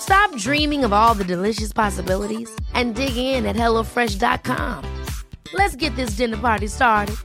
Stop 0.00 0.36
dreaming 0.36 0.84
of 0.84 0.92
all 0.92 1.14
the 1.14 1.24
delicious 1.24 1.72
possibilities 1.72 2.50
and 2.74 2.94
dig 2.94 3.16
in 3.16 3.46
at 3.46 3.56
HelloFresh.com. 3.56 4.84
Let's 5.54 5.76
get 5.76 5.96
this 5.96 6.10
dinner 6.10 6.36
party 6.36 6.68
started. 6.68 7.16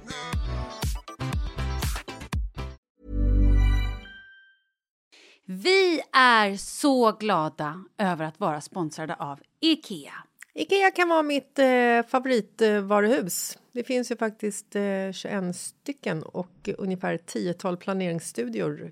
Vi 5.45 6.01
är 6.13 6.55
så 6.55 7.11
glada 7.11 7.83
över 7.97 8.25
att 8.25 8.39
vara 8.39 8.61
sponsrade 8.61 9.15
av 9.15 9.39
Ikea. 9.59 10.13
Ikea 10.53 10.91
kan 10.91 11.09
vara 11.09 11.23
mitt 11.23 11.59
eh, 11.59 12.03
favoritvaruhus. 12.07 13.57
Det 13.71 13.83
finns 13.83 14.11
ju 14.11 14.15
faktiskt 14.15 14.75
eh, 14.75 15.11
21 15.11 15.55
stycken 15.55 16.23
och 16.23 16.69
ungefär 16.77 17.17
10-tal 17.17 17.77
planeringsstudior 17.77 18.91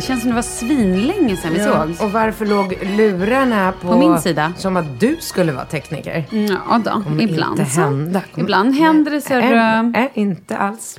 Det 0.00 0.06
känns 0.06 0.20
som 0.20 0.30
det 0.30 0.34
var 0.34 0.42
svinlänge 0.42 1.36
sedan 1.36 1.52
vi 1.52 1.64
sågs. 1.64 2.00
Och 2.00 2.12
varför 2.12 2.46
låg 2.46 2.78
lurarna 2.82 3.72
på, 3.72 3.88
På 3.88 3.98
min 3.98 4.18
sida. 4.20 4.52
Som 4.56 4.76
att 4.76 5.00
du 5.00 5.16
skulle 5.20 5.52
vara 5.52 5.64
tekniker? 5.64 6.24
Ja 6.30 6.80
då, 6.84 7.02
ibland 7.20 7.60
inte 7.60 7.70
så. 7.70 7.80
hända. 7.80 8.22
Kommer- 8.32 8.44
Ibland 8.44 8.74
händer 8.74 9.10
det 9.10 9.20
så. 9.20 9.34
Äh, 9.34 10.04
äh, 10.04 10.10
inte 10.14 10.56
alls. 10.56 10.98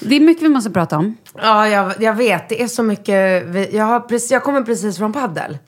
Det 0.00 0.16
är 0.16 0.20
mycket 0.20 0.42
vi 0.44 0.48
måste 0.48 0.70
prata 0.70 0.96
om. 0.98 1.16
Ja, 1.42 1.68
jag, 1.68 1.92
jag 2.02 2.14
vet. 2.14 2.48
Det 2.48 2.62
är 2.62 2.66
så 2.66 2.82
mycket. 2.82 3.46
Vi, 3.46 3.68
jag, 3.72 3.84
har 3.84 4.00
precis, 4.00 4.30
jag 4.30 4.42
kommer 4.42 4.62
precis 4.62 4.98
från 4.98 5.12
paddel. 5.12 5.58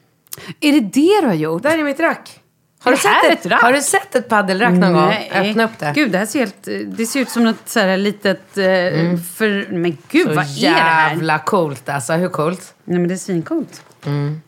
Är 0.60 0.72
det 0.72 0.80
det 0.80 1.20
du 1.20 1.26
har 1.26 1.34
gjort? 1.34 1.62
Där 1.62 1.78
är 1.78 1.82
mitt 1.84 2.00
rack. 2.00 2.41
Har 2.82 2.92
du, 2.92 2.98
sett 2.98 3.24
ett 3.32 3.46
rack? 3.46 3.62
har 3.62 3.72
du 3.72 3.80
sett 3.82 4.14
ett 4.14 4.28
paddelrack 4.28 4.72
någon 4.72 4.92
gång? 4.92 5.14
Öppna 5.32 5.64
upp 5.64 5.78
det. 5.78 5.92
Gud, 5.94 6.10
det 6.12 6.18
här 6.18 6.26
ser 6.26 6.38
helt... 6.38 6.68
Det 6.98 7.06
ser 7.06 7.20
ut 7.20 7.28
som 7.30 7.44
något 7.44 7.68
så 7.68 7.80
här 7.80 7.96
litet... 7.96 8.58
eh, 8.58 8.64
För, 9.36 9.72
men 9.72 9.98
gud, 10.10 10.26
vad 10.28 10.36
är 10.44 10.60
det 10.60 10.68
här? 10.68 11.10
jävla 11.10 11.38
coolt 11.38 11.88
alltså. 11.88 12.12
Hur 12.12 12.28
coolt? 12.28 12.74
Nej, 12.84 12.98
men 12.98 13.08
det 13.08 13.14
är 13.14 13.18
svincoolt. 13.18 13.82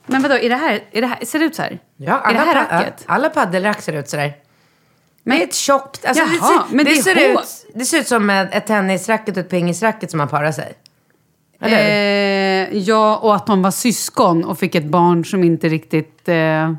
Men 0.07 0.23
vadå, 0.23 0.35
är 0.35 0.49
det 0.49 0.57
här, 0.57 0.81
är 0.93 1.01
det 1.01 1.07
här, 1.07 1.19
ser 1.25 1.39
det 1.39 1.45
ut 1.45 1.55
så 1.55 1.63
här? 1.63 1.79
Ja, 1.97 2.21
är 2.21 2.33
det 2.33 2.39
här 2.39 2.65
pa- 2.65 2.77
racket? 2.77 3.05
Alla 3.07 3.29
paddelrack 3.29 3.83
ser 3.83 3.93
ut 3.93 4.09
sådär. 4.09 4.33
Men- 5.23 5.37
det 5.39 5.43
är 5.45 5.47
ett 5.49 5.55
tjockt... 5.55 6.05
Alltså, 6.05 6.25
det, 6.25 6.37
Jaha, 6.37 6.65
ser, 6.69 6.77
men 6.77 6.85
det, 6.85 6.91
det 6.91 6.99
är 6.99 7.03
ser 7.03 7.15
hål. 7.33 7.43
ut, 7.43 7.67
det 7.75 7.85
ser 7.85 7.99
ut 7.99 8.09
som 8.09 8.31
ett 8.31 8.55
ett 8.55 8.67
tennisracket 8.67 9.37
och 9.37 9.41
ett 9.41 9.51
pingisracket 9.51 10.11
som 10.11 10.19
man 10.19 10.29
parar 10.29 10.53
sig. 10.53 10.73
Eller 11.61 11.77
hur? 11.77 12.75
Eh, 12.75 12.79
ja, 12.83 13.17
och 13.17 13.35
att 13.37 13.47
de 13.47 13.63
var 13.63 13.71
syskon 13.71 14.45
och 14.45 14.59
fick 14.59 14.75
ett 14.75 14.85
barn 14.85 15.25
som 15.25 15.45
inte 15.45 15.69
riktigt... 15.69 16.29
Eh, 16.29 16.73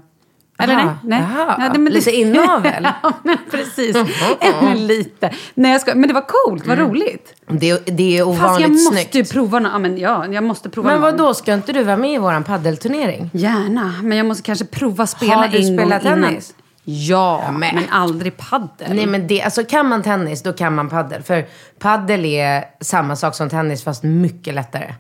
eller 0.60 0.74
Aha, 0.76 0.98
nej? 1.04 1.22
nej. 1.22 1.46
Ja, 1.60 1.70
det- 1.74 1.80
men 1.80 1.94
Lite 1.94 2.12
inavel. 2.12 2.88
ja, 3.04 3.14
men 3.24 3.38
precis. 3.52 3.98
Men 4.62 4.88
lite. 4.88 5.34
Nej, 5.54 5.72
jag 5.72 5.82
ska, 5.82 5.96
men 5.96 6.08
det 6.08 6.14
var 6.14 6.26
coolt, 6.28 6.68
vad 6.68 6.78
roligt. 6.78 7.34
Det, 7.48 7.86
det 7.86 8.18
är 8.18 8.26
Fast 8.26 8.40
jag 8.42 8.48
ovanligt 8.50 8.70
måste 8.70 9.10
snyggt. 9.12 9.32
prova 9.32 9.60
något. 9.60 9.72
Ja, 9.72 9.80
men 9.80 9.98
ja, 9.98 10.26
jag 10.28 10.44
måste 10.44 10.70
prova 10.70 10.90
Men 10.92 11.02
vad 11.02 11.18
då 11.18 11.34
ska 11.34 11.54
inte 11.54 11.74
du 11.74 11.84
vara 11.84 11.98
med 11.98 12.14
i 12.14 12.18
våran 12.18 12.44
paddelturnering? 12.44 13.30
Gärna, 13.34 13.94
men 14.04 14.18
jag 14.18 14.26
måste 14.28 14.44
kanske 14.44 14.66
prova 14.66 15.08
spela 15.08 15.36
Har 15.36 15.48
du 15.48 15.64
spelat 15.64 16.02
tennis? 16.04 16.54
Ja, 16.84 17.52
men- 17.52 17.76
men 17.76 17.84
aldrig 17.92 18.38
paddel. 18.38 18.96
Nej 18.96 19.06
men 19.06 19.28
det, 19.28 19.42
alltså 19.42 19.64
kan 19.64 19.88
man 19.90 20.04
tennis 20.04 20.44
då 20.44 20.54
kan 20.54 20.76
man 20.76 20.90
paddel. 20.90 21.24
För 21.24 21.46
paddel 21.80 22.26
är 22.26 22.64
samma 22.82 23.16
sak 23.16 23.36
som 23.36 23.50
tennis 23.50 23.84
fast 23.84 24.04
mycket 24.04 24.54
lättare. 24.54 24.94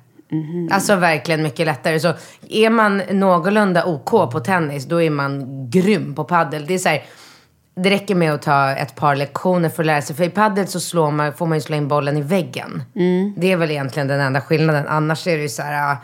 Alltså 0.71 0.95
verkligen 0.95 1.43
mycket 1.43 1.65
lättare. 1.65 1.99
Så 1.99 2.13
är 2.49 2.69
man 2.69 2.97
någorlunda 3.11 3.85
OK 3.85 4.09
på 4.31 4.39
tennis, 4.39 4.85
då 4.85 5.01
är 5.01 5.09
man 5.09 5.45
grym 5.69 6.15
på 6.15 6.23
paddel. 6.23 6.65
Det 6.65 6.73
är 6.73 6.77
så 6.77 6.89
här, 6.89 7.03
det 7.75 7.89
räcker 7.89 8.15
med 8.15 8.33
att 8.33 8.41
ta 8.41 8.71
ett 8.71 8.95
par 8.95 9.15
lektioner 9.15 9.69
för 9.69 9.83
att 9.83 9.87
lära 9.87 10.01
sig. 10.01 10.15
För 10.15 10.23
i 10.23 10.29
paddel 10.29 10.67
så 10.67 10.79
slår 10.79 11.11
man, 11.11 11.33
får 11.33 11.45
man 11.47 11.57
ju 11.57 11.61
slå 11.61 11.75
in 11.75 11.87
bollen 11.87 12.17
i 12.17 12.21
väggen. 12.21 12.83
Det 13.37 13.51
är 13.51 13.57
väl 13.57 13.71
egentligen 13.71 14.07
den 14.07 14.19
enda 14.19 14.41
skillnaden. 14.41 14.87
Annars 14.87 15.27
är 15.27 15.35
det 15.37 15.43
ju 15.43 15.49
så 15.49 15.61
här... 15.61 15.91
ah, 15.91 15.97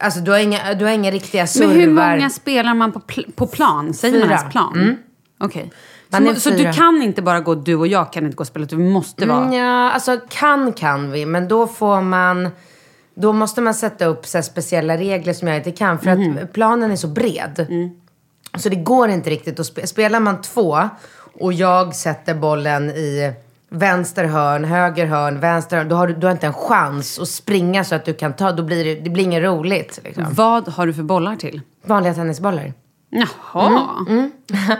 Alltså 0.00 0.20
du 0.20 0.30
har 0.30 0.38
inga, 0.38 0.74
du 0.74 0.84
har 0.84 0.92
inga 0.92 1.10
riktiga 1.10 1.46
servar. 1.46 1.68
Men 1.68 1.80
hur 1.80 1.90
många 1.90 2.30
spelar 2.30 2.74
man 2.74 2.92
på, 2.92 2.98
pl- 2.98 3.32
på 3.36 3.46
plan? 3.46 3.94
Säger 3.94 4.14
man 4.18 4.28
Fyra. 4.28 4.36
ens 4.38 4.52
plan? 4.52 4.96
Okej. 5.40 5.70
Man 6.08 6.26
är 6.26 6.34
Så, 6.34 6.40
så 6.40 6.50
du 6.50 6.72
kan 6.72 7.02
inte 7.02 7.22
bara 7.22 7.40
gå, 7.40 7.54
du 7.54 7.74
och 7.74 7.86
jag 7.86 8.12
kan 8.12 8.24
inte 8.24 8.36
gå 8.36 8.40
och 8.40 8.46
spela, 8.46 8.66
vi 8.70 8.76
måste 8.90 9.26
vara... 9.26 9.38
Mm, 9.44 9.52
ja, 9.52 9.90
alltså 9.90 10.20
kan 10.28 10.72
kan 10.72 11.10
vi, 11.10 11.26
men 11.26 11.48
då 11.48 11.66
får 11.66 12.00
man... 12.00 12.48
Då 13.14 13.32
måste 13.32 13.60
man 13.60 13.74
sätta 13.74 14.04
upp 14.04 14.26
så 14.26 14.42
speciella 14.42 14.96
regler 14.96 15.32
som 15.32 15.48
jag 15.48 15.56
inte 15.56 15.70
kan. 15.72 15.98
För 15.98 16.14
Mhm. 16.16 16.38
att 16.42 16.52
planen 16.52 16.90
är 16.90 16.96
så 16.96 17.08
bred. 17.08 17.66
Mm. 17.68 17.90
Så 18.58 18.68
det 18.68 18.76
går 18.76 19.08
inte 19.08 19.30
riktigt 19.30 19.60
att 19.60 19.66
spela. 19.66 19.86
Spelar 19.86 20.20
man 20.20 20.40
två 20.42 20.78
och 21.40 21.52
jag 21.52 21.94
sätter 21.94 22.34
bollen 22.34 22.90
i 22.90 23.32
vänster 23.68 24.24
hörn, 24.24 24.64
höger 24.64 25.06
hörn, 25.06 25.40
vänster 25.40 25.76
hörn. 25.76 25.88
Då 25.88 25.96
har 25.96 26.06
du, 26.06 26.14
du 26.14 26.26
har 26.26 26.32
inte 26.32 26.46
en 26.46 26.52
chans 26.52 27.18
att 27.18 27.28
springa 27.28 27.84
så 27.84 27.94
att 27.94 28.04
du 28.04 28.14
kan 28.14 28.32
ta. 28.32 28.52
Då 28.52 28.62
blir 28.62 28.84
det, 28.84 28.94
det 28.94 29.10
blir 29.10 29.24
inget 29.24 29.42
roligt. 29.42 30.00
Liksom. 30.04 30.24
Vad 30.30 30.68
har 30.68 30.86
du 30.86 30.94
för 30.94 31.02
bollar 31.02 31.36
till? 31.36 31.60
Vanliga 31.86 32.14
tennisbollar. 32.14 32.72
Jaha. 33.10 34.04
Mm, 34.08 34.30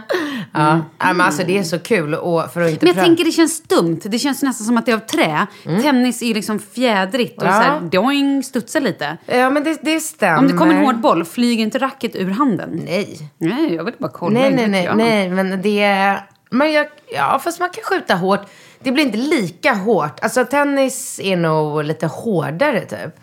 Ja. 0.53 0.81
ja, 0.99 1.13
men 1.13 1.21
alltså 1.21 1.43
det 1.47 1.59
är 1.59 1.63
så 1.63 1.79
kul. 1.79 2.15
Och 2.15 2.53
för 2.53 2.61
att 2.61 2.71
inte 2.71 2.87
Men 2.87 2.95
jag 2.97 3.05
tänker 3.05 3.25
det 3.25 3.33
känns 3.33 3.63
dumt. 3.63 4.01
Det 4.05 4.19
känns 4.19 4.43
nästan 4.43 4.67
som 4.67 4.77
att 4.77 4.87
det 4.87 4.93
är 4.93 4.97
av 4.97 5.01
trä. 5.01 5.47
Tennis 5.83 6.23
är 6.23 6.35
liksom 6.35 6.59
fjädrigt 6.59 7.43
och 7.43 7.49
Ja. 7.49 7.53
så 7.53 7.59
här, 7.61 7.81
doing, 7.81 8.43
studsar 8.43 8.81
lite. 8.81 9.17
Ja, 9.27 9.51
men 9.51 9.65
det, 9.65 9.79
det 9.83 10.01
stämmer. 10.01 10.39
Om 10.39 10.47
det 10.49 10.53
kommer 10.53 10.75
en 10.75 10.85
hård 10.85 11.01
boll, 11.01 11.25
flyger 11.25 11.63
inte 11.65 11.79
racket 11.79 12.17
ur 12.17 12.31
handen? 12.31 12.83
Nej. 12.85 13.31
Nej, 13.39 13.75
jag 13.75 13.85
vill 13.85 13.95
bara 13.99 14.11
kolla. 14.15 14.41
Nej, 14.41 14.55
nej, 14.55 14.69
nej, 14.69 14.85
jag. 14.85 14.97
nej, 14.97 15.29
men 15.31 15.63
det 15.63 15.83
är... 15.83 16.21
Men 16.51 16.73
jag, 16.73 16.87
ja, 17.15 17.41
fast 17.45 17.61
man 17.61 17.69
kan 17.71 17.85
skjuta 17.85 18.15
hårt. 18.15 18.41
Det 18.83 18.93
blir 18.93 19.05
inte 19.05 19.19
lika 19.19 19.73
hårt. 19.75 20.21
Alltså 20.23 20.45
tennis 20.45 21.21
är 21.23 21.37
nog 21.37 21.85
lite 21.85 22.07
hårdare 22.07 22.81
typ. 22.81 23.15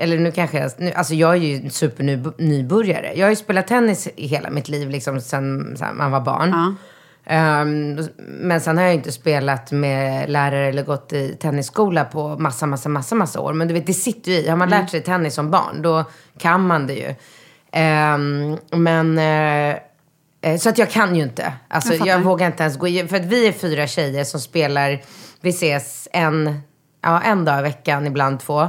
Eller 0.00 0.18
nu 0.18 0.32
kanske 0.32 0.58
jag... 0.58 0.70
Nu, 0.76 0.92
alltså 0.92 1.14
jag 1.14 1.30
är 1.32 1.36
ju 1.36 1.56
en 1.56 1.70
supernybörjare. 1.70 3.12
Jag 3.14 3.26
har 3.26 3.30
ju 3.30 3.36
spelat 3.36 3.66
tennis 3.66 4.08
i 4.16 4.26
hela 4.26 4.50
mitt 4.50 4.68
liv, 4.68 4.90
liksom 4.90 5.20
sen, 5.20 5.76
sen 5.78 5.96
man 5.96 6.10
var 6.10 6.20
barn. 6.20 6.50
Ja. 6.50 6.74
Ehm, 7.34 8.00
men 8.18 8.60
sen 8.60 8.76
har 8.76 8.84
jag 8.84 8.92
ju 8.92 8.98
inte 8.98 9.12
spelat 9.12 9.72
med 9.72 10.30
lärare 10.30 10.66
eller 10.68 10.82
gått 10.82 11.12
i 11.12 11.36
tennisskola 11.40 12.04
på 12.04 12.28
massa, 12.38 12.66
massa, 12.66 12.88
massa, 12.88 13.14
massa 13.14 13.40
år. 13.40 13.52
Men 13.52 13.68
du 13.68 13.74
vet, 13.74 13.86
det 13.86 13.94
sitter 13.94 14.30
ju 14.32 14.38
i. 14.38 14.48
Har 14.48 14.56
man 14.56 14.68
Mm. 14.68 14.80
lärt 14.80 14.90
sig 14.90 15.02
tennis 15.02 15.34
som 15.34 15.50
barn, 15.50 15.82
då 15.82 16.04
kan 16.38 16.66
man 16.66 16.86
det 16.86 16.94
ju. 16.94 17.14
Ehm, 17.72 18.56
men... 18.70 19.18
eh, 19.18 20.56
så 20.58 20.68
att 20.68 20.78
jag 20.78 20.90
kan 20.90 21.16
ju 21.16 21.22
inte. 21.22 21.52
Alltså, 21.68 21.94
Jag 21.94 22.06
jag, 22.06 22.18
vågar 22.20 22.46
inte 22.46 22.62
ens 22.62 22.76
gå. 22.78 22.86
För 23.08 23.16
att 23.16 23.24
vi 23.24 23.46
är 23.48 23.52
fyra 23.52 23.86
tjejer 23.86 24.24
som 24.24 24.40
spelar. 24.40 25.00
Vi 25.40 25.50
ses 25.50 26.08
en, 26.12 26.60
ja, 27.02 27.20
en 27.20 27.44
dag 27.44 27.58
i 27.58 27.62
veckan, 27.62 28.06
ibland 28.06 28.40
två. 28.40 28.68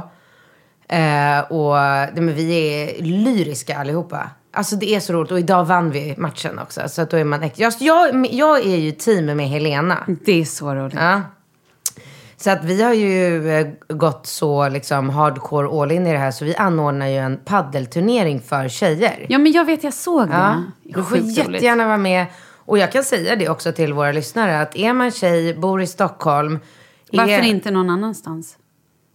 Eh, 0.92 1.52
och 1.52 1.74
men 2.14 2.34
vi 2.34 2.56
är 2.56 3.02
lyriska 3.02 3.78
allihopa. 3.78 4.30
Alltså 4.52 4.76
det 4.76 4.94
är 4.94 5.00
så 5.00 5.12
roligt. 5.12 5.30
Och 5.30 5.38
idag 5.38 5.64
vann 5.64 5.90
vi 5.90 6.14
matchen 6.18 6.58
också. 6.58 6.80
Så 6.88 7.02
att 7.02 7.10
då 7.10 7.16
är 7.16 7.24
man 7.24 7.42
ex- 7.42 7.58
jag, 7.58 7.72
jag, 7.78 8.26
jag 8.30 8.66
är 8.66 8.76
ju 8.76 8.92
team 8.92 9.26
med 9.26 9.48
Helena. 9.48 9.98
Det 10.24 10.40
är 10.40 10.44
så 10.44 10.74
roligt. 10.74 10.94
Ja. 10.94 11.22
Så 12.36 12.50
att 12.50 12.64
vi 12.64 12.82
har 12.82 12.92
ju 12.94 13.50
eh, 13.50 13.66
gått 13.88 14.26
så 14.26 14.68
liksom 14.68 15.10
hardcore 15.10 15.82
all 15.82 15.92
in 15.92 16.06
i 16.06 16.12
det 16.12 16.18
här. 16.18 16.30
Så 16.30 16.44
vi 16.44 16.56
anordnar 16.56 17.06
ju 17.06 17.16
en 17.16 17.36
paddelturnering 17.44 18.40
för 18.40 18.68
tjejer. 18.68 19.26
Ja, 19.28 19.38
men 19.38 19.52
jag 19.52 19.64
vet, 19.64 19.84
jag 19.84 19.94
såg 19.94 20.28
det. 20.28 20.34
Ja, 20.34 20.62
du 20.82 21.04
får 21.04 21.18
jättegärna 21.18 21.86
vara 21.86 21.96
med. 21.96 22.26
Och 22.64 22.78
jag 22.78 22.92
kan 22.92 23.04
säga 23.04 23.36
det 23.36 23.48
också 23.48 23.72
till 23.72 23.92
våra 23.92 24.12
lyssnare. 24.12 24.60
Att 24.60 24.76
är 24.76 24.92
man 24.92 25.10
tjej, 25.10 25.54
bor 25.54 25.82
i 25.82 25.86
Stockholm. 25.86 26.58
Varför 27.12 27.32
är, 27.32 27.42
inte 27.42 27.70
någon 27.70 27.90
annanstans? 27.90 28.56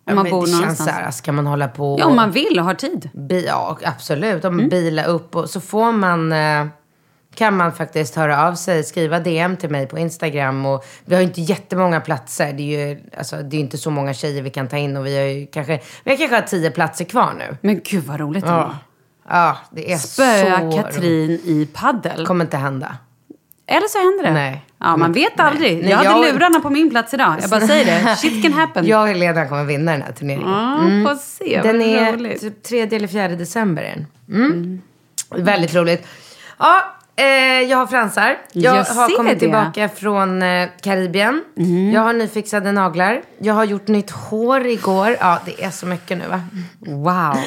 Om 0.07 0.16
man 0.16 0.30
bor 0.30 0.46
det 0.46 0.52
någon 0.52 0.62
känns 0.62 0.78
så 0.78 0.90
här, 0.90 1.12
ska 1.12 1.31
man 1.31 1.48
hålla 1.48 1.68
på 1.68 1.98
Ja, 2.00 2.06
om 2.06 2.16
man 2.16 2.31
vill 2.31 2.60
och 2.60 2.66
har 2.66 2.74
tid. 2.74 3.10
Bi- 3.13 3.46
ja, 3.48 3.78
absolut. 3.84 4.46
Om 4.46 4.54
Mm. 4.60 4.69
bila 4.69 5.04
upp 5.04 5.36
och 5.36 5.50
så 5.50 5.62
får 5.62 5.92
man... 5.92 6.31
Eh, 6.31 6.66
kan 7.36 7.57
man 7.57 7.72
faktiskt 7.74 8.16
höra 8.16 8.48
av 8.48 8.56
sig, 8.56 8.84
skriva 8.84 9.19
DM 9.19 9.57
till 9.57 9.69
mig 9.69 9.88
på 9.88 9.98
Instagram. 10.00 10.66
Och 10.66 10.86
vi 11.06 11.16
har 11.16 11.22
ju 11.22 11.28
inte 11.28 11.42
jättemånga 11.42 12.02
platser. 12.02 12.54
Det 12.54 12.63
är 12.63 12.88
ju 12.88 13.02
alltså, 13.18 13.36
det 13.36 13.56
är 13.57 13.60
inte 13.60 13.78
så 13.78 13.90
många 13.90 14.13
tjejer 14.13 14.42
vi 14.42 14.50
kan 14.50 14.68
ta 14.68 14.78
in. 14.78 14.98
Och 14.98 15.06
vi 15.06 15.18
har 15.18 15.24
ju 15.25 15.46
kanske, 15.48 15.80
vi 16.04 16.12
har 16.12 16.18
kanske 16.18 16.36
har 16.36 16.42
tio 16.42 16.72
platser 16.72 17.06
kvar 17.06 17.34
nu. 17.38 17.58
Men 17.62 17.81
gud 17.84 18.04
vad 18.04 18.19
roligt. 18.19 18.46
Ja, 18.48 18.75
ja 19.30 19.58
det 19.72 19.92
är 19.94 19.98
Spöa 19.98 20.72
så 20.72 20.78
Katrin 20.78 21.31
i 21.31 21.69
paddel. 21.74 22.12
roligt. 22.16 22.28
kommer 22.28 22.46
inte 22.46 22.58
hända. 22.58 22.98
Eller 23.67 23.88
så 23.88 23.97
händer 23.97 24.23
det. 24.23 24.33
Nej. 24.33 24.62
Ja, 24.79 24.97
man 24.97 25.12
vet 25.13 25.39
aldrig. 25.39 25.77
Nej, 25.81 25.89
jag 25.89 25.97
hade 25.97 26.09
jag- 26.27 26.33
lurarna 26.35 26.59
på 26.59 26.69
min 26.69 26.89
plats 26.89 27.13
idag. 27.13 27.35
Jag 27.41 27.50
bara 27.50 27.62
säger 27.67 27.85
det. 27.85 28.15
Shit 28.15 28.44
can 28.44 28.53
happen. 28.53 28.85
Jag 28.88 29.01
och 29.01 29.07
Helena 29.07 29.45
kommer 29.45 29.63
vinna 29.63 29.91
den 29.91 30.01
här 30.01 30.12
turneringen. 30.12 30.50
Ja, 31.03 31.09
får 31.09 31.15
se. 31.15 31.62
Den 31.63 31.81
är 31.81 32.13
roligt. 32.13 32.41
typ 32.41 32.63
3 32.63 32.79
eller 32.81 33.07
4 33.07 33.27
december. 33.27 33.83
den. 33.83 34.07
Mm. 34.38 34.81
Väldigt 35.35 35.75
roligt. 35.75 36.07
Ja, 36.59 36.95
eh, 37.15 37.25
jag 37.69 37.77
har 37.77 37.88
fransar. 37.88 38.38
Jag, 38.51 38.75
Jag 38.77 38.83
har 38.83 39.17
kommit 39.17 39.33
det. 39.33 39.39
tillbaka 39.39 39.89
från 39.89 40.41
eh, 40.44 40.69
Karibien. 40.81 41.44
Jag 41.94 42.01
har 42.01 42.13
nyfixade 42.13 42.71
naglar. 42.71 43.21
Jag 43.39 43.53
har 43.53 43.63
gjort 43.65 43.88
nytt 43.88 44.12
hår 44.12 44.65
igår. 44.65 45.17
Ja, 45.19 45.39
det 45.45 45.63
är 45.63 45.69
så 45.71 45.85
mycket 45.85 46.17
nu 46.17 46.23
va? 46.27 46.41
Wow. 46.79 47.38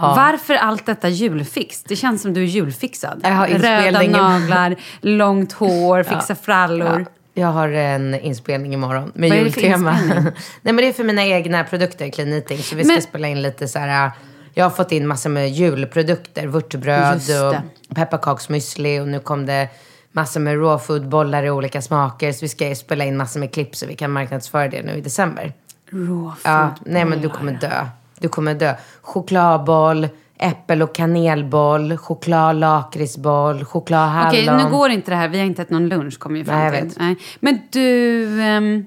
Varför 0.00 0.54
allt 0.54 0.86
detta 0.86 1.08
julfix? 1.08 1.82
Det 1.82 1.96
känns 1.96 2.22
som 2.22 2.34
du 2.34 2.42
är 2.42 2.46
julfixad. 2.46 3.20
Jag 3.22 3.30
har 3.30 3.48
Röda 3.48 4.02
naglar, 4.02 4.76
långt 5.00 5.52
hår, 5.52 6.02
fixa 6.02 6.34
frallor. 6.34 7.06
Jag 7.34 7.48
har 7.48 7.68
en 7.68 8.14
inspelning 8.14 8.74
imorgon 8.74 9.12
med 9.14 9.30
Vad 9.30 9.38
jultema. 9.38 9.92
Nej 10.12 10.32
men 10.62 10.76
det 10.76 10.86
är 10.88 10.92
för 10.92 11.04
mina 11.04 11.24
egna 11.26 11.64
produkter, 11.64 12.10
Clean 12.10 12.32
Eating. 12.32 12.58
Så 12.58 12.76
vi 12.76 12.84
ska 12.84 12.92
Men- 12.92 13.02
spela 13.02 13.28
in 13.28 13.42
lite 13.42 13.68
så 13.68 13.78
här. 13.78 14.10
Jag 14.58 14.64
har 14.64 14.70
fått 14.70 14.92
in 14.92 15.06
massor 15.06 15.30
med 15.30 15.50
julprodukter. 15.50 16.46
Vörtbröd 16.46 17.20
och 17.46 17.96
pepparkaksmüsli. 17.96 19.00
Och 19.00 19.08
nu 19.08 19.20
kom 19.20 19.46
det 19.46 19.68
massor 20.12 20.40
med 20.40 20.54
raw 20.54 20.84
food 20.86 21.08
bollar 21.08 21.42
i 21.42 21.50
olika 21.50 21.82
smaker. 21.82 22.32
Så 22.32 22.38
vi 22.40 22.48
ska 22.48 22.74
spela 22.74 23.04
in 23.04 23.16
massor 23.16 23.40
med 23.40 23.52
klipp 23.52 23.76
så 23.76 23.86
vi 23.86 23.94
kan 23.94 24.10
marknadsföra 24.10 24.68
det 24.68 24.82
nu 24.82 24.92
i 24.92 25.00
december. 25.00 25.52
Raw 25.90 26.32
Ja, 26.44 26.74
nej 26.86 27.04
men 27.04 27.20
du 27.22 27.28
kommer 27.28 27.52
dö. 27.52 27.86
Du 28.20 28.28
kommer 28.28 28.54
dö. 28.54 28.74
Chokladboll, 29.02 30.08
äppel 30.38 30.82
och 30.82 30.94
kanelboll, 30.94 31.96
choklad-lakritsboll, 31.96 33.64
choklad-hallon. 33.64 34.28
Okej, 34.28 34.64
nu 34.64 34.70
går 34.70 34.90
inte 34.90 35.10
det 35.10 35.16
här. 35.16 35.28
Vi 35.28 35.38
har 35.38 35.46
inte 35.46 35.62
ätit 35.62 35.70
någon 35.70 35.88
lunch, 35.88 36.18
kommer 36.18 36.38
vi 36.38 36.44
fram 36.44 36.58
Nej, 36.58 36.64
jag 36.64 36.74
till. 36.74 36.88
vet. 36.88 36.98
Nej. 36.98 37.16
Men 37.40 37.60
du... 37.70 38.42
ehm, 38.42 38.84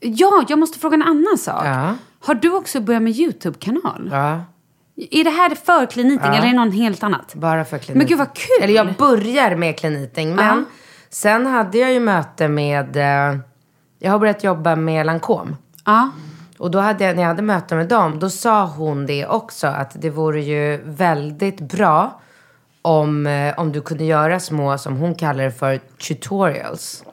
ja, 0.00 0.44
jag 0.48 0.58
måste 0.58 0.78
fråga 0.78 0.94
en 0.94 1.02
annan 1.02 1.38
sak. 1.38 1.66
Ja. 1.66 1.94
Har 2.20 2.34
du 2.34 2.50
också 2.52 2.80
börjat 2.80 3.02
med 3.02 3.12
YouTube-kanal? 3.12 4.08
Ja. 4.12 4.40
Är 4.96 5.24
det 5.24 5.30
här 5.30 5.54
för 5.54 5.86
kliniting 5.86 6.28
eller 6.28 6.46
är 6.48 6.52
det 6.52 6.64
något 6.64 6.74
helt 6.74 7.02
annat? 7.02 7.34
Bara 7.34 7.64
för 7.64 7.78
clean 7.78 7.98
Men 7.98 8.06
gud, 8.06 8.18
vad 8.18 8.34
kul! 8.34 8.62
Eller 8.62 8.74
jag 8.74 8.94
börjar 8.94 9.56
med 9.56 9.78
clean 9.78 9.96
eating, 9.96 10.34
men 10.34 10.44
Ja. 10.58 10.64
sen 11.10 11.46
hade 11.46 11.78
jag 11.78 11.92
ju 11.92 12.00
möte 12.00 12.48
med... 12.48 12.96
Eh, 12.96 13.38
jag 13.98 14.10
har 14.10 14.18
börjat 14.18 14.44
jobba 14.44 14.76
med 14.76 15.06
Lancome. 15.06 15.56
Ja. 15.84 16.10
Och 16.58 16.70
då 16.70 16.78
hade 16.78 17.04
jag, 17.04 17.16
när 17.16 17.22
jag 17.22 17.28
hade 17.28 17.42
möte 17.42 17.74
med 17.74 17.88
dem, 17.88 18.18
då 18.18 18.30
sa 18.30 18.66
hon 18.66 19.06
det 19.06 19.26
också 19.26 19.66
att 19.66 19.90
det 20.02 20.10
vore 20.10 20.40
ju 20.42 20.80
väldigt 20.84 21.60
bra 21.60 22.20
om, 22.82 23.26
eh, 23.26 23.58
om 23.58 23.72
du 23.72 23.80
kunde 23.80 24.04
göra 24.04 24.40
små, 24.40 24.78
som 24.78 24.96
hon 24.96 25.14
kallar 25.14 25.44
det 25.44 25.50
för, 25.52 25.78
tutorials. 26.08 27.04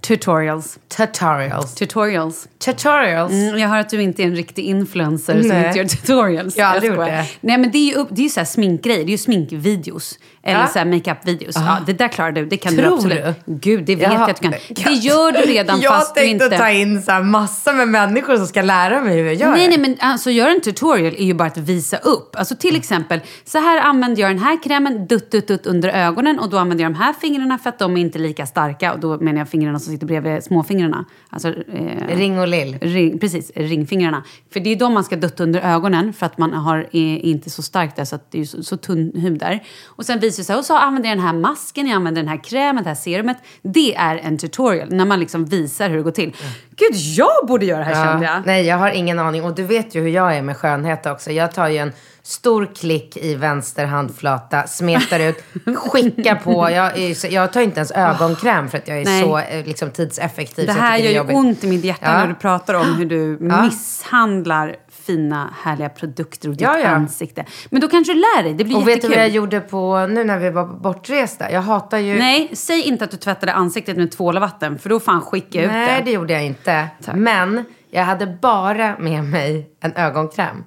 Tutorials. 0.00 0.78
Tutorials. 0.88 1.74
Tutorials. 1.74 2.48
Tutorials. 2.58 3.32
Mm, 3.32 3.58
jag 3.58 3.68
hör 3.68 3.78
att 3.78 3.90
du 3.90 4.02
inte 4.02 4.22
är 4.22 4.26
en 4.26 4.36
riktig 4.36 4.64
influencer 4.64 5.40
som 5.40 5.48
Nej. 5.48 5.66
inte 5.66 5.78
gör 5.78 5.84
tutorials. 5.84 6.56
Jag 6.56 6.66
har 6.66 6.74
aldrig 6.74 6.92
gjort 6.92 7.06
det. 7.06 7.24
Nej, 7.40 7.58
men 7.58 7.70
det 7.70 7.78
är 7.78 7.86
ju 7.86 7.94
upp, 7.94 8.08
det 8.10 8.20
är 8.20 8.24
ju 8.24 8.28
så 8.28 8.40
här 8.40 8.44
sminkgrejer. 8.44 8.98
Det 9.04 9.08
är 9.10 9.12
ju 9.12 9.18
sminkvideos. 9.18 10.18
Eller 10.48 10.68
Ja. 10.74 10.84
makeup-videos. 10.84 11.54
Ja. 11.56 11.78
det 11.86 11.92
där 11.92 12.08
klarar 12.08 12.32
du. 12.32 12.46
Det 12.46 12.56
kan 12.56 12.76
du 12.76 12.82
Tror 12.82 12.94
absolut. 12.94 13.24
du? 13.24 13.54
Gud, 13.54 13.84
det 13.84 13.94
vet 13.94 14.02
Jaha. 14.02 14.14
jag 14.14 14.30
att 14.30 14.42
du 14.42 14.48
kan. 14.48 14.84
Det 14.84 14.92
gör 14.92 15.32
du 15.32 15.38
redan 15.38 15.80
jag 15.82 15.94
fast 15.94 16.14
du 16.14 16.20
tänkte 16.20 16.44
inte... 16.44 16.58
ta 16.58 16.70
in 16.70 17.02
så 17.02 17.12
här 17.12 17.22
massor 17.22 17.72
med 17.72 17.88
människor 17.88 18.36
som 18.36 18.46
ska 18.46 18.62
lära 18.62 19.00
mig 19.00 19.16
hur 19.16 19.24
jag 19.24 19.34
gör 19.34 19.50
Nej, 19.50 19.68
nej, 19.68 19.78
men 19.78 19.96
alltså 20.00 20.30
göra 20.30 20.50
en 20.50 20.60
tutorial 20.60 21.14
är 21.18 21.24
ju 21.24 21.34
bara 21.34 21.48
att 21.48 21.58
visa 21.58 21.96
upp. 21.96 22.36
Alltså 22.36 22.56
till 22.56 22.76
exempel, 22.76 23.20
så 23.44 23.58
här 23.58 23.80
använder 23.80 24.22
jag 24.22 24.30
den 24.30 24.38
här 24.38 24.62
krämen, 24.62 25.06
dutt, 25.06 25.30
dutt, 25.30 25.48
dutt 25.48 25.66
under 25.66 25.88
ögonen 25.88 26.38
och 26.38 26.50
då 26.50 26.58
använder 26.58 26.84
jag 26.84 26.92
de 26.92 26.98
här 26.98 27.12
fingrarna 27.12 27.58
för 27.58 27.68
att 27.68 27.78
de 27.78 27.96
är 27.96 28.00
inte 28.00 28.18
lika 28.18 28.46
starka 28.46 28.92
och 28.92 29.00
då 29.00 29.18
menar 29.18 29.38
jag 29.38 29.48
fingrarna 29.48 29.78
som 29.78 29.88
som 29.88 29.94
sitter 29.94 30.06
bredvid 30.06 30.44
småfingrarna. 30.44 31.04
Alltså, 31.30 31.48
eh, 31.48 32.16
Ring 32.16 32.38
och 32.40 32.48
lill. 32.48 32.78
Ring, 32.80 33.18
precis, 33.18 33.52
ringfingrarna. 33.54 34.24
För 34.52 34.60
det 34.60 34.72
är 34.72 34.76
de 34.76 34.94
man 34.94 35.04
ska 35.04 35.16
dutta 35.16 35.42
under 35.42 35.60
ögonen 35.60 36.12
för 36.12 36.26
att 36.26 36.38
man 36.38 36.52
har, 36.52 36.78
är 36.92 37.18
inte 37.18 37.50
så 37.50 37.62
starkt 37.62 37.96
där 37.96 38.04
så 38.04 38.16
att 38.16 38.30
det 38.30 38.40
är 38.40 38.44
så, 38.44 38.62
så 38.62 38.76
tunn 38.76 39.12
hud 39.14 39.38
där. 39.38 39.62
Och 39.86 40.06
sen 40.06 40.20
visar 40.20 40.37
det 40.38 40.44
sig, 40.44 40.56
och 40.56 40.64
så 40.64 40.76
använder 40.76 41.08
jag 41.08 41.18
den 41.18 41.26
här 41.26 41.32
masken, 41.32 41.86
jag 41.86 41.96
använder 41.96 42.22
den 42.22 42.28
här 42.28 42.44
krämen, 42.44 42.82
det 42.84 42.90
här 42.90 42.94
serumet. 42.94 43.36
Det 43.62 43.94
är 43.94 44.16
en 44.16 44.38
tutorial 44.38 44.88
när 44.90 45.04
man 45.04 45.20
liksom 45.20 45.44
visar 45.44 45.88
hur 45.90 45.96
det 45.96 46.02
går 46.02 46.10
till. 46.10 46.36
Gud, 46.76 46.94
jag 46.94 47.46
borde 47.48 47.66
göra 47.66 47.78
det 47.78 47.84
här 47.84 48.04
kände 48.06 48.26
jag. 48.26 48.42
Nej, 48.46 48.66
jag 48.66 48.76
har 48.76 48.90
ingen 48.90 49.18
aning. 49.18 49.44
Och 49.44 49.54
du 49.54 49.62
vet 49.64 49.94
ju 49.94 50.00
hur 50.00 50.08
jag 50.08 50.36
är 50.36 50.42
med 50.42 50.56
skönhet 50.56 51.06
också. 51.06 51.30
Jag 51.32 51.52
tar 51.52 51.68
ju 51.68 51.76
en 51.78 51.92
stor 52.22 52.68
klick 52.74 53.16
i 53.16 53.34
vänster 53.34 53.86
handflata, 53.86 54.66
smetar 54.66 55.20
ut, 55.20 55.44
skickar 55.76 56.34
på. 56.34 56.70
Jag, 56.70 56.98
är 56.98 57.14
så- 57.14 57.26
jag 57.30 57.52
tar 57.52 57.60
inte 57.60 57.76
ens 57.80 57.90
ögonkräm 57.90 58.68
för 58.68 58.78
att 58.78 58.88
jag 58.88 58.98
är 59.00 59.04
Nej. 59.04 59.22
så 59.22 59.38
eh, 59.38 59.66
liksom, 59.66 59.90
tidseffektiv. 59.90 60.66
Det 60.66 60.74
så 60.74 60.80
här 60.80 60.96
tycker 60.98 61.10
gör 61.10 61.24
ju 61.24 61.34
ont 61.34 61.64
i 61.64 61.66
mitt 61.66 61.84
hjärta 61.84 62.06
Ja. 62.06 62.18
när 62.18 62.26
du 62.28 62.34
pratar 62.34 62.74
om 62.74 62.94
hur 62.94 63.06
du 63.06 63.38
misshandlar 63.40 64.76
fina, 65.08 65.54
härliga 65.62 65.88
produkter 65.88 66.48
och 66.48 66.54
ditt 66.54 66.60
Ja, 66.60 66.78
ja. 66.78 66.88
ansikte. 66.88 67.44
Men 67.70 67.80
då 67.80 67.88
kanske 67.88 68.12
du 68.12 68.18
lär 68.18 68.42
dig. 68.42 68.54
Det 68.54 68.64
blir 68.64 68.76
Och 68.76 68.80
vet 68.80 68.86
du 68.86 68.90
jättekul. 68.92 69.10
vad 69.16 69.24
jag 69.24 69.28
gjorde 69.28 69.60
på, 69.60 70.06
nu 70.06 70.24
när 70.24 70.38
vi 70.38 70.50
var 70.50 70.64
bortresta? 70.66 71.52
Jag 71.52 71.62
hatar 71.62 71.98
ju... 71.98 72.18
Nej, 72.18 72.50
säg 72.52 72.82
inte 72.82 73.04
att 73.04 73.10
du 73.10 73.16
tvättade 73.16 73.52
ansiktet 73.52 73.96
med 73.96 74.10
tvål 74.10 74.36
och 74.36 74.40
vatten, 74.40 74.78
för 74.78 74.88
då 74.88 75.00
fan 75.00 75.20
skickar 75.20 75.60
jag 75.60 75.66
ut 75.66 75.72
Nej, 75.72 75.98
det. 75.98 76.04
det 76.04 76.10
gjorde 76.10 76.32
jag 76.32 76.44
inte. 76.44 76.88
Men 77.14 77.64
jag 77.90 78.04
hade 78.04 78.26
bara 78.26 78.98
med 78.98 79.24
mig 79.24 79.70
en 79.80 79.92
ögonkräm. 79.96 80.64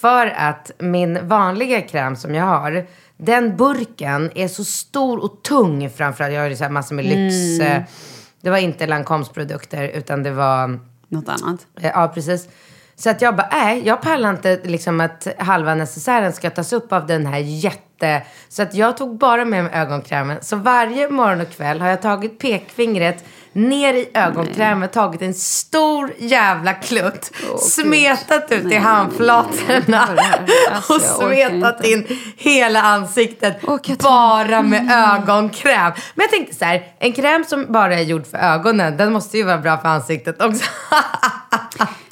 För 0.00 0.26
att 0.26 0.70
min 0.78 1.28
vanliga 1.28 1.80
kräm 1.80 2.16
som 2.16 2.34
jag 2.34 2.44
har, 2.44 2.86
den 3.16 3.56
burken 3.56 4.30
är 4.34 4.48
så 4.48 4.64
stor 4.64 5.24
och 5.24 5.42
tung 5.42 5.90
framförallt. 5.90 6.34
Jag 6.34 6.40
har 6.40 6.48
ju 6.48 6.56
så 6.56 6.64
här 6.64 6.70
massor 6.70 6.94
med 6.94 7.04
lyx... 7.04 7.60
Mm. 7.60 7.72
eh, 7.76 7.82
Det 8.40 8.50
var 8.50 8.58
inte 8.58 8.86
Lancoms 8.86 9.28
produkter 9.28 9.88
utan 9.88 10.22
det 10.22 10.30
var... 10.30 10.80
Något 11.10 11.28
annat. 11.28 11.66
Ja, 11.80 12.10
precis. 12.14 12.48
Så 12.98 13.10
att 13.10 13.22
jag 13.22 13.36
bara, 13.36 13.48
nej, 13.52 13.82
jag 13.86 14.00
pallar 14.02 14.30
inte 14.30 14.60
liksom 14.64 15.00
att 15.00 15.26
halva 15.38 15.74
necessären 15.74 16.32
ska 16.32 16.50
tas 16.50 16.72
upp 16.72 16.92
av 16.92 17.06
den 17.06 17.26
här 17.26 17.38
jätte... 17.38 18.22
Så 18.48 18.62
att 18.62 18.74
jag 18.74 18.96
tog 18.96 19.18
bara 19.18 19.44
med 19.44 19.64
mig 19.64 19.72
ögonkrämen. 19.74 20.38
Så 20.42 20.56
varje 20.56 21.08
morgon 21.08 21.40
och 21.40 21.50
kväll 21.50 21.80
har 21.80 21.88
jag 21.88 22.02
tagit 22.02 22.38
pekfingret 22.38 23.24
ner 23.52 23.94
i 23.94 24.08
ögonkrämen, 24.14 24.88
tagit 24.88 25.22
en 25.22 25.34
stor 25.34 26.12
jävla 26.18 26.74
klutt, 26.74 27.30
smetat 27.60 28.52
ut 28.52 28.72
i 28.72 28.76
handflatorna 28.76 30.08
Alltså, 30.72 30.92
och 30.94 31.00
smetat 31.00 31.84
in 31.84 32.06
hela 32.36 32.82
ansiktet 32.82 33.62
inte. 33.68 33.96
bara 34.02 34.62
med 34.62 34.90
ögonkräm. 34.90 35.92
Men 36.14 36.24
jag 36.24 36.30
tänkte 36.30 36.54
så 36.54 36.64
här, 36.64 36.86
en 36.98 37.12
kräm 37.12 37.44
som 37.44 37.72
bara 37.72 37.94
är 37.94 38.02
gjord 38.02 38.26
för 38.26 38.38
ögonen, 38.38 38.96
den 38.96 39.12
måste 39.12 39.38
ju 39.38 39.44
vara 39.44 39.58
bra 39.58 39.78
för 39.78 39.88
ansiktet 39.88 40.42
också. 40.42 40.64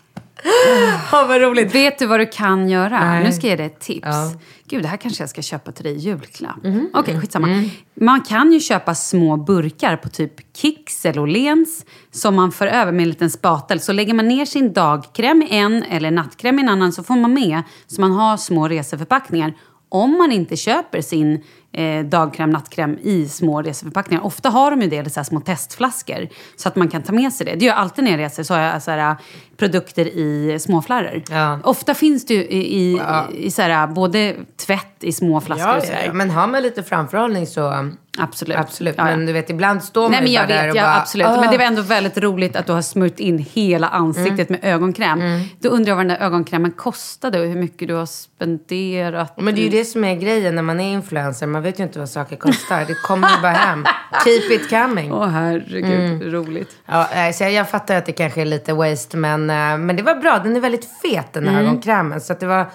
Åh, 1.13 1.29
vad 1.29 1.41
roligt. 1.41 1.75
Vet 1.75 1.99
du 1.99 2.07
vad 2.07 2.21
du 2.21 2.27
kan 2.27 2.69
göra? 2.69 3.05
Nej. 3.11 3.25
Nu 3.25 3.33
ska 3.33 3.47
jag 3.47 3.51
ge 3.51 3.57
dig 3.57 3.67
ett 3.67 3.81
tips. 3.81 4.07
Ja. 4.07 4.33
Gud, 4.69 4.83
det 4.83 4.89
här 4.89 4.97
kanske 4.97 5.23
jag 5.23 5.31
ska 5.31 5.43
köpa 5.43 5.73
till 5.73 5.85
dig 5.85 5.95
i 5.95 5.99
julklapp. 5.99 6.57
Okej, 6.95 7.21
skitsamma. 7.21 7.69
Man 8.01 8.21
kan 8.21 8.53
ju 8.53 8.61
köpa 8.61 8.95
små 8.95 9.37
burkar 9.37 9.97
på 9.97 10.09
typ 10.09 10.57
Kicks 10.57 11.07
eller 11.07 11.23
Åhléns 11.23 11.85
som 12.11 12.35
man 12.35 12.53
för 12.53 12.67
över 12.67 12.93
med 12.93 13.03
en 13.03 13.09
liten 13.09 13.31
spatel. 13.31 13.81
Så 13.81 13.93
lägger 13.93 14.15
man 14.15 14.29
ner 14.29 14.45
sin 14.45 14.73
dagkräm 14.73 15.43
i 15.43 15.57
en 15.57 15.83
eller 15.83 16.11
nattkräm 16.11 16.59
i 16.59 16.63
en 16.63 16.69
annan 16.69 16.93
så 16.93 17.03
får 17.03 17.17
man 17.17 17.35
med 17.35 17.63
så 17.87 18.01
man 18.01 18.13
har 18.13 18.37
små 18.37 18.69
reseförpackningar. 18.69 19.55
Om 19.89 20.19
man 20.19 20.33
inte 20.33 20.57
köper 20.57 21.01
sin 21.01 21.43
eh, 21.77 22.05
dagkräm, 22.05 22.51
nattkräm 22.51 22.99
i 23.03 23.29
små 23.29 23.63
reseförpackningar. 23.63 24.25
Ofta 24.25 24.49
har 24.49 24.71
de 24.71 24.83
ju 24.83 24.89
det, 24.89 25.11
så 25.11 25.25
små 25.25 25.41
testflaskor. 25.41 26.29
Så 26.57 26.69
att 26.69 26.77
man 26.77 26.89
kan 26.89 27.03
ta 27.03 27.13
med 27.13 27.33
sig 27.33 27.47
det. 27.47 27.55
Det 27.55 27.65
gör 27.65 27.73
jag 27.73 27.79
alltid 27.81 28.05
när 28.05 28.11
jag 28.11 28.21
reser. 28.21 28.43
Så 28.43 28.55
har 28.55 28.61
jag 28.61 28.83
så 28.83 28.91
här, 28.91 29.17
produkter 29.57 30.07
i 30.07 30.59
småflarror. 30.61 31.23
Ja. 31.31 31.59
Ofta 31.65 31.95
finns 31.95 32.27
det 32.27 32.35
ju 32.35 32.41
i, 32.45 32.93
i, 32.93 33.01
i 33.33 33.51
så 33.51 33.63
här, 33.63 33.87
både 33.87 34.35
tvätt 34.67 34.97
i 35.01 35.13
små 35.13 35.41
flaskor 35.41 35.69
Ja, 35.69 35.77
och 35.77 35.83
ja, 35.83 35.87
sådär. 35.87 36.03
ja, 36.07 36.13
men 36.13 36.31
har 36.31 36.47
man 36.47 36.63
lite 36.63 36.83
framförhållning 36.83 37.47
så 37.47 37.73
um, 37.73 37.97
Absolut. 38.19 38.57
absolut. 38.57 38.95
Ja, 38.99 39.11
ja. 39.11 39.17
Men 39.17 39.27
du 39.27 39.33
vet, 39.33 39.51
ibland 39.51 39.85
står 39.85 40.03
man 40.03 40.11
Nej 40.11 40.21
men 40.21 40.29
ju 40.31 40.35
jag 40.35 40.49
bara 40.49 40.55
där 40.57 40.63
vet, 40.65 40.73
och 40.73 40.79
ja, 40.79 40.83
bara, 40.83 40.97
absolut. 41.01 41.27
"Åh." 41.27 41.41
Men 41.41 41.51
det 41.51 41.59
var 41.59 41.65
ändå 41.65 41.83
väldigt 41.83 42.19
roligt 42.19 42.57
att 42.57 42.67
du 42.67 42.73
har 42.73 42.83
smört 42.83 43.21
in 43.21 43.39
hela 43.39 43.89
ansiktet 43.89 44.49
Mm. 44.51 44.61
med 44.63 44.75
ögonkräm. 44.75 45.21
Då 45.61 45.69
undrar 45.69 45.91
jag 45.91 45.97
vad 45.97 46.07
den 46.07 46.17
där 46.19 46.27
ögonkrämen 46.27 46.71
kostade 46.71 47.41
och 47.41 47.47
hur 47.47 47.57
mycket 47.57 47.89
du 47.89 47.95
har 47.95 48.07
spenderat. 48.07 49.35
Men 49.41 49.55
det 49.55 49.61
är 49.61 49.65
ju 49.65 49.69
det 49.71 49.85
som 49.85 50.05
är 50.05 50.15
grejen 50.15 50.55
när 50.55 50.63
man 50.63 50.81
är 50.81 50.93
influencer. 50.93 51.47
Man 51.47 51.63
vet 51.63 51.79
ju 51.81 51.85
inte 51.85 51.99
vad 51.99 52.09
saker 52.11 52.37
kostar. 52.37 52.85
Det 52.85 52.95
kommer 52.95 53.29
ju 53.29 53.43
bara 53.43 53.53
hem. 53.53 53.85
Keep 54.25 54.53
it 54.55 54.71
coming. 54.71 55.13
Åh 55.13 55.27
herregud, 55.29 55.85
Mm. 56.17 56.31
roligt. 56.33 56.71
Ja, 56.87 57.33
så 57.35 57.45
jag, 57.45 57.53
jag 57.53 57.71
fattar 57.71 57.97
att 57.97 58.07
det 58.07 58.13
kanske 58.13 58.41
är 58.41 58.45
lite 58.45 58.73
waste, 58.73 59.17
men, 59.17 59.51
eh, 59.51 59.79
men 59.79 59.97
det 59.97 60.03
var 60.03 60.15
bra. 60.15 60.39
Den 60.45 60.57
är 60.57 60.61
väldigt 60.61 60.89
fet 61.03 61.33
den 61.33 61.49
här 61.49 61.61
ögonkrämen. 61.63 62.21
Så 62.21 62.35
det, 62.41 62.47
var, 62.47 62.67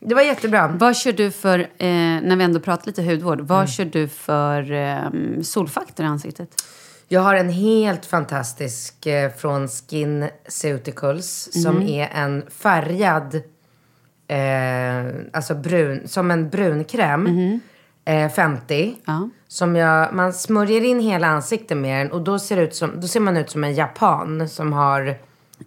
det 0.00 0.14
var 0.14 0.22
jättebra. 0.22 0.68
Vad 0.68 0.96
kör 0.96 1.12
du 1.12 1.30
för, 1.30 1.58
eh, 1.58 1.66
när 2.22 2.36
vi 2.36 2.44
ändå 2.44 2.60
pratar 2.60 2.86
lite 2.86 3.02
hudvård, 3.02 3.40
vad 3.40 3.58
Mm. 3.58 3.66
kör 3.68 3.84
du 3.84 4.08
för 4.08 4.72
eh, 4.72 5.40
solfaktor 5.42 6.06
i 6.06 6.08
ansiktet? 6.08 6.48
Jag 7.08 7.20
har 7.20 7.34
en 7.34 7.48
helt 7.48 8.06
fantastisk 8.06 9.06
eh, 9.06 9.30
från 9.32 9.68
SkinCeuticals 9.68 11.48
som 11.62 11.82
är 11.82 12.08
en 12.08 12.44
färgad, 12.50 13.34
eh, 14.28 15.14
alltså 15.32 15.54
brun, 15.54 16.08
som 16.08 16.30
en 16.30 16.48
brunkräm. 16.50 17.60
Eh, 18.04 18.28
50. 18.30 18.96
Ja. 19.04 19.28
Som 19.48 19.76
jag, 19.76 20.14
man 20.14 20.32
smörjer 20.32 20.84
in 20.84 21.00
hela 21.00 21.26
ansiktet 21.26 21.76
med 21.76 22.06
den 22.06 22.12
och 22.12 22.20
då 22.22 22.38
ser, 22.38 22.56
ut 22.56 22.74
som, 22.74 23.00
då 23.00 23.06
ser 23.08 23.20
man 23.20 23.36
ut 23.36 23.50
som 23.50 23.64
en 23.64 23.74
japan 23.74 24.48
som 24.48 24.72
har 24.72 25.16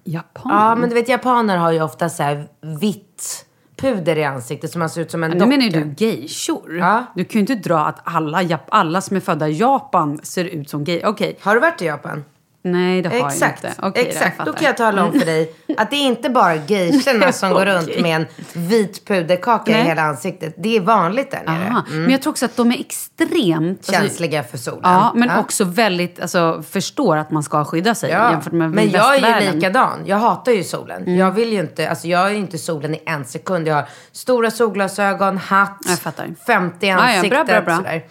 Japan? 0.03 0.51
Ja, 0.51 0.75
men 0.75 0.89
du 0.89 0.95
vet 0.95 1.09
japaner 1.09 1.57
har 1.57 1.71
ju 1.71 1.81
ofta 1.81 2.09
så 2.09 2.23
här 2.23 2.47
vitt 2.79 3.45
puder 3.81 4.17
i 4.17 4.23
ansiktet 4.23 4.71
så 4.71 4.79
man 4.79 4.89
ser 4.89 5.01
ut 5.01 5.11
som 5.11 5.23
en 5.23 5.31
nu 5.31 5.37
docka. 5.37 5.47
menar 5.47 5.63
ju 5.63 5.69
du 5.69 6.05
geishor. 6.05 6.77
Ja. 6.77 7.05
Du 7.15 7.23
kan 7.25 7.33
ju 7.33 7.39
inte 7.39 7.55
dra 7.55 7.79
att 7.79 7.99
alla, 8.03 8.59
alla 8.69 9.01
som 9.01 9.17
är 9.17 9.21
födda 9.21 9.49
i 9.49 9.53
Japan 9.53 10.19
ser 10.23 10.45
ut 10.45 10.69
som 10.69 10.83
gay. 10.83 11.01
Okej, 11.05 11.37
Har 11.41 11.53
du 11.55 11.61
varit 11.61 11.81
i 11.81 11.85
Japan? 11.85 12.23
Nej 12.63 13.01
det 13.01 13.09
har 13.09 13.27
Exakt, 13.27 13.63
jag 13.63 13.71
inte. 13.71 13.99
Jag 13.99 14.07
exakt. 14.07 14.37
Då 14.37 14.45
fattar. 14.45 14.57
kan 14.59 14.65
jag 14.67 14.77
tala 14.77 15.03
om 15.03 15.11
för 15.19 15.25
dig 15.25 15.53
att 15.77 15.89
det 15.89 15.95
är 15.95 16.05
inte 16.07 16.29
bara 16.29 16.55
geishorna 16.55 17.31
som 17.31 17.49
går 17.53 17.65
runt 17.65 17.99
med 18.01 18.15
en 18.15 18.25
vit 18.53 19.05
puderkaka 19.07 19.71
i 19.71 19.73
Nej. 19.73 19.83
hela 19.83 20.01
ansiktet. 20.01 20.53
Det 20.57 20.77
är 20.77 20.81
vanligt 20.81 21.31
där 21.31 21.43
nere. 21.45 21.69
Aha. 21.69 21.83
Men 21.91 22.09
jag 22.09 22.21
tror 22.21 22.31
också 22.31 22.45
att 22.45 22.55
de 22.55 22.71
är 22.71 22.79
extremt... 22.79 23.79
alltså- 23.79 23.91
Känsliga 23.91 24.43
för 24.43 24.57
solen. 24.57 24.79
Ja, 24.83 25.11
men 25.15 25.39
också 25.39 25.63
väldigt, 25.63 26.19
alltså 26.21 26.63
förstår 26.69 27.17
att 27.17 27.31
man 27.31 27.43
ska 27.43 27.65
skydda 27.65 27.95
sig 27.95 28.11
Ja, 28.11 28.31
jämfört 28.31 28.53
med 28.53 28.71
men 28.71 28.89
jag 28.89 29.15
är 29.15 29.41
ju 29.41 29.51
likadan. 29.51 29.99
Jag 30.05 30.17
hatar 30.17 30.51
ju 30.51 30.63
solen. 30.63 31.01
Mm. 31.01 31.15
Jag 31.17 31.31
vill 31.31 31.53
ju 31.53 31.59
inte, 31.59 31.89
alltså 31.89 32.07
jag 32.07 32.25
är 32.25 32.29
ju 32.29 32.37
inte 32.37 32.57
solen 32.57 32.95
i 32.95 33.01
en 33.05 33.25
sekund. 33.25 33.67
Jag 33.67 33.75
har 33.75 33.85
stora 34.11 34.51
solglasögon, 34.51 35.37
hatt, 35.37 35.77
Jag 35.85 35.99
fattar. 35.99 36.27
50 36.47 36.85
i 36.85 36.89
Ja, 36.89 36.95
ja, 36.95 37.01
bra, 37.01 37.03
ansiktet. 37.15 37.45
bra, 37.47 37.61
bra. 37.61 37.75
Sådär. 37.77 38.03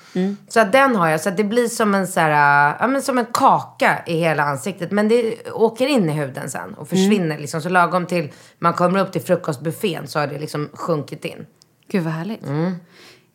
Så 0.48 0.64
den 0.64 0.96
har 0.96 1.08
jag. 1.08 1.20
Så 1.20 1.30
det 1.30 1.44
blir 1.44 1.68
som 1.68 1.94
en, 1.94 2.06
så 2.06 2.20
här, 2.20 2.74
ja, 2.80 2.86
men 2.86 3.02
som 3.02 3.18
en 3.18 3.26
kaka 3.32 3.98
i 4.06 4.16
hela 4.20 4.39
ansiktet. 4.42 4.90
Men 4.90 5.08
det 5.08 5.50
åker 5.50 5.86
in 5.86 6.10
i 6.10 6.12
huden 6.12 6.50
sen 6.50 6.74
och 6.74 6.88
försvinner. 6.88 7.24
Mm. 7.24 7.40
Liksom. 7.40 7.60
Så 7.62 7.68
lagom 7.68 8.06
till 8.06 8.32
man 8.58 8.72
kommer 8.74 8.98
upp 9.00 9.12
till 9.12 9.22
frukostbuffén 9.22 10.06
så 10.06 10.18
har 10.18 10.26
det 10.26 10.38
liksom 10.38 10.68
sjunkit 10.72 11.24
in. 11.24 11.46
Gud 11.88 12.02
vad 12.02 12.12
härligt. 12.12 12.46
Mm. 12.46 12.72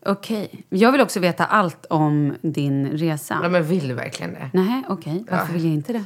Okej. 0.06 0.64
Jag 0.70 0.92
vill 0.92 1.02
också 1.02 1.20
veta 1.20 1.46
allt 1.46 1.86
om 1.86 2.36
din 2.42 2.88
resa. 2.92 3.40
Ja, 3.44 3.50
men 3.50 3.64
vill 3.64 3.88
du 3.88 3.94
verkligen 3.94 4.34
det? 4.34 4.50
Nej, 4.54 4.84
okej. 4.90 5.26
Varför 5.32 5.54
vill 5.54 5.64
jag 5.66 5.74
inte 5.74 5.94
det? 5.94 6.04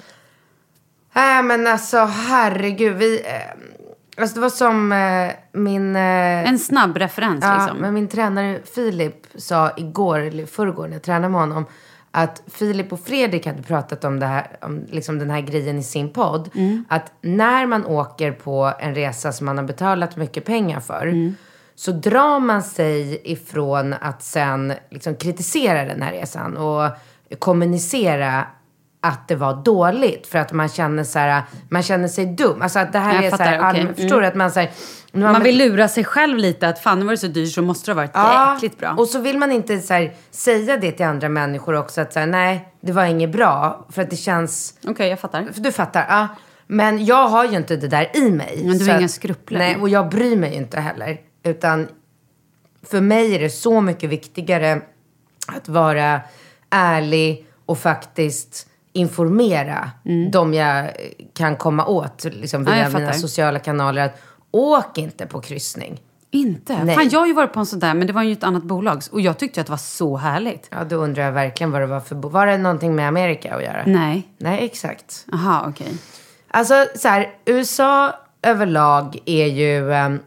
Nej 1.14 1.44
men 1.44 1.68
alltså 1.68 1.98
herregud. 2.06 2.96
Vi, 2.98 3.20
eh, 3.20 4.22
alltså 4.22 4.36
det 4.36 4.42
var 4.42 4.50
som 4.50 4.92
eh, 4.92 5.32
min... 5.52 5.96
Eh, 5.96 6.50
En 6.50 6.60
snabb 6.60 6.98
referens 6.98 7.46
Ja, 7.46 7.58
liksom. 7.62 7.78
men 7.78 7.94
min 7.94 8.08
tränare 8.08 8.60
Filip 8.76 9.28
sa 9.36 9.72
igår, 9.78 10.20
eller 10.20 10.46
förrgår 10.46 10.88
när 10.88 10.94
jag 10.94 11.02
tränade 11.04 11.30
med 11.30 11.42
honom, 11.42 11.66
att 12.12 12.42
Filip 12.48 12.94
och 12.94 13.00
Fredrik 13.00 13.46
hade 13.46 13.64
pratat 13.64 14.04
om, 14.04 14.20
det 14.20 14.26
här, 14.26 14.48
om 14.62 14.86
liksom 14.90 15.20
den 15.20 15.30
här 15.30 15.42
grejen 15.42 15.78
i 15.78 15.84
sin 15.84 16.10
podd. 16.14 16.50
Mm. 16.56 16.86
Att 16.90 17.12
när 17.22 17.66
man 17.66 17.86
åker 17.86 18.32
på 18.32 18.74
en 18.80 18.96
resa 18.96 19.32
som 19.32 19.46
man 19.46 19.58
har 19.58 19.66
betalat 19.66 20.16
mycket 20.16 20.46
pengar 20.46 20.80
för, 20.80 21.06
Mm. 21.08 21.36
så 21.76 21.92
drar 21.92 22.40
man 22.40 22.64
sig 22.64 23.22
ifrån 23.24 23.94
att 24.02 24.24
sen 24.24 24.74
liksom 24.90 25.16
kritisera 25.16 25.86
den 25.86 26.02
här 26.02 26.12
resan 26.12 26.58
och 26.58 26.90
kommunicera 27.40 28.48
att 29.02 29.28
det 29.28 29.36
var 29.36 29.64
dåligt 29.64 30.28
för 30.28 30.40
att 30.40 30.52
man 30.54 30.70
känner, 30.70 31.04
så 31.04 31.20
här, 31.20 31.44
man 31.70 31.84
känner 31.84 32.08
sig 32.08 32.26
dum. 32.26 32.62
Alltså 32.62 32.80
att 32.80 32.94
det 32.94 33.00
här 33.00 33.16
Jag 33.16 33.24
är 33.26 33.30
så 33.30 33.38
fattar, 33.38 33.46
här, 33.52 33.58
okej. 33.58 33.68
allmän- 33.68 33.82
Mm. 33.82 33.96
förstår 33.96 34.22
du? 34.22 34.28
Att 34.28 34.36
man, 34.36 34.52
så 34.52 34.60
här, 34.60 34.70
har 35.14 35.20
Man 35.20 35.44
vill 35.44 35.58
lura 35.58 35.88
sig 35.88 36.04
själv 36.04 36.38
lite 36.38 36.68
att 36.68 36.80
fan 36.80 37.00
nu 37.00 37.06
var 37.06 37.12
det 37.12 37.18
så 37.18 37.28
dyrt 37.28 37.54
så 37.54 37.62
måste 37.62 37.92
det 37.92 37.96
ha 37.96 38.08
varit 38.08 38.56
jäkligt 38.56 38.80
bra. 38.80 38.92
och 38.98 39.08
så 39.08 39.20
vill 39.20 39.38
man 39.38 39.52
inte 39.52 39.80
så 39.80 39.94
här, 39.94 40.14
säga 40.32 40.78
det 40.78 40.92
till 40.92 41.06
andra 41.06 41.30
människor 41.30 41.76
också. 41.76 42.02
Att 42.02 42.14
så 42.14 42.26
nej, 42.26 42.74
det 42.82 42.92
var 42.92 43.06
inget 43.06 43.32
bra. 43.32 43.86
För 43.90 44.02
att 44.02 44.10
det 44.10 44.16
känns... 44.16 44.74
Okej, 44.88 45.10
jag 45.10 45.20
fattar. 45.20 45.48
För 45.54 45.62
du 45.62 45.72
fattar? 45.72 46.06
Ja. 46.10 46.28
Men 46.68 47.06
jag 47.06 47.28
har 47.28 47.46
ju 47.46 47.58
inte 47.58 47.76
det 47.76 47.88
där 47.88 48.10
i 48.18 48.32
mig. 48.32 48.62
Men 48.66 48.78
du 48.78 48.86
Så 48.86 48.92
har 48.92 49.00
inga 49.00 49.08
skrupler. 49.08 49.60
Nej, 49.60 49.76
och 49.76 49.90
jag 49.90 50.10
bryr 50.10 50.36
mig 50.38 50.50
ju 50.52 50.56
inte 50.58 50.80
heller. 50.80 51.18
Utan 51.44 51.88
för 52.84 53.02
mig 53.02 53.36
är 53.36 53.40
det 53.40 53.50
så 53.50 53.82
mycket 53.82 54.10
viktigare 54.10 54.82
att 55.48 55.70
vara 55.70 56.22
ärlig 56.70 57.48
och 57.66 57.78
faktiskt 57.78 58.68
informera 58.94 59.92
de 60.32 60.54
jag 60.54 60.92
kan 61.34 61.56
komma 61.56 61.86
åt 61.86 62.24
liksom, 62.24 62.64
Ja, 62.64 62.72
via 62.72 62.84
jag 62.84 62.94
mina 62.94 63.14
sociala 63.14 63.60
kanaler. 63.60 64.06
Att 64.06 64.22
åk 64.52 64.98
inte 64.98 65.26
på 65.26 65.42
kryssning. 65.42 66.02
Inte? 66.32 66.84
Nej. 66.84 66.96
Fan, 66.96 67.10
jag 67.10 67.20
har 67.20 67.28
ju 67.28 67.34
varit 67.34 67.54
på 67.54 67.60
en 67.60 67.66
sån 67.66 67.80
där, 67.80 67.94
men 67.94 68.08
det 68.08 68.14
var 68.14 68.24
ju 68.24 68.34
ett 68.34 68.44
annat 68.44 68.64
bolag. 68.64 69.02
Och 69.12 69.22
jag 69.22 69.38
tyckte 69.38 69.62
att 69.62 69.68
det 69.68 69.72
var 69.72 69.78
så 69.78 70.18
härligt. 70.18 70.68
Ja, 70.72 70.84
då 70.84 70.96
undrar 70.96 71.24
jag 71.24 71.32
verkligen 71.32 71.72
vad 71.72 71.82
det 71.82 71.88
var 71.88 72.00
för... 72.00 72.16
Var 72.16 72.46
det 72.46 72.58
någonting 72.58 72.96
med 72.96 73.08
Amerika 73.08 73.56
att 73.56 73.64
göra? 73.64 73.84
Nej. 73.86 74.28
Nej, 74.38 74.66
exakt. 74.66 75.26
Aha, 75.34 75.66
okej. 75.70 75.94
Alltså 76.48 76.86
så 76.96 77.08
här, 77.08 77.30
USA 77.46 78.14
överlag 78.42 79.18
är 79.26 79.46
ju 79.46 79.82
um, 79.82 80.20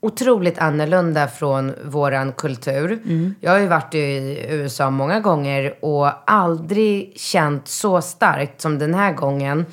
otroligt 0.00 0.58
annorlunda 0.58 1.28
från 1.28 1.74
våran 1.84 2.32
kultur. 2.32 2.98
Jag 3.40 3.52
har 3.52 3.58
ju 3.58 3.66
varit 3.66 3.94
i 3.94 4.46
USA 4.48 4.90
många 4.90 5.20
gånger 5.20 5.84
och 5.84 6.30
aldrig 6.30 7.12
känt 7.16 7.68
så 7.68 8.00
starkt 8.00 8.60
som 8.60 8.78
den 8.78 8.94
här 8.94 9.12
gången. 9.12 9.66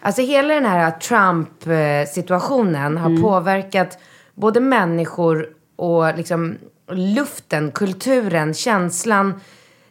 Alltså 0.00 0.22
hela 0.22 0.54
den 0.54 0.66
här 0.66 0.90
Trump-situationen 0.90 2.96
har 2.96 3.22
påverkat 3.22 3.98
både 4.34 4.60
människor 4.60 5.48
och 5.76 6.16
liksom 6.16 6.58
luften, 6.90 7.70
kulturen, 7.70 8.54
känslan. 8.54 9.40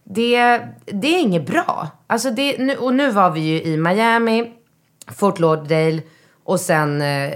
Det, 0.03 0.59
det 0.85 1.07
är 1.07 1.19
inget 1.19 1.47
bra. 1.47 1.88
Alltså 2.07 2.31
det, 2.31 2.57
nu, 2.57 2.75
och 2.75 2.93
nu 2.93 3.11
var 3.11 3.31
vi 3.31 3.39
ju 3.39 3.61
i 3.61 3.77
Miami, 3.77 4.51
Fort 5.07 5.39
Lauderdale 5.39 6.01
och 6.51 6.60
sen 6.60 7.01
eh, 7.01 7.29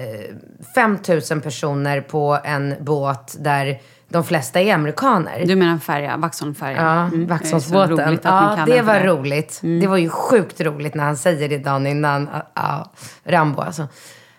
5 0.76 0.98
000 1.32 1.42
personer 1.42 2.02
på 2.02 2.40
en 2.44 2.76
båt 2.80 3.36
där 3.40 3.78
de 4.10 4.24
flesta 4.24 4.62
är 4.62 4.74
amerikaner. 4.74 5.44
Du 5.46 5.56
menar 5.56 5.78
färja, 5.78 6.18
Vaxholmsfärja? 6.18 6.78
Ja, 6.82 7.02
Mm. 7.04 7.28
Vaxholmsbåten. 7.28 8.20
Ja, 8.24 8.64
det 8.68 8.82
var 8.82 8.94
det. 8.94 9.06
roligt. 9.08 9.60
Det 9.62 9.88
var 9.88 9.98
ju 9.98 10.10
sjukt 10.10 10.62
roligt 10.62 10.96
när 10.96 11.04
han 11.04 11.18
säger 11.18 11.50
det 11.50 11.58
dagen 11.58 11.88
innan. 11.88 12.30
Ja, 12.54 12.92
Rambo 13.24 13.62
alltså. 13.62 13.88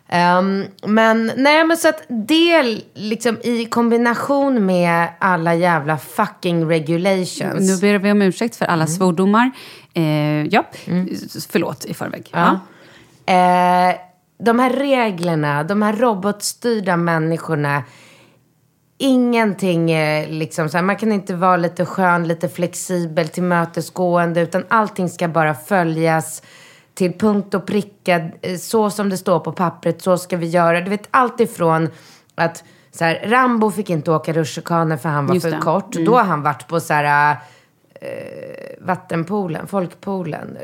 Ehm, 0.09 0.65
men 0.87 1.33
nej 1.37 1.65
men 1.65 1.77
så 1.77 1.89
att 1.89 2.03
det 2.09 2.63
liksom 2.95 3.37
i 3.43 3.65
kombination 3.65 4.67
med 4.67 5.09
alla 5.19 5.55
jävla 5.55 5.99
fucking 5.99 6.69
regulations. 6.69 7.61
Nu 7.61 7.77
ber 7.93 7.99
vi 7.99 8.13
om 8.13 8.23
ursäkt 8.23 8.57
för 8.57 8.65
alla 8.65 8.85
Mm. 8.85 8.95
svordomar. 8.95 9.51
Eh, 9.95 10.05
ja, 10.45 10.65
S- 11.13 11.49
förlåt 11.51 11.85
i 11.85 11.95
förväg. 11.95 12.31
Ja. 12.33 12.61
Eh, 13.35 13.95
de 14.39 14.59
här 14.59 14.71
reglerna, 14.71 15.65
de 15.65 15.83
här 15.83 15.93
robotstyrda 15.93 16.97
människorna. 16.97 17.83
Ingenting 18.99 19.91
är 19.91 20.29
liksom 20.29 20.69
så 20.69 20.77
här, 20.79 20.85
man 20.85 20.97
kan 20.97 21.13
inte 21.13 21.35
vara 21.35 21.57
lite 21.57 21.85
skön, 21.87 22.29
lite 22.29 22.49
flexibel, 22.49 23.29
tillmötesgående, 23.29 24.41
utan 24.41 24.65
allting 24.69 25.09
ska 25.09 25.29
bara 25.29 25.55
följas 25.55 26.43
till 26.95 27.19
punkt 27.19 27.55
och 27.55 27.67
pricka. 27.67 28.31
eh, 28.43 28.57
Så 28.57 28.91
som 28.91 29.09
det 29.09 29.17
står 29.17 29.41
på 29.41 29.53
pappret, 29.53 30.03
så 30.03 30.19
ska 30.19 30.37
vi 30.37 30.47
göra. 30.47 30.81
Du 30.81 30.91
vet, 30.91 31.09
allt 31.11 31.41
ifrån 31.41 31.89
att 32.35 32.65
så 32.93 33.05
här, 33.05 33.23
Rambo 33.27 33.71
fick 33.71 33.91
inte 33.91 34.11
åka 34.11 34.33
rutschkana 34.33 34.99
för 34.99 35.09
han 35.09 35.27
var 35.27 35.35
Just 35.35 35.47
för 35.47 35.51
det. 35.57 35.59
kort. 35.63 35.93
Då 35.93 36.17
har 36.17 36.25
han 36.25 36.43
varit 36.43 36.67
på 36.69 36.81
så 36.81 36.93
här, 36.95 37.37
eh, 38.01 38.07
vattenpoolen, 38.81 39.67
folkpoolen, 39.67 40.57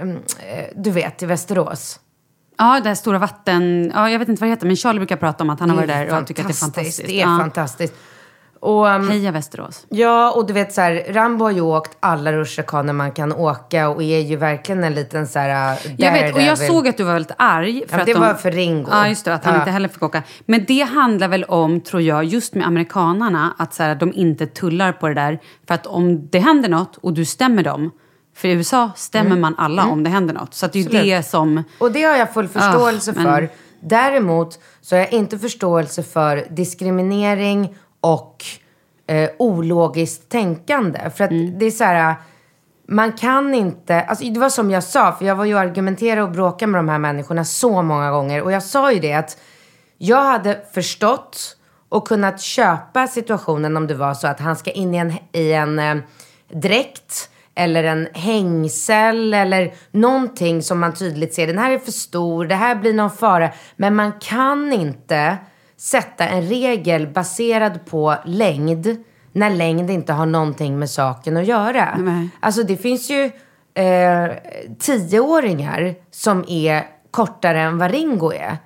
mm, 0.00 0.16
eh, 0.16 0.64
du 0.76 0.90
vet, 0.90 1.22
i 1.22 1.26
Västerås. 1.26 2.00
Ja, 2.60 2.80
det 2.82 2.88
här 2.88 2.94
stora 2.94 3.18
vatten... 3.18 3.92
Ja, 3.94 4.10
jag 4.10 4.18
vet 4.18 4.28
inte 4.28 4.40
vad 4.40 4.48
det 4.48 4.52
heter, 4.52 4.66
men 4.66 4.76
Charlie 4.76 4.98
brukar 4.98 5.16
prata 5.16 5.44
om 5.44 5.50
att 5.50 5.60
han 5.60 5.70
har 5.70 5.76
varit 5.76 5.88
där 5.88 6.20
och 6.20 6.26
tycker 6.26 6.42
att 6.42 6.48
det 6.48 6.52
är 6.52 6.54
fantastiskt. 6.54 7.06
Det 7.06 7.20
är 7.20 7.26
ja. 7.26 7.38
fantastiskt. 7.40 7.94
Och, 8.62 8.86
um, 8.86 9.08
Heja 9.08 9.30
Västerås. 9.32 9.86
ja, 9.88 10.32
och 10.36 10.46
du 10.46 10.52
vet 10.52 10.72
så 10.72 10.80
här, 10.80 11.04
Rambo 11.12 11.44
har 11.44 11.50
ju 11.50 11.60
åkt 11.60 11.96
alla 12.00 12.32
rutschkanor 12.32 12.92
man 12.92 13.12
kan 13.12 13.32
åka 13.32 13.88
och 13.88 14.02
är 14.02 14.18
ju 14.20 14.36
verkligen 14.36 14.84
en 14.84 14.94
liten 14.94 15.26
så 15.26 15.38
här... 15.38 15.72
uh, 15.72 15.94
Jag 15.98 16.12
vet, 16.12 16.22
och 16.34 16.40
jag 16.40 16.46
daredevil. 16.46 16.68
såg 16.68 16.88
att 16.88 16.96
du 16.96 17.04
var 17.04 17.12
väldigt 17.12 17.32
arg. 17.38 17.82
För 17.88 17.96
Ja, 17.96 18.00
att 18.00 18.06
det 18.06 18.12
de, 18.12 18.20
var 18.20 18.34
för 18.34 18.50
Ringo. 18.50 18.88
Ja, 18.90 19.08
just 19.08 19.24
det. 19.24 19.34
Att 19.34 19.44
han 19.44 19.54
Ja. 19.54 19.60
inte 19.60 19.70
heller 19.70 19.88
fick 19.88 20.02
åka. 20.02 20.22
Men 20.46 20.64
det 20.68 20.80
handlar 20.82 21.28
väl 21.28 21.44
om, 21.44 21.80
tror 21.80 22.02
jag, 22.02 22.24
just 22.24 22.54
med 22.54 22.66
amerikanarna, 22.66 23.54
att 23.58 23.74
så 23.74 23.82
här, 23.82 23.94
de 23.94 24.12
inte 24.12 24.46
tullar 24.46 24.92
på 24.92 25.08
det 25.08 25.14
där. 25.14 25.38
För 25.68 25.74
att 25.74 25.86
om 25.86 26.28
det 26.30 26.38
händer 26.38 26.68
något 26.68 26.96
och 26.96 27.12
du 27.12 27.24
stämmer 27.24 27.62
dem, 27.62 27.90
för 28.40 28.48
i 28.48 28.52
USA 28.52 28.90
stämmer 28.96 29.36
man 29.36 29.54
alla 29.58 29.86
om 29.86 30.04
det 30.04 30.10
händer 30.10 30.34
något. 30.34 30.54
Så 30.54 30.66
att 30.66 30.72
det 30.72 30.78
är 30.78 30.82
ju 30.82 30.88
Mm. 30.88 30.96
Absolut. 31.00 31.16
det 31.24 31.30
som... 31.30 31.64
Och 31.78 31.92
det 31.92 32.02
har 32.02 32.16
jag 32.16 32.34
full 32.34 32.48
förståelse 32.48 33.12
men- 33.16 33.24
för. 33.24 33.48
Däremot 33.82 34.58
så 34.80 34.94
har 34.96 35.00
jag 35.00 35.12
inte 35.12 35.38
förståelse 35.38 36.02
för 36.02 36.46
diskriminering 36.50 37.74
och 38.00 38.44
eh, 39.06 39.30
ologiskt 39.38 40.28
tänkande. 40.28 41.10
För 41.16 41.24
att 41.24 41.30
Mm. 41.30 41.58
det 41.58 41.66
är 41.66 41.70
så 41.70 41.84
här, 41.84 42.14
man 42.88 43.12
kan 43.12 43.54
inte, 43.54 44.00
alltså 44.02 44.24
det 44.24 44.40
var 44.40 44.48
som 44.50 44.70
jag 44.70 44.84
sa, 44.84 45.12
för 45.12 45.24
jag 45.24 45.34
var 45.36 45.44
ju 45.44 45.54
och 45.54 45.60
argumenterade 45.60 46.22
och 46.22 46.30
bråkade 46.30 46.72
med 46.72 46.78
de 46.78 46.88
här 46.88 46.98
människorna 46.98 47.44
så 47.44 47.82
många 47.82 48.10
gånger. 48.10 48.42
Och 48.42 48.52
jag 48.52 48.62
sa 48.62 48.92
ju 48.92 49.00
det 49.00 49.12
att 49.12 49.36
jag 49.98 50.24
hade 50.24 50.60
förstått 50.74 51.56
och 51.88 52.08
kunnat 52.08 52.40
köpa 52.40 53.06
situationen 53.06 53.76
om 53.76 53.86
det 53.86 53.94
var 53.94 54.14
så 54.14 54.26
att 54.26 54.40
han 54.40 54.56
ska 54.56 54.70
in 54.70 54.94
i 54.94 54.98
en, 54.98 55.12
i 55.32 55.52
en 55.52 55.78
eh, 55.78 55.96
dräkt 56.52 57.29
eller 57.54 57.84
en 57.84 58.08
hängsel 58.14 59.34
eller 59.34 59.74
någonting 59.90 60.62
som 60.62 60.80
man 60.80 60.94
tydligt 60.94 61.34
ser. 61.34 61.46
Den 61.46 61.58
här 61.58 61.70
är 61.70 61.78
för 61.78 61.92
stor, 61.92 62.44
det 62.44 62.54
här 62.54 62.74
blir 62.74 62.94
någon 62.94 63.10
fara. 63.10 63.50
Men 63.76 63.94
man 63.94 64.12
kan 64.20 64.72
inte 64.72 65.36
sätta 65.76 66.28
en 66.28 66.42
regel 66.42 67.06
baserad 67.06 67.86
på 67.86 68.16
längd 68.24 68.96
när 69.32 69.50
längd 69.50 69.90
inte 69.90 70.12
har 70.12 70.26
någonting 70.26 70.78
med 70.78 70.90
saken 70.90 71.36
att 71.36 71.46
göra. 71.46 71.96
Nej. 71.98 72.28
Alltså 72.40 72.62
det 72.62 72.76
finns 72.76 73.10
ju 73.10 73.30
eh, 73.74 74.30
tioåringar 74.78 75.94
som 76.10 76.44
är 76.48 76.82
kortare 77.10 77.60
än 77.60 77.78
vad 77.78 77.90
Ringo 77.90 78.32
är. 78.32 78.56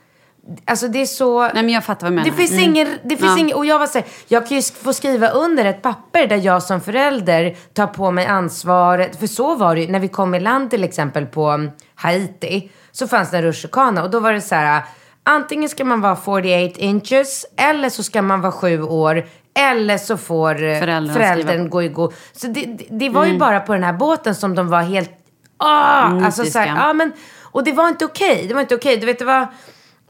Alltså 0.64 0.88
det 0.88 1.02
är 1.02 1.06
så... 1.06 1.42
Nej, 1.42 1.52
men 1.54 1.68
jag 1.68 1.84
fattar 1.84 2.06
vad 2.06 2.12
du 2.12 2.16
menar. 2.16 2.30
Det 2.30 2.36
finns 2.36 2.50
Mm. 2.52 2.64
ingen, 2.64 2.88
det 3.02 3.16
finns 3.16 3.32
Ja. 3.32 3.38
ingen, 3.38 3.56
och 3.56 3.66
jag 3.66 3.78
var 3.78 3.86
så 3.86 3.98
här, 3.98 4.06
jag 4.28 4.48
kan 4.48 4.56
ju 4.56 4.62
få 4.62 4.92
skriva 4.92 5.28
under 5.28 5.64
ett 5.64 5.82
papper 5.82 6.26
där 6.26 6.36
jag 6.36 6.62
som 6.62 6.80
förälder 6.80 7.56
tar 7.74 7.86
på 7.86 8.10
mig 8.10 8.26
ansvaret. 8.26 9.18
För 9.18 9.26
så 9.26 9.54
var 9.54 9.74
det 9.74 9.80
ju 9.80 9.88
när 9.92 9.98
vi 9.98 10.08
kom 10.08 10.34
i 10.34 10.40
land 10.40 10.70
till 10.70 10.84
exempel 10.84 11.26
på 11.26 11.46
mm, 11.48 11.70
Haiti. 11.94 12.70
Så 12.92 13.08
fanns 13.08 13.30
det 13.30 13.36
en 13.36 13.42
rutschkana 13.42 14.02
och 14.02 14.10
då 14.10 14.20
var 14.20 14.32
det 14.32 14.40
så 14.40 14.54
här, 14.54 14.82
antingen 15.22 15.68
ska 15.68 15.84
man 15.84 16.00
vara 16.00 16.16
48 16.16 16.80
inches 16.80 17.46
eller 17.56 17.88
så 17.90 18.02
ska 18.02 18.22
man 18.22 18.40
vara 18.40 18.52
sju 18.52 18.82
år. 18.82 19.24
Eller 19.58 19.98
så 19.98 20.16
får 20.16 20.50
eh, 20.64 20.78
Föräldern 20.80 21.14
föräldern 21.14 21.70
gå 21.70 21.82
i 21.82 21.88
god. 21.88 22.14
Så 22.32 22.46
det, 22.46 22.60
det, 22.64 22.84
det 22.90 23.08
var 23.08 23.24
ju 23.24 23.38
bara 23.38 23.60
på 23.60 23.72
den 23.72 23.82
här 23.84 23.92
båten 23.92 24.34
som 24.34 24.54
de 24.54 24.68
var 24.68 24.82
helt, 24.82 25.10
ah, 25.56 26.24
alltså 26.24 26.44
så 26.44 26.58
här, 26.58 26.66
ja 26.66 26.92
men, 26.92 27.12
och 27.42 27.64
det 27.64 27.72
var 27.72 27.88
inte 27.88 28.04
okej. 28.04 28.44
Det 28.48 28.54
var 28.54 28.60
inte 28.60 28.74
okej. 28.74 28.96
Du 28.96 29.06
vet, 29.06 29.18
det 29.18 29.24
var, 29.24 29.46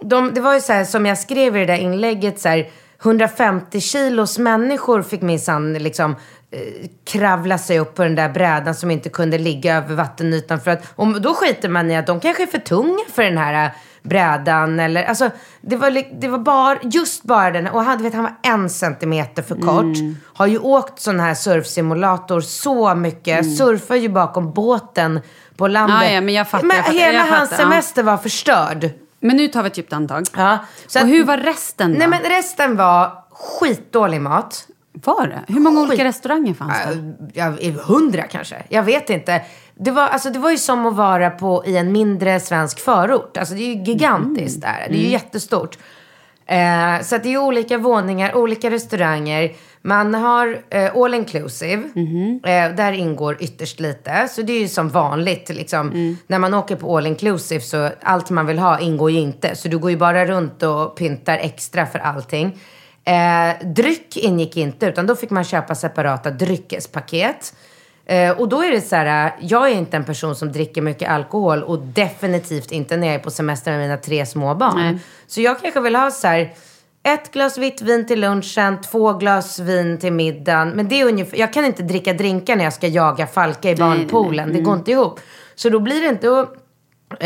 de, 0.03 0.35
det 0.35 0.41
var 0.41 0.55
ju 0.55 0.61
så 0.61 0.73
här 0.73 0.85
som 0.85 1.07
jag 1.07 1.19
skrev 1.19 1.57
i 1.57 1.59
det 1.61 1.67
där 1.67 1.79
inlägget 1.79 2.41
så 2.41 2.49
här, 2.49 2.69
150 3.03 3.81
kilos 3.81 4.39
människor 4.39 5.03
fick 5.03 5.23
minsann 5.23 5.73
liksom 5.73 6.17
eh, 6.51 6.89
kravla 7.05 7.59
sig 7.59 7.79
upp 7.79 7.95
på 7.95 8.03
den 8.03 8.15
där 8.15 8.29
brädan 8.29 8.75
som 8.75 8.91
inte 8.91 9.09
kunde 9.09 9.39
ligga 9.39 9.77
över 9.77 9.95
vattenytan. 9.95 10.61
För 10.61 10.71
att, 10.71 10.93
och 10.97 11.21
då 11.21 11.35
skiter 11.35 11.69
man 11.69 11.91
i 11.91 11.97
att 11.97 12.07
de 12.07 12.21
kanske 12.21 12.43
är 12.43 12.47
för 12.47 12.59
tunga 12.59 13.05
för 13.13 13.23
den 13.23 13.39
här 13.39 13.65
eh, 13.65 13.71
brädan. 14.03 14.81
Eller, 14.81 15.05
alltså, 15.05 15.31
det, 15.61 15.77
var, 15.77 16.21
det 16.21 16.29
var 16.29 16.39
bara, 16.39 16.79
just 16.83 17.23
bara 17.23 17.51
den. 17.51 17.67
Och 17.67 17.85
han, 17.85 18.03
vet, 18.03 18.15
han 18.15 18.23
var 18.23 18.37
en 18.43 18.71
centimeter 18.71 19.43
för 19.43 19.55
kort. 19.55 19.97
Har 20.35 20.47
ju 20.47 20.59
åkt 20.59 21.01
sån 21.01 21.21
här 21.21 21.35
surfsimulator 21.35 22.41
så 22.41 22.95
mycket. 22.95 23.57
Surfar 23.57 23.97
ju 23.97 24.09
bakom 24.09 24.53
båten 24.53 25.21
på 25.57 25.69
landet. 25.69 25.99
Ja, 26.03 26.15
ja, 26.15 26.21
men 26.21 26.35
jag 26.35 26.49
fattar, 26.49 26.67
Men 26.67 26.77
jag 26.77 26.87
fattar, 26.87 26.99
hela 26.99 27.19
jag 27.19 27.27
hans 27.27 27.51
fattar, 27.51 27.65
ja. 27.65 27.71
semester 27.71 28.03
var 28.03 28.17
förstörd. 28.17 28.91
Men 29.25 29.37
nu 29.37 29.49
tar 29.49 29.63
vi 29.63 29.67
ett 29.67 29.79
djupt 29.79 29.93
andetag. 29.93 30.27
Ja, 30.37 30.59
så 30.87 30.99
och 30.99 31.05
att- 31.05 31.11
hur 31.11 31.25
var 31.25 31.37
resten 31.39 31.93
då? 31.93 31.99
Nej 31.99 32.09
men 32.09 32.21
resten 32.21 32.77
var 32.77 33.13
skitdålig 33.31 34.21
mat. 34.21 34.67
Var 35.05 35.27
det? 35.27 35.53
Hur 35.53 35.61
många 35.61 35.81
Skit. 35.81 35.89
olika 35.89 36.05
restauranger 36.05 36.55
fanns 36.55 36.75
det? 36.85 37.15
Ja, 37.41 37.53
hundra 37.87 38.23
kanske. 38.23 38.57
Jag 38.69 38.83
vet 38.83 39.11
inte. 39.11 39.43
Det 39.75 39.91
var, 39.91 40.09
alltså, 40.09 40.31
det 40.31 40.39
var 40.39 40.51
ju 40.51 40.59
som 40.59 40.87
att 40.87 40.95
vara 40.95 41.31
på, 41.31 41.65
i 41.67 41.77
en 41.77 41.93
mindre 41.93 42.41
svensk 42.41 42.81
förort. 42.81 43.37
Alltså, 43.37 43.55
det 43.55 43.61
är 43.61 43.75
ju 43.75 43.83
gigantiskt 43.85 44.61
där. 44.61 44.87
Det 44.89 44.95
är 44.95 45.03
ju 45.03 45.09
jättestort. 45.11 45.79
Eh, 46.47 47.03
så 47.03 47.17
att 47.17 47.23
det 47.23 47.33
är 47.33 47.39
olika 47.39 47.79
våningar, 47.79 48.37
olika 48.37 48.71
restauranger. 48.71 49.53
Man 49.83 50.15
har 50.15 50.59
eh, 50.71 50.97
all 50.97 51.15
inclusive. 51.15 51.83
Eh, 52.45 52.75
där 52.77 52.93
ingår 52.93 53.37
ytterst 53.41 53.81
lite. 53.81 54.29
Så 54.31 54.43
det 54.43 54.53
är 54.53 54.61
ju 54.61 54.69
som 54.69 54.89
vanligt. 54.89 55.49
Liksom. 55.49 56.17
När 56.27 56.39
man 56.39 56.55
åker 56.55 56.77
på 56.77 56.97
all 56.97 57.07
inclusive 57.07 57.61
så 57.61 57.91
allt 58.03 58.31
man 58.31 58.47
vill 58.47 58.59
ha 58.59 58.81
ingår 58.81 59.11
ju 59.11 59.19
inte. 59.19 59.57
Så 59.57 59.69
du 59.69 59.79
går 59.79 59.91
ju 59.91 59.97
bara 59.97 60.27
runt 60.27 60.63
och 60.63 60.97
pyntar 60.97 61.39
extra 61.39 61.87
för 61.87 61.99
allting. 61.99 62.61
Eh, 63.05 63.67
dryck 63.67 64.17
ingick 64.17 64.57
inte, 64.57 64.87
utan 64.87 65.07
då 65.07 65.17
fick 65.17 65.31
man 65.31 65.45
köpa 65.45 65.75
separata 65.75 66.31
dryckespaket. 66.31 67.55
Eh, 68.07 68.41
och 68.41 68.49
då 68.49 68.63
är 68.63 68.71
det 68.71 68.81
så 68.81 68.97
här, 68.97 69.37
jag 69.41 69.71
är 69.71 69.75
inte 69.75 69.97
en 69.97 70.05
person 70.05 70.37
som 70.37 70.53
dricker 70.53 70.83
mycket 70.83 71.11
alkohol 71.11 71.63
och 71.63 71.79
definitivt 71.79 72.73
inte 72.73 72.97
när 72.97 73.07
jag 73.07 73.15
är 73.15 73.19
på 73.19 73.31
semester 73.31 73.71
med 73.71 73.81
mina 73.81 73.97
tre 73.97 74.27
små 74.27 74.55
barn. 74.55 74.77
Nej. 74.77 74.99
Så 75.27 75.41
jag 75.41 75.61
kanske 75.61 75.81
vill 75.81 75.97
ha 75.97 76.11
så 76.11 76.27
här, 76.27 76.55
ett 77.03 77.33
glas 77.33 77.59
vitt 77.59 77.83
vin 77.83 78.07
till 78.07 78.21
lunchen, 78.21 78.81
två 78.81 79.13
glas 79.13 79.59
vin 79.59 79.99
till 79.99 80.13
middagen. 80.13 80.69
Men 80.71 80.89
det 80.89 81.01
är 81.01 81.07
ungefär, 81.07 81.39
jag 81.39 81.53
kan 81.53 81.65
inte 81.65 81.83
dricka 81.83 82.13
drinkar 82.13 82.57
när 82.57 82.65
jag 82.65 82.73
ska 82.73 82.87
jaga 82.87 83.27
falka 83.27 83.71
i 83.71 83.77
barnpoolen. 83.77 84.53
Det 84.53 84.61
går 84.61 84.75
inte 84.75 84.91
ihop. 84.91 85.21
Så 85.55 85.69
då 85.69 85.81
blir 85.81 86.01
det 86.01 86.09
inte, 86.09 86.27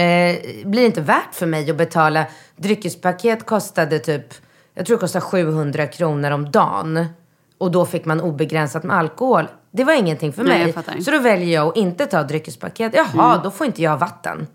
eh, 0.00 0.66
blir 0.68 0.80
det 0.80 0.86
inte 0.86 1.00
värt 1.00 1.34
för 1.34 1.46
mig 1.46 1.70
att 1.70 1.76
betala. 1.76 2.26
Dryckespaket 2.56 3.46
kostade 3.46 3.98
typ, 3.98 4.34
jag 4.74 4.86
tror 4.86 4.96
det 4.96 5.00
kostade 5.00 5.24
700 5.24 5.86
kronor 5.86 6.30
om 6.30 6.50
dagen. 6.50 7.06
Och 7.58 7.70
då 7.70 7.86
fick 7.86 8.04
man 8.04 8.20
obegränsat 8.20 8.84
med 8.84 8.96
alkohol. 8.96 9.48
Det 9.70 9.84
var 9.84 9.92
ingenting 9.92 10.32
för 10.32 10.42
Nej, 10.44 10.74
mig. 10.86 11.02
Så 11.02 11.10
då 11.10 11.18
väljer 11.18 11.54
jag 11.54 11.68
att 11.68 11.76
inte 11.76 12.06
ta 12.06 12.22
dryckespaket. 12.22 12.92
Jaha, 12.94 13.40
då 13.44 13.50
får 13.50 13.66
inte 13.66 13.82
jag 13.82 13.96
vatten. 13.96 14.46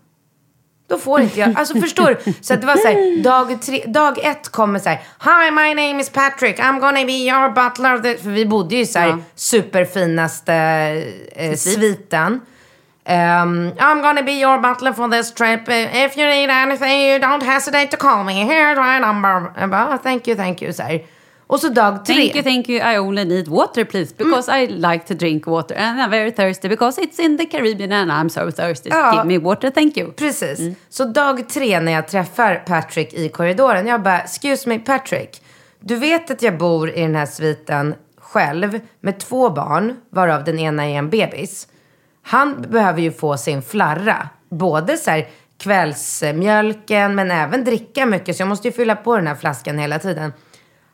Då 0.88 0.98
får 0.98 1.20
inte 1.20 1.40
jag, 1.40 1.58
alltså 1.58 1.80
förstår 1.80 2.06
du? 2.24 2.32
Så 2.40 2.54
att 2.54 2.60
det 2.60 2.66
var 2.66 2.76
så 2.76 2.88
här, 2.88 3.22
dag, 3.22 3.62
tre, 3.62 3.84
dag 3.86 4.18
ett 4.24 4.48
kommer 4.48 4.78
så 4.78 4.88
här, 4.88 4.98
Hi 5.20 5.50
my 5.50 5.74
name 5.86 6.00
is 6.00 6.10
Patrick, 6.10 6.58
I'm 6.58 6.80
gonna 6.80 7.04
be 7.04 7.12
your 7.12 7.48
butler. 7.48 8.16
För 8.22 8.30
vi 8.30 8.46
bodde 8.46 8.76
ju 8.76 8.86
så 8.86 8.98
här 8.98 9.08
Ja. 9.08 9.18
superfinaste 9.34 10.54
eh, 11.36 11.54
sviten. 11.56 12.40
Um, 13.08 13.70
I'm 13.78 14.02
gonna 14.02 14.22
be 14.22 14.32
your 14.32 14.58
butler 14.58 14.92
for 14.92 15.08
this 15.08 15.34
trip. 15.34 15.60
If 15.68 16.18
you 16.18 16.26
need 16.26 16.50
anything 16.50 17.00
you 17.00 17.18
don't 17.18 17.44
hesitate 17.44 17.86
to 17.86 17.96
call 17.96 18.24
me. 18.24 18.32
Here's 18.32 18.76
my 18.76 19.06
number. 19.06 19.60
Jag 19.60 19.70
bara, 19.70 19.88
"Oh, 19.94 19.96
thank 20.02 20.28
you, 20.28 20.36
thank 20.36 20.62
you. 20.62 20.72
Så 20.72 20.82
här. 20.82 21.02
Och 21.46 21.60
så 21.60 21.68
dag 21.68 22.04
tre. 22.04 22.14
Thank 22.14 22.34
you, 22.34 22.42
thank 22.42 22.68
you. 22.68 22.92
I 22.94 22.98
only 22.98 23.24
need 23.24 23.48
water, 23.48 23.84
please, 23.84 24.14
because 24.18 24.52
Mm. 24.52 24.62
I 24.62 24.66
like 24.66 25.06
to 25.06 25.14
drink 25.14 25.46
water 25.46 25.74
and 25.74 26.00
I'm 26.00 26.10
very 26.10 26.32
thirsty 26.32 26.68
because 26.68 27.00
it's 27.00 27.20
in 27.20 27.38
the 27.38 27.46
Caribbean 27.46 27.92
and 27.92 28.10
I'm 28.10 28.28
so 28.28 28.50
thirsty. 28.50 28.88
Ja. 28.88 29.12
Give 29.12 29.24
me 29.24 29.38
water, 29.38 29.70
thank 29.70 29.96
you. 29.96 30.12
Precis. 30.12 30.76
Så 30.88 31.04
dag 31.04 31.48
tre 31.48 31.80
när 31.80 31.92
jag 31.92 32.08
träffar 32.08 32.54
Patrick 32.66 33.14
i 33.14 33.28
korridoren. 33.28 33.86
Jag 33.86 34.02
bara, 34.02 34.20
excuse 34.20 34.68
me 34.68 34.78
Patrick. 34.78 35.42
Du 35.80 35.96
vet 35.96 36.30
att 36.30 36.42
jag 36.42 36.58
bor 36.58 36.90
i 36.90 37.00
den 37.00 37.14
här 37.14 37.26
sviten 37.26 37.94
själv 38.18 38.80
med 39.00 39.18
två 39.20 39.50
barn, 39.50 39.96
varav 40.10 40.44
den 40.44 40.58
ena 40.58 40.84
är 40.86 40.98
en 40.98 41.10
bebis. 41.10 41.68
Han 42.22 42.62
behöver 42.68 43.00
ju 43.00 43.12
få 43.12 43.36
sin 43.36 43.62
flarra. 43.62 44.28
Både 44.50 44.96
så 44.96 45.10
här 45.10 45.28
kvällsmjölken 45.58 47.14
men 47.14 47.30
även 47.30 47.64
dricka 47.64 48.06
mycket. 48.06 48.36
Så 48.36 48.40
jag 48.42 48.48
måste 48.48 48.68
ju 48.68 48.72
fylla 48.72 48.96
på 48.96 49.16
den 49.16 49.26
här 49.26 49.34
flaskan 49.34 49.78
hela 49.78 49.98
tiden. 49.98 50.32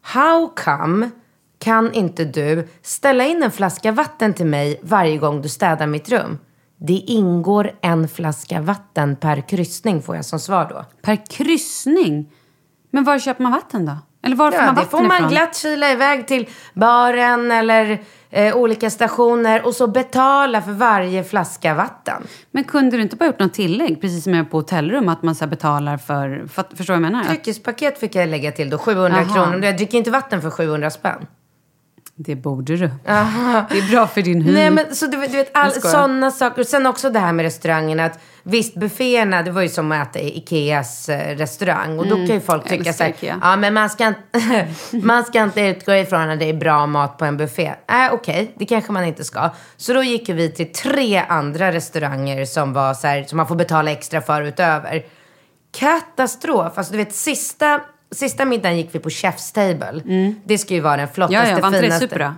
How 0.02 0.48
come 0.64 1.10
kan 1.58 1.92
inte 1.92 2.24
du 2.24 2.68
ställa 2.82 3.24
in 3.26 3.42
en 3.42 3.50
flaska 3.50 3.92
vatten 3.92 4.34
till 4.34 4.46
mig 4.46 4.80
varje 4.82 5.16
gång 5.18 5.42
du 5.42 5.48
städar 5.48 5.86
mitt 5.86 6.08
rum? 6.08 6.38
Det 6.76 6.92
ingår 6.92 7.72
en 7.82 8.08
flaska 8.08 8.60
vatten 8.60 9.16
per 9.16 9.48
kryssning 9.48 10.02
får 10.02 10.16
jag 10.16 10.24
som 10.24 10.38
svar 10.40 10.66
då. 10.70 10.84
Per 11.02 11.26
kryssning? 11.26 12.32
Men 12.90 13.04
var 13.04 13.18
köper 13.18 13.42
man 13.42 13.52
vatten 13.52 13.86
då? 13.86 13.96
Eller 14.22 14.36
var 14.36 14.50
får 14.50 14.60
Ja, 14.60 14.66
man 14.66 14.74
det 14.74 14.80
vatten 14.80 14.90
får 14.98 15.06
man 15.06 15.16
ifrån? 15.16 15.30
glatt 15.30 15.56
kila 15.56 15.90
iväg 15.92 16.26
till 16.28 16.48
baren 16.74 17.50
eller 17.52 18.02
eh, 18.30 18.56
olika 18.56 18.90
stationer 18.90 19.66
och 19.66 19.74
så 19.74 19.86
betala 19.86 20.62
för 20.62 20.72
varje 20.72 21.24
flaska 21.24 21.74
vatten. 21.74 22.22
Men 22.50 22.64
kunde 22.64 22.96
du 22.96 23.02
inte 23.02 23.16
bara 23.16 23.26
gjort 23.26 23.38
något 23.38 23.54
tillägg, 23.54 24.00
precis 24.00 24.24
som 24.24 24.34
jag 24.34 24.46
är 24.46 24.50
på 24.50 24.56
hotellrum, 24.56 25.08
att 25.08 25.22
man 25.22 25.34
så 25.34 25.46
betalar 25.46 25.96
för... 25.96 26.46
för 26.48 26.76
förstår 26.76 26.94
du 26.94 27.00
vad 27.00 27.06
jag 27.06 27.12
menar? 27.12 27.24
Dryckespaket 27.24 27.98
fick 27.98 28.14
jag 28.14 28.28
lägga 28.28 28.52
till 28.52 28.70
då, 28.70 28.78
700 28.78 29.18
Jaha. 29.22 29.34
kronor. 29.34 29.64
Jag 29.64 29.76
dricker 29.76 29.98
inte 29.98 30.10
vatten 30.10 30.42
för 30.42 30.50
700 30.50 30.90
spänn. 30.90 31.26
det 32.14 32.36
borde 32.36 32.76
du. 32.76 32.90
Det 33.04 33.12
är 33.78 33.90
bra 33.90 34.06
för 34.06 34.22
din 34.22 34.42
hy. 34.42 34.52
Nej 34.52 34.70
men 34.70 34.94
så 34.94 35.06
du, 35.06 35.16
du 35.16 35.26
vet 35.28 35.50
all, 35.56 35.72
sådana 35.72 36.30
saker. 36.30 36.60
Och 36.60 36.66
sen 36.66 36.86
också 36.86 37.10
det 37.10 37.18
här 37.18 37.32
med 37.32 37.42
restaurangen 37.42 38.00
att 38.00 38.18
visst 38.42 38.74
bufféerna 38.74 39.42
det 39.42 39.50
var 39.50 39.62
ju 39.62 39.68
som 39.68 39.92
att 39.92 40.08
äta 40.08 40.18
i 40.18 40.38
Ikeas 40.38 41.08
eh, 41.08 41.36
restaurang. 41.36 41.98
Och 41.98 42.06
då 42.06 42.16
kan 42.16 42.26
ju 42.26 42.40
folk 42.40 42.68
tycka 42.68 42.92
så 42.92 43.02
här, 43.02 43.14
ja 43.20 43.56
men 43.56 43.74
man 43.74 43.90
ska, 43.90 44.06
inte, 44.06 44.68
man 45.02 45.24
ska 45.24 45.42
inte 45.42 45.60
utgå 45.60 45.94
ifrån 45.94 46.30
att 46.30 46.38
det 46.38 46.48
är 46.48 46.54
bra 46.54 46.86
mat 46.86 47.18
på 47.18 47.24
en 47.24 47.36
buffé. 47.36 47.74
Nej 47.88 48.06
äh, 48.06 48.14
okej, 48.14 48.54
det 48.56 48.66
kanske 48.66 48.92
man 48.92 49.04
inte 49.04 49.24
ska. 49.24 49.50
Så 49.76 49.92
då 49.92 50.02
gick 50.02 50.28
vi 50.28 50.52
till 50.52 50.72
tre 50.72 51.16
andra 51.28 51.72
restauranger 51.72 52.44
som 52.44 52.72
var 52.72 52.94
så 52.94 53.06
här, 53.06 53.24
som 53.24 53.36
man 53.36 53.46
får 53.46 53.56
betala 53.56 53.90
extra 53.90 54.20
för 54.20 54.42
utöver. 54.42 55.04
Katastrof. 55.72 56.72
Alltså 56.78 56.92
du 56.92 56.98
vet 56.98 57.14
sista, 57.14 57.80
sista 58.10 58.44
middagen 58.44 58.76
gick 58.76 58.94
vi 58.94 58.98
på 58.98 59.08
Chef's 59.08 59.54
Table. 59.54 60.02
Det 60.44 60.58
ska 60.58 60.74
ju 60.74 60.80
vara 60.80 60.96
den 60.96 61.08
flottaste, 61.08 61.50
ja, 61.50 61.56
ja, 61.56 61.60
var 61.60 61.68
inte 61.68 61.80
det 61.80 61.86
finaste. 61.86 62.34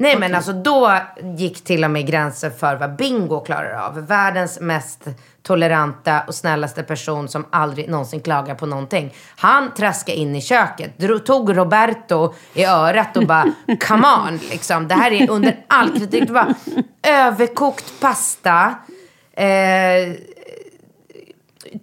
Nej 0.00 0.18
men 0.18 0.34
alltså 0.34 0.52
då 0.52 0.96
gick 1.36 1.64
till 1.64 1.84
och 1.84 1.90
med 1.90 2.06
gränsen 2.06 2.52
för 2.52 2.76
vad 2.76 2.96
Bingo 2.96 3.40
klarar 3.40 3.86
av. 3.86 4.06
Världens 4.06 4.60
mest 4.60 5.04
toleranta 5.42 6.22
och 6.26 6.34
snällaste 6.34 6.82
person 6.82 7.28
som 7.28 7.46
aldrig 7.50 7.88
någonsin 7.88 8.20
klagar 8.20 8.54
på 8.54 8.66
någonting. 8.66 9.14
Han 9.36 9.74
traskade 9.74 10.18
in 10.18 10.36
i 10.36 10.40
köket, 10.42 11.24
tog 11.26 11.56
Roberto 11.56 12.34
i 12.54 12.64
örat 12.64 13.16
och 13.16 13.26
bara 13.26 13.44
come 13.80 14.06
on 14.28 14.40
liksom. 14.50 14.88
Det 14.88 14.94
här 14.94 15.10
är 15.10 15.30
under 15.30 15.64
all 15.68 15.98
kritik. 15.98 16.26
Det 16.26 16.32
var 16.32 16.54
överkokt 17.02 18.00
pasta. 18.00 18.74
Eh, 19.32 19.46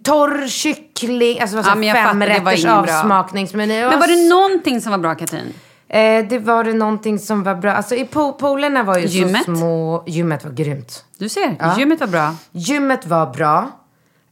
torr 0.04 0.48
kyckling, 0.48 1.40
alltså 1.40 1.56
Ja, 1.56 1.94
fem 1.94 2.22
rätters 2.22 2.64
avsmakningsmeny. 2.64 3.80
Men 3.80 4.00
var 4.00 4.06
det 4.06 4.28
någonting 4.28 4.80
som 4.80 4.90
var 4.90 4.98
bra, 4.98 5.14
Katrin? 5.14 5.54
Eh, 5.88 6.24
det 6.28 6.38
var 6.38 6.64
det 6.64 6.72
någonting 6.72 7.18
som 7.18 7.42
var 7.42 7.54
bra. 7.54 7.72
Alltså 7.72 7.94
i 7.94 8.04
po- 8.04 8.32
poolerna 8.32 8.82
var 8.82 8.98
ju 8.98 9.06
Gymmet? 9.06 9.44
så 9.44 9.56
små. 9.56 10.04
Gymmet 10.06 10.44
var 10.44 10.52
grymt. 10.52 11.04
Du 11.18 11.28
ser, 11.28 11.56
gymmet 11.78 12.00
var 12.00 12.06
bra. 12.06 12.34
Gymmet 12.52 13.06
var 13.06 13.26
bra. 13.26 13.70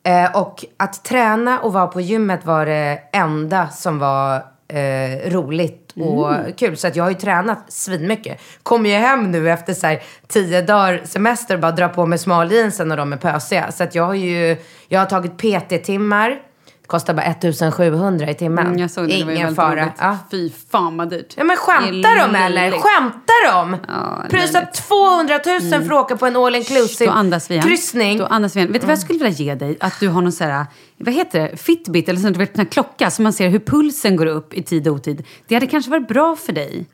Eh, 0.04 0.36
och 0.36 0.64
att 0.76 1.04
träna 1.04 1.60
och 1.60 1.72
vara 1.72 1.86
på 1.86 2.00
gymmet 2.00 2.44
var 2.44 2.66
det 2.66 2.98
enda 3.12 3.68
som 3.68 3.98
var 3.98 4.36
eh, 4.68 5.30
roligt 5.30 5.92
och 5.96 6.34
kul. 6.56 6.76
Så 6.76 6.86
att 6.86 6.96
jag 6.96 7.04
har 7.04 7.10
ju 7.10 7.16
tränat 7.16 7.58
svinmycket. 7.72 8.40
Kommer 8.62 8.90
ju 8.90 8.96
hem 8.96 9.30
nu 9.30 9.50
efter 9.50 9.74
så 9.74 9.86
här, 9.86 10.02
tio 10.28 10.62
dagar 10.62 11.02
semester 11.04 11.54
och 11.54 11.60
bara 11.60 11.72
drar 11.72 11.88
på 11.88 12.06
mig 12.06 12.18
smaljeansen 12.18 12.90
och 12.90 12.96
de 12.96 13.12
är 13.12 13.16
pösiga. 13.16 13.72
Så 13.72 13.82
att 13.84 13.94
jag 13.94 14.04
har 14.04 14.14
ju, 14.14 14.56
jag 14.88 15.00
har 15.00 15.06
tagit 15.06 15.36
PT-timmar. 15.38 16.38
Kostar 16.87 17.14
bara 17.14 17.27
1700 17.27 18.31
i 18.31 18.35
timmen. 18.35 18.66
Mm, 18.66 18.79
jag 18.79 18.90
såg 18.90 19.09
det, 19.09 19.16
det 19.16 19.25
var 19.25 19.33
Ingen 19.33 19.55
fara. 19.55 19.92
Ja. 19.99 20.18
Fy 20.31 20.51
fan 20.70 20.96
vad 20.96 21.11
dyrt. 21.11 21.35
Ja 21.37 21.44
men 21.44 21.57
skämtar 21.57 22.16
de 22.33 22.35
eller? 22.38 22.70
Skämtar 22.70 23.53
de? 23.53 23.77
Ja, 23.88 24.22
löjligt. 24.31 24.72
200 24.88 25.40
000 25.46 25.61
för 25.61 25.94
att 25.94 26.05
åka 26.05 26.16
på 26.16 26.27
en 26.27 26.37
all 26.37 26.55
inclusive 26.55 27.11
Då 27.11 27.16
andas 27.16 27.51
vi 27.51 27.55
igen. 27.55 27.66
kryssning. 27.66 28.18
Då 28.18 28.27
andas 28.27 28.57
vi 28.57 28.61
igen. 28.61 28.72
Vet 28.72 28.81
du 28.83 28.87
vad 28.87 28.92
jag 28.92 28.99
skulle 28.99 29.18
vilja 29.18 29.33
ge 29.44 29.55
dig? 29.55 29.77
Att 29.81 30.01
du 30.01 30.09
har 30.09 30.22
någon 30.22 30.33
så 30.33 30.44
här, 30.44 30.66
vad 30.96 31.14
heter 31.14 31.40
det, 31.40 31.57
Fitbit 31.57 32.09
eller 32.09 32.20
sånt, 32.20 32.35
du 32.35 32.38
vet, 32.38 32.59
en 32.59 32.66
klocka 32.66 33.11
så 33.11 33.22
man 33.22 33.33
ser 33.33 33.49
hur 33.49 33.59
pulsen 33.59 34.16
går 34.16 34.27
upp 34.27 34.55
i 34.55 34.62
tid 34.62 34.88
och 34.88 34.94
otid. 34.94 35.25
Det 35.49 35.55
hade 35.55 35.66
kanske 35.66 35.90
varit 35.90 36.09
bra 36.09 36.37
för 36.37 36.53
dig. 36.53 36.87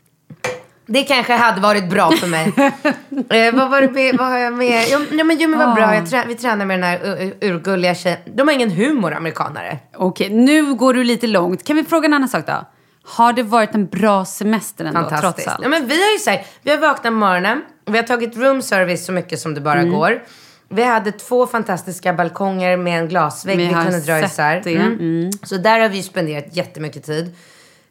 Det 0.87 1.03
kanske 1.03 1.33
hade 1.33 1.61
varit 1.61 1.91
bra 1.91 2.11
för 2.11 2.27
mig. 2.27 2.53
eh, 3.47 3.55
vad, 3.55 3.71
var 3.71 3.81
det 3.81 4.13
vad 4.19 4.27
har 4.29 4.39
jag 4.39 4.53
med? 4.53 4.85
Ja, 4.89 5.01
ja 5.13 5.25
men 5.25 5.39
gymmet 5.39 5.59
var 5.59 5.75
bra. 5.75 5.95
Jag 5.95 6.11
trä, 6.11 6.25
vi 6.29 6.35
tränar 6.35 6.67
med 6.67 6.79
den 6.79 6.85
här 6.85 7.33
urgulliga 7.41 7.95
tjejen. 7.95 8.19
De 8.35 8.49
har 8.49 8.55
ingen 8.55 8.71
humor, 8.71 9.15
amerikanare. 9.15 9.79
Okej, 9.97 10.31
nu 10.31 10.75
går 10.75 10.95
du 10.95 11.05
lite 11.05 11.27
långt. 11.27 11.65
Kan 11.65 11.77
vi 11.77 11.85
fråga 11.85 12.07
en 12.07 12.15
annan 12.15 12.29
sak 12.29 12.47
då? 12.47 12.67
Har 13.05 13.33
det 13.33 13.43
varit 13.43 13.75
en 13.75 13.87
bra 13.87 14.25
semester 14.25 14.85
ändå, 14.85 15.01
trots 15.01 15.11
Fantastiskt. 15.13 15.49
allt? 15.49 15.59
Ja, 15.63 15.69
men 15.69 15.87
vi 15.87 16.03
har 16.03 16.13
ju 16.13 16.19
så 16.19 16.31
här, 16.31 16.47
vi 16.63 16.71
har 16.71 16.79
vaknat 16.79 17.03
på 17.03 17.11
morgonen. 17.11 17.63
Vi 17.87 17.97
har 17.97 18.05
tagit 18.05 18.37
room 18.37 18.63
service 18.63 19.05
så 19.07 19.13
mycket 19.13 19.39
som 19.41 19.55
det 19.55 19.61
bara 19.61 19.81
Mm. 19.81 19.93
går. 19.93 20.23
Vi 20.69 20.83
hade 20.85 21.13
två 21.13 21.47
fantastiska 21.47 22.13
balkonger 22.13 22.77
med 22.77 22.99
en 22.99 23.09
glasvägg 23.09 23.57
Vi 23.59 23.67
vi, 23.67 23.73
kunde 23.73 24.01
dra 24.01 24.21
isär. 24.21 24.61
det. 24.65 24.75
Mm. 24.77 25.31
Så 25.43 25.57
där 25.57 25.81
har 25.81 25.89
vi 25.89 26.03
spenderat 26.03 26.57
jättemycket 26.57 27.05
tid. 27.05 27.35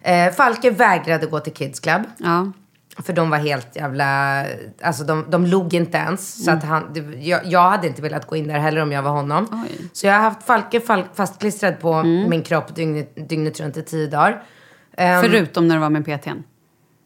Eh, 0.01 0.32
Falke 0.34 0.69
vägrade 0.69 1.25
gå 1.25 1.39
till 1.39 1.54
Kids 1.54 1.80
Club. 1.80 2.01
Ja. 2.17 2.51
För 3.06 3.14
de 3.14 3.30
var 3.30 3.38
helt 3.38 3.76
jävla... 3.76 4.44
Alltså 4.82 5.04
de, 5.04 5.26
de 5.30 5.46
log 5.46 5.74
inte 5.74 5.98
ens. 5.98 6.46
Så 6.46 6.52
att 6.52 6.64
han, 6.64 6.94
det, 6.94 7.00
jag, 7.00 7.46
jag 7.46 7.70
hade 7.70 7.88
inte 7.88 8.02
velat 8.02 8.28
gå 8.28 8.36
in 8.36 8.48
där 8.48 8.60
heller 8.60 8.82
om 8.82 8.92
jag 8.92 9.02
var 9.02 9.12
honom. 9.12 9.48
Oj. 9.52 9.90
Så 9.94 10.08
jag 10.08 10.14
har 10.14 10.22
haft 10.22 10.44
Falke 10.44 10.82
fastklistrad 11.14 11.80
på 11.80 12.04
min 12.04 12.42
kropp 12.44 12.76
dygnet, 12.76 13.30
dygnet 13.30 13.60
runt 13.60 13.78
i 13.78 13.84
tio 13.84 14.08
dagar. 14.08 14.44
Ehm, 14.98 15.22
Förutom 15.22 15.68
när 15.68 15.76
du 15.76 15.82
var 15.82 15.90
med 15.90 16.06
PTn. 16.06 16.44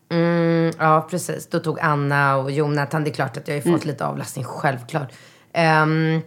Mm, 0.09 0.71
ja, 0.79 1.07
precis. 1.09 1.47
Då 1.47 1.59
tog 1.59 1.79
Anna 1.79 2.37
och 2.37 2.51
Jonathan. 2.51 3.03
Det 3.03 3.09
är 3.09 3.13
klart 3.13 3.37
att 3.37 3.47
jag 3.47 3.55
har 3.55 3.71
fått 3.71 3.85
lite 3.85 4.05
avlastning, 4.05 4.45
självklart. 4.45 5.13
Ehm, 5.53 6.21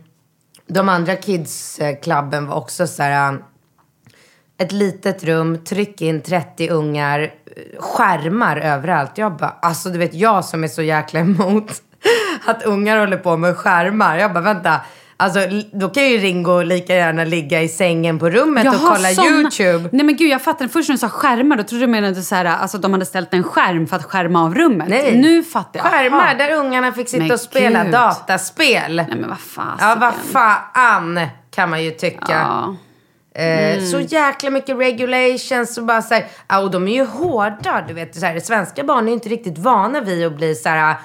de 0.67 0.89
andra 0.89 1.17
kids-klubben 1.17 2.47
var 2.47 2.57
också 2.57 2.87
så 2.87 3.03
här... 3.03 3.39
Ett 4.61 4.73
litet 4.73 5.25
rum, 5.25 5.65
tryck 5.65 6.01
in 6.03 6.21
30 6.21 6.69
ungar, 6.69 7.35
skärmar 7.79 8.57
överallt. 8.57 9.11
Jag 9.19 9.37
bara, 9.37 9.55
alltså 9.63 9.89
du 9.89 9.99
vet 9.99 10.15
jag 10.15 10.45
som 10.45 10.65
är 10.65 10.69
så 10.69 10.83
jäkla 10.83 11.21
emot 11.21 11.73
att 12.47 12.63
ungar 12.63 12.99
håller 12.99 13.17
på 13.17 13.37
med 13.37 13.57
skärmar. 13.57 14.19
Jag 14.19 14.33
bara, 14.33 14.41
vänta. 14.45 14.81
Alltså 15.21 15.41
då 15.73 15.89
kan 15.89 16.05
ju 16.07 16.19
Ringo 16.19 16.63
lika 16.63 16.95
gärna 16.95 17.25
ligga 17.25 17.63
i 17.63 17.69
sängen 17.69 18.19
på 18.19 18.31
rummet 18.31 18.67
och 18.67 18.75
kolla 18.81 19.09
såna- 19.09 19.27
YouTube. 19.29 19.89
Nej 19.93 20.07
men 20.07 20.17
gud, 20.17 20.31
jag 20.31 20.43
fattar. 20.43 20.69
Först 20.69 20.89
när 20.89 20.95
du 20.95 20.99
sa 20.99 21.09
skärmar, 21.09 21.57
då 21.57 21.63
trodde 21.63 21.87
du 21.87 21.91
menade 21.93 22.23
så 22.23 22.35
här, 22.35 22.45
alltså 22.45 22.79
de 22.79 22.93
hade 22.93 23.05
ställt 23.07 23.35
en 23.35 23.45
skärm 23.45 23.87
för 23.87 23.97
att 23.97 24.05
skärma 24.05 24.43
av 24.45 24.55
rummet. 24.55 24.89
Nej. 24.89 25.17
Nu 25.19 25.43
fattar 25.45 25.81
jag. 25.81 25.87
Skärmar 25.93 26.19
Aha. 26.19 26.35
där 26.35 26.53
ungarna 26.55 26.93
fick 26.93 27.09
sitta 27.09 27.23
Men 27.23 27.33
och 27.33 27.41
spela 27.41 27.83
gud. 27.85 27.93
dataspel. 27.93 28.97
Nej 28.97 29.07
men 29.21 29.29
vad 29.29 29.39
fasiken. 29.39 29.89
Ja, 29.89 29.97
vad 30.01 30.15
fan 30.33 31.21
kan 31.51 31.71
man 31.71 31.85
ju 31.85 31.91
tycka. 31.91 32.27
Ja. 32.29 32.77
Eh, 33.35 33.83
Så 33.85 34.01
jäkla 34.01 34.51
mycket 34.51 34.77
regulations 34.77 35.79
och 35.79 35.85
bara 35.85 36.03
så 36.03 36.15
här, 36.15 36.27
ja, 36.49 36.59
och 36.61 36.71
de 36.71 36.89
är 36.89 36.93
ju 36.93 37.05
hårda, 37.05 37.85
du 37.89 37.95
vet. 37.95 38.17
Så 38.17 38.27
här, 38.27 38.41
svenska 38.41 38.85
barn 38.85 39.05
är 39.05 39.09
ju 39.09 39.15
inte 39.15 39.29
riktigt 39.29 39.59
vana 39.59 40.01
vid 40.01 40.27
att 40.27 40.37
bli 40.37 40.55
så 40.55 40.69
här, 40.69 40.97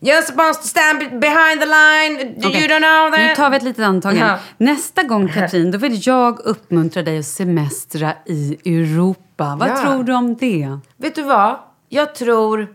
you're 0.00 0.22
supposed 0.22 0.62
to 0.62 0.68
stand 0.68 0.98
behind 1.20 1.60
the 1.60 1.66
line, 1.66 2.34
Okej, 2.44 2.60
you 2.60 2.68
don't 2.68 2.78
know 2.78 3.10
that. 3.10 3.20
Nu 3.20 3.34
tar 3.34 3.50
vi 3.50 3.56
ett 3.56 3.62
litet 3.62 3.84
antag 3.84 4.14
igen. 4.14 4.26
Ja. 4.28 4.38
Nästa 4.56 5.02
gång 5.02 5.28
Katrin, 5.34 5.70
då 5.70 5.78
vill 5.78 6.06
jag 6.06 6.40
uppmuntra 6.40 7.02
dig 7.02 7.18
att 7.18 7.24
semestra 7.26 8.12
i 8.26 8.56
Europa. 8.64 9.56
Vad 9.60 9.68
Ja. 9.68 9.76
tror 9.82 10.04
du 10.04 10.14
om 10.14 10.36
det? 10.36 10.78
Vet 10.96 11.14
du 11.14 11.22
vad? 11.22 11.56
Jag 11.88 12.14
tror... 12.14 12.68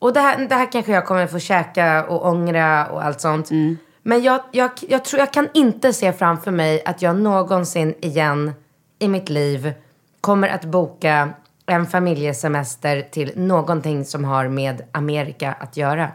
Och 0.00 0.12
det 0.12 0.20
här, 0.20 0.38
det 0.48 0.54
här 0.54 0.72
kanske 0.72 0.92
jag 0.92 1.06
kommer 1.06 1.26
få 1.26 1.38
käka 1.38 2.04
och 2.04 2.26
ångra 2.26 2.86
och 2.86 3.04
allt 3.04 3.20
sånt. 3.20 3.48
Men 4.08 4.22
jag, 4.22 4.40
jag, 4.50 4.70
jag 4.88 5.04
tror 5.04 5.20
jag 5.20 5.32
kan 5.32 5.48
inte 5.54 5.92
se 5.92 6.12
framför 6.12 6.50
mig 6.50 6.82
att 6.84 7.02
jag 7.02 7.16
någonsin 7.16 7.94
igen 8.00 8.52
i 8.98 9.08
mitt 9.08 9.28
liv 9.28 9.72
kommer 10.20 10.48
att 10.48 10.64
boka 10.64 11.28
en 11.66 11.86
familjesemester 11.86 13.02
till 13.10 13.32
någonting 13.36 14.04
som 14.04 14.24
har 14.24 14.48
med 14.48 14.82
Amerika 14.92 15.52
att 15.52 15.76
göra. 15.76 16.08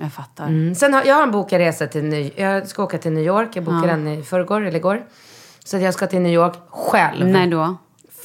Jag 0.00 0.12
fattar. 0.12 0.46
Mm. 0.46 0.74
Sen 0.74 0.94
har, 0.94 1.04
jag 1.04 1.14
har 1.14 1.22
en 1.22 1.30
bokad 1.30 1.58
resa 1.58 1.86
till 1.86 2.04
Ny, 2.04 2.30
Jag 2.36 2.68
ska 2.68 2.82
åka 2.82 2.98
till 2.98 3.12
New 3.12 3.24
York. 3.24 3.48
Jag 3.56 3.64
bokade 3.64 3.86
den 3.86 4.08
i 4.08 4.22
förrgår 4.22 4.60
eller 4.60 4.78
igår. 4.78 5.06
Så 5.64 5.76
att 5.76 5.82
jag 5.82 5.94
ska 5.94 6.06
till 6.06 6.20
New 6.20 6.32
York 6.32 6.54
själv. 6.68 7.26
När 7.26 7.46
då? 7.46 7.76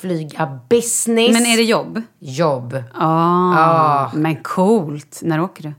Flyga 0.02 0.60
business. 0.70 1.34
Men 1.34 1.46
är 1.46 1.58
det 1.58 1.64
jobb? 1.64 2.02
Jobb. 2.20 2.84
Ah, 2.94 4.12
Men 4.14 4.36
coolt. 4.36 5.20
När 5.24 5.42
åker 5.42 5.64
du? 5.64 5.74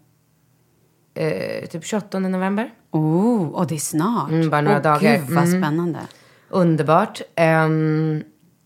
Eh, 1.15 1.67
typ 1.69 1.85
28 1.85 2.19
november. 2.19 2.71
Oh, 2.91 3.49
och 3.49 3.67
det 3.67 3.75
är 3.75 3.79
snart. 3.79 4.31
Mm, 4.31 4.51
bara 4.51 4.61
några 4.61 4.77
Åh, 4.77 4.83
dagar. 4.83 5.01
Gud, 5.17 5.21
vad 5.31 5.45
Mm. 5.45 5.63
spännande. 5.63 5.99
Underbart. 6.49 7.21
Ehm, 7.37 8.23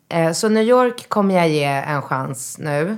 eh, 0.09 0.33
så 0.33 0.49
New 0.49 0.63
York 0.65 1.09
kommer 1.09 1.35
jag 1.35 1.49
ge 1.49 1.65
en 1.65 2.03
chans 2.03 2.57
nu. 2.59 2.97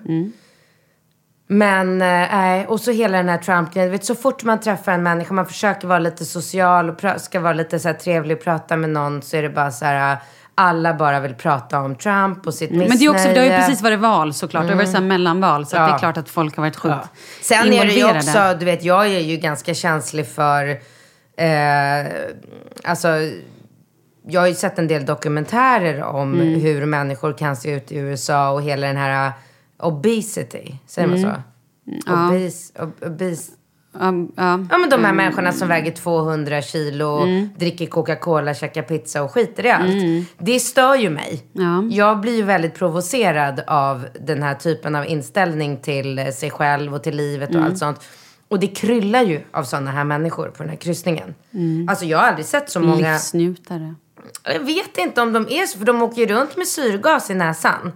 Men, 1.47 1.93
eh, 2.03 2.09
nej. 2.09 2.67
och 2.67 2.81
så 2.81 2.91
hela 2.91 3.17
den 3.19 3.29
här 3.29 3.39
trump 3.39 3.77
vet 3.77 4.05
Så 4.05 4.15
fort 4.15 4.45
man 4.45 4.61
träffar 4.61 4.93
en 4.93 5.03
människa, 5.03 5.35
man 5.35 5.47
försöker 5.47 5.89
vara 5.89 5.99
lite 5.99 6.25
social 6.25 6.91
och 6.91 7.21
ska 7.21 7.41
vara 7.41 7.53
lite 7.53 7.79
så 7.79 7.89
här 7.89 7.95
trevlig 7.95 8.37
och 8.37 8.43
prata 8.45 8.77
med 8.77 8.91
någon 8.91 9.23
så 9.23 9.37
är 9.37 9.43
det 9.43 9.51
bara 9.51 9.71
så 9.71 9.85
här, 9.85 10.13
eh, 10.13 10.19
alla 10.59 10.95
bara 10.95 11.21
vill 11.21 11.35
prata 11.35 11.81
om 11.81 11.95
Trump 11.95 12.47
och 12.47 12.55
sitt 12.55 12.71
missnöje. 12.71 12.89
Men 12.89 12.99
det 12.99 13.05
är 13.05 13.11
också, 13.11 13.29
det 13.29 13.39
har 13.41 13.45
ju 13.45 13.51
precis 13.51 13.83
varit 13.83 13.99
val 13.99 14.35
såklart. 14.35 14.63
Det 14.67 14.69
har 14.73 14.77
varit 14.77 14.91
så 14.91 14.97
här 14.97 15.05
mellanval. 15.05 15.67
Så 15.67 15.77
att 15.77 15.89
det 15.89 15.95
är 15.95 15.99
klart 15.99 16.17
att 16.17 16.29
folk 16.29 16.57
har 16.57 16.63
varit 16.63 16.77
sjukt 16.77 16.97
Sen 17.43 17.59
är 17.59 17.65
det 17.65 17.93
ju 17.93 18.01
involverade. 18.01 18.19
också, 18.19 18.57
du 18.59 18.65
vet, 18.65 18.85
jag 18.85 19.07
är 19.07 19.19
ju 19.21 19.37
ganska 19.37 19.75
känslig 19.75 20.27
för, 20.27 20.69
eh, 21.37 22.07
alltså, 22.85 23.09
jag 24.27 24.41
har 24.41 24.47
ju 24.49 24.55
sett 24.55 24.79
en 24.79 24.89
del 24.89 25.07
dokumentärer 25.07 26.03
om 26.03 26.35
Mm. 26.35 26.61
hur 26.61 26.87
människor 26.87 27.33
kan 27.33 27.57
se 27.57 27.71
ut 27.71 27.93
i 27.93 27.97
USA 27.99 28.51
och 28.51 28.63
hela 28.63 28.87
den 28.87 28.97
här 28.97 29.27
uh, 29.29 29.33
obesity, 29.87 30.75
säger 30.87 31.09
man 31.09 31.19
så? 31.23 31.27
Mm. 32.09 32.29
Obes, 32.29 32.73
ob, 32.79 32.93
obes, 33.07 33.51
Ja, 33.93 34.13
ja. 34.37 34.67
ja 34.71 34.79
men 34.79 34.91
de 34.91 35.05
här 35.05 35.13
människorna 35.13 35.53
som 35.53 35.69
väger 35.69 35.93
200 35.93 36.63
kilo, 36.63 37.19
Mm. 37.23 37.49
dricker 37.59 37.87
Coca-Cola, 37.87 38.55
käkar 38.55 38.83
pizza 38.83 39.23
och 39.23 39.31
skiter 39.33 39.67
i 39.67 39.71
allt. 39.71 40.29
Det 40.39 40.61
stör 40.61 40.95
ju 40.95 41.11
mig. 41.11 41.43
Ja. 41.53 41.83
Jag 41.91 42.21
blir 42.21 42.37
ju 42.37 42.43
väldigt 42.43 42.75
provocerad 42.75 43.61
av 43.67 44.07
den 44.21 44.43
här 44.43 44.55
typen 44.55 44.95
av 44.97 45.07
inställning 45.07 45.77
till 45.77 46.33
sig 46.35 46.51
själv 46.51 46.95
och 46.95 47.03
till 47.03 47.17
livet 47.17 47.49
och 47.49 47.55
Mm. 47.55 47.67
allt 47.69 47.79
sånt. 47.79 48.01
Och 48.49 48.59
det 48.61 48.67
kryllar 48.67 49.23
ju 49.23 49.41
av 49.51 49.63
sådana 49.65 49.91
här 49.91 50.05
människor 50.05 50.49
på 50.49 50.63
den 50.63 50.71
här 50.71 50.77
kryssningen. 50.77 51.35
Mm. 51.55 51.89
Alltså 51.89 52.05
jag 52.05 52.19
har 52.19 52.25
aldrig 52.25 52.47
sett 52.47 52.71
så 52.71 52.81
många... 52.81 53.13
Livsnjutare. 53.13 53.95
Jag 54.45 54.61
vet 54.61 54.99
inte 54.99 55.21
om 55.21 55.33
de 55.33 55.47
är 55.51 55.67
så, 55.67 55.79
för 55.79 55.85
de 55.87 56.03
åker 56.03 56.23
ju 56.23 56.27
runt 56.35 56.57
med 56.57 56.67
syrgas 56.67 57.31
i 57.31 57.35
näsan. 57.35 57.93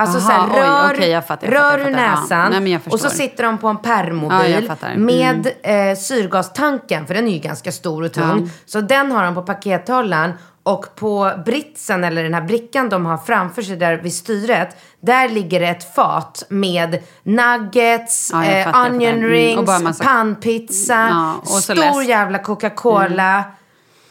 Alltså 0.00 0.18
Aha, 0.18 0.26
så 0.26 0.32
här, 0.32 0.48
oj, 0.52 0.60
rör, 0.60 0.94
okej, 0.94 1.10
jag 1.10 1.26
fattar, 1.26 1.46
jag 1.46 1.54
rör 1.54 1.60
fattar, 1.60 1.78
ur 1.78 1.84
fattar. 1.94 2.04
Ja. 2.04 2.20
näsan 2.48 2.64
Nej, 2.64 2.80
och 2.90 3.00
så 3.00 3.10
sitter 3.10 3.44
de 3.44 3.58
på 3.58 3.68
en 3.68 3.76
Ja, 3.82 3.88
permobil 3.94 4.66
fattar. 4.68 4.88
Mm. 4.90 5.04
med 5.06 5.46
eh, 5.90 5.96
syrgastanken, 5.98 7.06
för 7.06 7.14
den 7.14 7.28
är 7.28 7.32
ju 7.32 7.38
ganska 7.38 7.72
stor 7.72 8.02
och 8.04 8.12
tung. 8.12 8.50
Så 8.66 8.80
den 8.80 9.12
har 9.12 9.24
de 9.24 9.34
på 9.34 9.42
pakethållaren 9.42 10.32
och 10.62 10.86
på 10.96 11.32
britsen, 11.46 12.04
eller 12.04 12.22
den 12.22 12.34
här 12.34 12.42
brickan 12.42 12.88
de 12.88 13.06
har 13.06 13.16
framför 13.16 13.62
sig 13.62 13.76
där 13.76 13.96
vid 13.96 14.14
styret, 14.14 14.76
där 15.00 15.28
ligger 15.28 15.60
det 15.60 15.66
ett 15.68 15.94
fat 15.94 16.44
med 16.48 17.02
nuggets, 17.22 18.30
Ja, 18.32 18.44
eh, 18.44 18.64
fattar, 18.64 18.90
onion. 18.90 19.14
Mm, 19.14 19.30
rings, 19.30 19.66
bara 19.66 19.78
massa- 19.78 20.04
pannpizza, 20.04 21.08
Ja, 21.44 21.60
stor 21.60 21.74
läsk. 21.74 21.94
Mm. 21.94 22.06
jävla 22.08 22.38
Coca-Cola. 22.38 23.44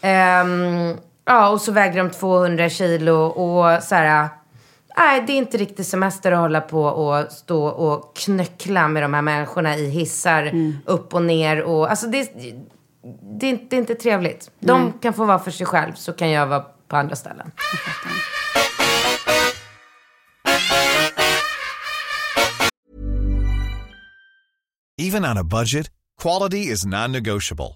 Ehm, 0.02 0.97
ja, 1.25 1.49
och 1.49 1.62
så 1.62 1.71
väger 1.71 2.04
de 2.04 2.10
200 2.10 2.69
kilo 2.69 3.13
och 3.25 3.84
så 3.84 3.95
här... 3.95 4.30
Nej, 4.99 5.23
det 5.27 5.33
är 5.33 5.38
inte 5.38 5.57
riktigt 5.57 5.88
semester 5.88 6.31
att 6.31 6.39
hålla 6.39 6.62
på 6.62 6.83
och 6.83 7.31
stå 7.31 7.63
och 7.67 8.15
knöckla 8.15 8.88
med 8.88 9.03
de 9.03 9.13
här 9.13 9.21
människorna 9.21 9.77
i 9.77 9.89
hissar 9.89 10.43
Mm. 10.43 10.77
upp 10.85 11.13
och 11.13 11.21
ner. 11.23 11.62
Och, 11.63 11.89
alltså 11.89 12.07
det, 12.07 12.31
det, 13.39 13.45
är 13.45 13.49
inte, 13.49 13.65
det 13.69 13.75
är 13.75 13.79
inte 13.79 13.95
trevligt. 13.95 14.51
De 14.59 14.93
kan 15.01 15.13
få 15.13 15.25
vara 15.25 15.39
för 15.39 15.51
sig 15.51 15.65
själv 15.65 15.93
så 15.93 16.13
kan 16.13 16.29
jag 16.29 16.47
vara 16.47 16.65
på 16.88 16.95
andra 16.95 17.15
ställen. 17.15 17.51
Even 24.97 25.25
on 25.25 25.38
a 25.38 25.43
budget, 25.43 25.89
quality 26.21 26.67
is 26.71 26.85
non-negotiable. 26.85 27.75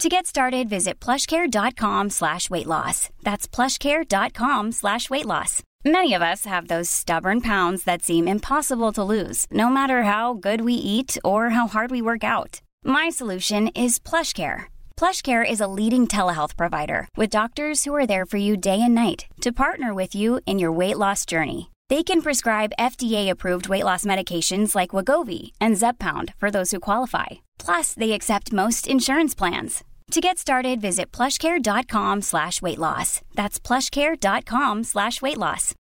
To 0.00 0.10
get 0.10 0.26
started, 0.26 0.68
visit 0.68 1.00
plushcare.com 1.00 2.10
slash 2.10 2.50
weight 2.50 2.66
loss. 2.66 3.08
That's 3.22 3.48
plushcare.com 3.48 4.72
slash 4.72 5.08
weight 5.08 5.24
loss. 5.24 5.62
Many 5.86 6.12
of 6.12 6.20
us 6.20 6.44
have 6.44 6.68
those 6.68 6.90
stubborn 6.90 7.40
pounds 7.40 7.84
that 7.84 8.02
seem 8.02 8.28
impossible 8.28 8.92
to 8.92 9.02
lose, 9.04 9.46
no 9.50 9.68
matter 9.70 10.02
how 10.02 10.34
good 10.34 10.60
we 10.60 10.74
eat 10.74 11.16
or 11.24 11.50
how 11.50 11.66
hard 11.66 11.90
we 11.90 12.02
work 12.02 12.24
out. 12.24 12.60
My 12.84 13.08
solution 13.08 13.68
is 13.68 13.98
PlushCare. 13.98 14.64
PlushCare 14.98 15.48
is 15.48 15.60
a 15.60 15.68
leading 15.68 16.06
telehealth 16.06 16.56
provider 16.56 17.08
with 17.16 17.30
doctors 17.30 17.84
who 17.84 17.94
are 17.94 18.06
there 18.06 18.26
for 18.26 18.36
you 18.36 18.56
day 18.56 18.82
and 18.82 18.94
night 18.94 19.26
to 19.40 19.52
partner 19.52 19.94
with 19.94 20.14
you 20.14 20.40
in 20.44 20.58
your 20.58 20.72
weight 20.72 20.98
loss 20.98 21.24
journey. 21.24 21.70
They 21.88 22.02
can 22.02 22.20
prescribe 22.20 22.72
FDA-approved 22.80 23.68
weight 23.68 23.84
loss 23.84 24.04
medications 24.04 24.74
like 24.74 24.90
Wagovi 24.90 25.52
and 25.60 25.76
Zepbound 25.76 26.34
for 26.38 26.50
those 26.50 26.72
who 26.72 26.80
qualify. 26.80 27.26
Plus, 27.58 27.94
they 27.94 28.12
accept 28.12 28.52
most 28.52 28.88
insurance 28.88 29.36
plans. 29.36 29.84
To 30.10 30.20
get 30.20 30.38
started, 30.38 30.80
visit 30.80 31.12
plushcare.com 31.12 32.22
slash 32.22 32.62
weight 32.62 32.78
loss. 32.78 33.20
That's 33.34 33.60
plushcare.com 33.60 34.84
slash 34.84 35.22
weight 35.22 35.36
loss. 35.38 35.74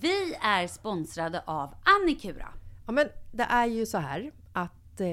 Vi 0.00 0.34
är 0.42 0.66
sponsrade 0.66 1.42
av 1.46 1.74
Annikura. 1.84 2.48
Ja, 2.86 2.92
men 2.92 3.08
det 3.32 3.42
är 3.42 3.66
ju 3.66 3.86
så 3.86 3.98
här 3.98 4.32
att 4.52 5.00
eh, 5.00 5.06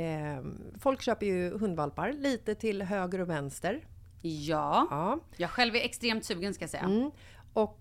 folk 0.79 1.01
köper 1.01 1.25
ju 1.25 1.57
hundvalpar 1.57 2.13
lite 2.13 2.55
till 2.55 2.81
höger 2.81 3.21
och 3.21 3.29
vänster. 3.29 3.85
Ja. 4.21 4.87
Ja. 4.89 5.19
Jag 5.37 5.49
själv 5.49 5.75
är 5.75 5.79
extremt 5.79 6.25
sugen 6.25 6.53
ska 6.53 6.63
jag 6.63 6.69
säga. 6.69 6.83
Mm. 6.83 7.11
Och 7.53 7.80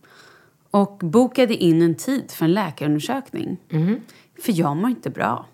Och 0.71 0.97
bokade 0.97 1.55
in 1.55 1.81
en 1.81 1.95
tid 1.95 2.31
för 2.31 2.45
en 2.45 2.53
läkarundersökning. 2.53 3.57
För 4.41 4.59
jag 4.59 4.77
mår 4.77 4.89
inte 4.89 5.09
bra. 5.09 5.45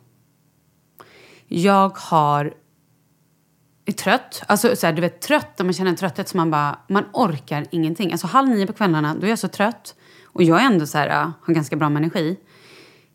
Jag 1.47 1.97
har 1.97 2.53
är 3.87 3.91
trött. 3.91 4.43
Alltså 4.47 4.75
så 4.75 4.85
här, 4.85 4.93
du 4.93 5.01
vet 5.01 5.21
trött, 5.21 5.57
när 5.57 5.65
man 5.65 5.73
känner 5.73 5.89
en 5.89 5.95
trötthet 5.95 6.27
som 6.27 6.37
man 6.37 6.51
bara, 6.51 6.79
man 6.87 7.03
orkar 7.13 7.67
ingenting. 7.71 8.11
Alltså 8.11 8.27
halv 8.27 8.49
nio 8.49 8.67
på 8.67 8.73
kvällarna, 8.73 9.15
då 9.15 9.25
är 9.25 9.29
jag 9.29 9.39
så 9.39 9.47
trött. 9.47 9.95
Och 10.25 10.43
jag 10.43 10.61
är 10.61 10.65
ändå 10.65 10.85
så 10.85 10.97
här, 10.97 11.07
äh, 11.07 11.31
har 11.41 11.53
ganska 11.53 11.75
bra 11.75 11.89
med 11.89 11.99
energi. 11.99 12.37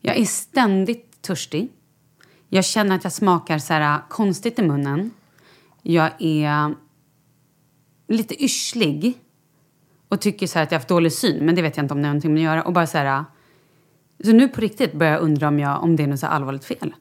Jag 0.01 0.17
är 0.17 0.25
ständigt 0.25 1.21
törstig. 1.21 1.71
Jag 2.49 2.65
känner 2.65 2.95
att 2.95 3.03
jag 3.03 3.13
smakar 3.13 3.57
så 3.57 3.73
här, 3.73 3.95
äh, 3.95 4.01
konstigt 4.09 4.59
i 4.59 4.61
munnen. 4.61 5.11
Jag 5.81 6.11
är 6.19 6.75
lite 8.07 8.43
yrslig. 8.43 9.19
Och 10.13 10.21
tycker 10.21 10.47
så 10.47 10.59
här 10.59 10.63
att 10.63 10.71
jag 10.71 10.75
har 10.75 10.79
haft 10.79 10.89
dålig 10.89 11.13
syn, 11.13 11.45
men 11.45 11.55
det 11.55 11.61
vet 11.61 11.77
jag 11.77 11.83
inte 11.83 11.93
om 11.93 12.01
det 12.01 12.07
har 12.07 12.13
någonting 12.13 12.33
med 12.33 12.39
att 12.39 12.55
göra. 12.55 12.63
Och 12.63 12.73
bara 12.73 12.87
så 12.87 12.97
här, 12.97 13.25
så 14.23 14.31
nu 14.31 14.47
på 14.47 14.61
riktigt 14.61 14.93
börjar 14.93 15.13
jag 15.13 15.21
undra 15.21 15.47
om, 15.47 15.59
jag, 15.59 15.83
om 15.83 15.95
det 15.95 16.03
är 16.03 16.07
något 16.07 16.19
så 16.19 16.27
allvarligt 16.27 16.65
fel. 16.65 16.93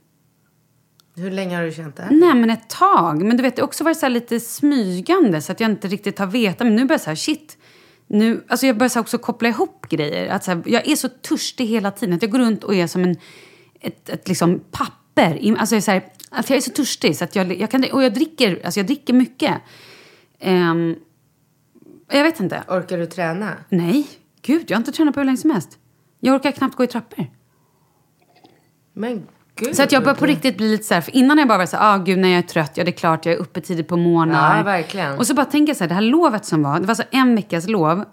Hur 1.17 1.31
länge 1.31 1.57
har 1.57 1.65
du 1.65 1.73
känt 1.73 1.97
det? 1.97 2.09
Nej, 2.11 2.35
men 2.35 2.51
ett 2.51 2.71
tag. 2.71 3.23
Men 3.23 3.37
du 3.37 3.43
vet, 3.43 3.57
det 3.57 3.63
har 3.63 3.67
också 3.67 3.85
varit 3.85 3.99
så 3.99 4.09
lite 4.09 4.41
smygande 4.41 5.41
så 5.41 5.53
att 5.53 5.61
jag 5.61 5.71
inte 5.71 5.89
riktigt 5.89 6.19
har 6.19 6.27
vetat. 6.27 6.67
Men 6.67 6.77
nu 6.77 6.85
börjar 6.85 6.95
jag 6.95 7.01
så 7.01 7.11
här, 7.11 7.15
shit. 7.15 7.59
Nu, 8.07 8.45
alltså 8.49 8.67
jag 8.67 8.79
börjar 8.79 8.89
så 8.89 9.01
också 9.01 9.19
koppla 9.19 9.49
ihop 9.49 9.87
grejer. 9.89 10.29
Att 10.31 10.45
så 10.45 10.51
här, 10.51 10.63
jag 10.67 10.89
är 10.89 10.97
så 10.97 11.09
törstig 11.09 11.67
hela 11.67 11.91
tiden. 11.91 12.15
Att 12.15 12.23
jag 12.23 12.31
går 12.31 12.39
runt 12.39 12.65
och 12.65 12.75
är 12.75 12.87
som 12.87 13.03
en, 13.05 13.17
ett, 13.81 14.09
ett 14.09 14.29
liksom 14.29 14.61
papper. 14.71 15.57
Alltså 15.59 15.75
jag 15.75 15.79
är 15.79 15.83
så 15.83 15.91
här, 15.91 16.05
att 16.31 16.51
jag 16.51 16.57
är 16.57 16.61
så 16.61 16.71
törstig 16.71 17.17
så 17.17 17.25
att 17.25 17.37
jag, 17.37 17.61
jag 17.61 17.71
kan... 17.71 17.85
Och 17.93 18.03
jag 18.03 18.15
dricker, 18.15 18.61
alltså 18.65 18.81
jag 18.81 18.87
dricker 18.87 19.15
mycket. 19.15 19.55
Ehm, 20.41 20.97
jag 22.17 22.25
vet 22.25 22.41
inte. 22.41 22.63
Orkar 22.69 22.99
du 22.99 23.07
träna? 23.07 23.53
Nej, 23.69 24.09
gud, 24.43 24.65
jag 24.71 24.77
har 24.77 24.81
inte 24.81 24.93
tränat 24.93 25.15
på 25.15 25.21
hur 25.21 25.25
länge 25.25 25.39
som 25.39 25.51
helst. 25.51 25.79
Jag 26.21 26.35
orkar 26.35 26.53
knappt 26.53 26.77
gå 26.77 26.85
i 26.85 26.87
trappor. 26.87 27.27
Men 28.93 29.27
gud. 29.55 29.77
Så 29.77 29.83
att 29.83 29.93
jag 29.93 30.03
börjar 30.03 30.17
på 30.17 30.27
riktigt 30.27 30.57
bli 30.57 30.69
lite 30.69 30.85
så 30.85 30.95
här, 30.95 31.01
för 31.01 31.17
innan 31.17 31.39
jag 31.39 31.49
bara 31.49 31.59
var 31.59 31.67
så 31.67 31.77
här, 31.77 31.95
ah 31.95 31.99
gud 31.99 32.19
när 32.19 32.29
jag 32.29 32.39
är 32.39 32.43
trött, 32.43 32.73
ja 32.75 32.85
det 32.85 32.91
är 32.91 32.93
klart 32.93 33.27
jag 33.27 33.35
är 33.35 33.39
uppe 33.39 33.61
tidigt 33.61 33.89
på 33.89 33.97
morgnar. 33.97 34.59
Ja, 34.59 34.63
verkligen. 34.63 35.19
Och 35.19 35.27
så 35.27 35.35
bara 35.35 35.47
tänker 35.47 35.71
jag 35.71 35.77
så 35.77 35.85
här, 35.85 35.89
det 35.89 35.95
här 35.95 36.03
lovet 36.03 36.45
som 36.45 36.63
var, 36.63 36.81
det 36.81 36.87
var 36.87 36.95
så 36.95 37.03
en 37.11 37.35
veckas 37.35 37.69
lov. 37.69 38.05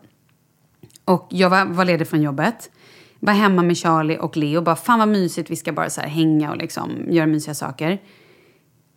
Och 1.06 1.28
jag 1.30 1.50
var, 1.50 1.66
var 1.66 1.86
ledig 1.86 2.08
från 2.08 2.22
jobbet. 2.22 2.72
Var 3.20 3.34
hemma 3.34 3.64
med 3.64 3.78
Charlie 3.78 4.18
och 4.18 4.38
Leo, 4.38 4.62
bara 4.62 4.76
fan 4.76 5.00
vad 5.00 5.08
mysigt, 5.08 5.50
vi 5.50 5.56
ska 5.56 5.72
bara 5.74 5.90
så 5.90 6.02
här 6.02 6.08
hänga 6.08 6.52
och 6.52 6.58
liksom 6.58 6.92
göra 7.10 7.28
mysiga 7.28 7.54
saker. 7.54 8.02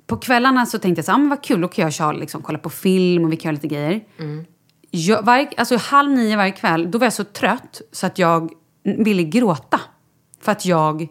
På 0.06 0.16
kvällarna 0.16 0.66
så 0.66 0.78
tänkte 0.78 0.98
jag 0.98 1.04
så 1.04 1.10
här, 1.10 1.16
ah, 1.16 1.20
men 1.20 1.28
vad 1.28 1.42
kul, 1.42 1.60
då 1.60 1.68
kan 1.68 1.82
jag 1.82 1.88
och 1.88 1.94
Charlie 1.94 2.20
liksom 2.20 2.42
kolla 2.42 2.58
på 2.58 2.70
film 2.70 3.24
och 3.24 3.32
vi 3.32 3.36
kan 3.36 3.48
göra 3.48 3.54
lite 3.62 3.74
grejer. 3.74 4.00
Jag, 4.94 5.22
varje, 5.22 5.50
alltså 5.56 5.76
halv 5.76 6.10
nio 6.10 6.36
varje 6.36 6.52
kväll, 6.52 6.90
då 6.90 6.98
var 6.98 7.06
jag 7.06 7.12
så 7.12 7.24
trött 7.24 7.80
så 7.92 8.06
att 8.06 8.18
jag 8.18 8.52
ville 8.82 9.22
gråta. 9.22 9.80
För 10.40 10.52
att 10.52 10.66
jag 10.66 11.08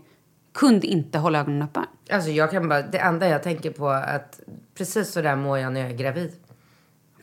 kunde 0.54 0.88
inte 0.88 1.17
hålla 1.17 1.39
ögonen 1.39 1.62
öppna. 1.62 1.88
Alltså 2.12 2.30
jag 2.30 2.52
kan 2.52 2.70
bara, 2.70 2.82
det 2.82 2.98
enda 2.98 3.28
jag 3.28 3.44
tänker 3.44 3.72
på 3.72 3.89
är 3.89 4.15
att 4.15 4.39
precis 4.78 5.12
så 5.12 5.22
där 5.22 5.36
mår 5.36 5.58
jag 5.58 5.74
när 5.74 5.82
jag 5.82 5.89
är 5.89 5.96
gravid. 5.96 6.32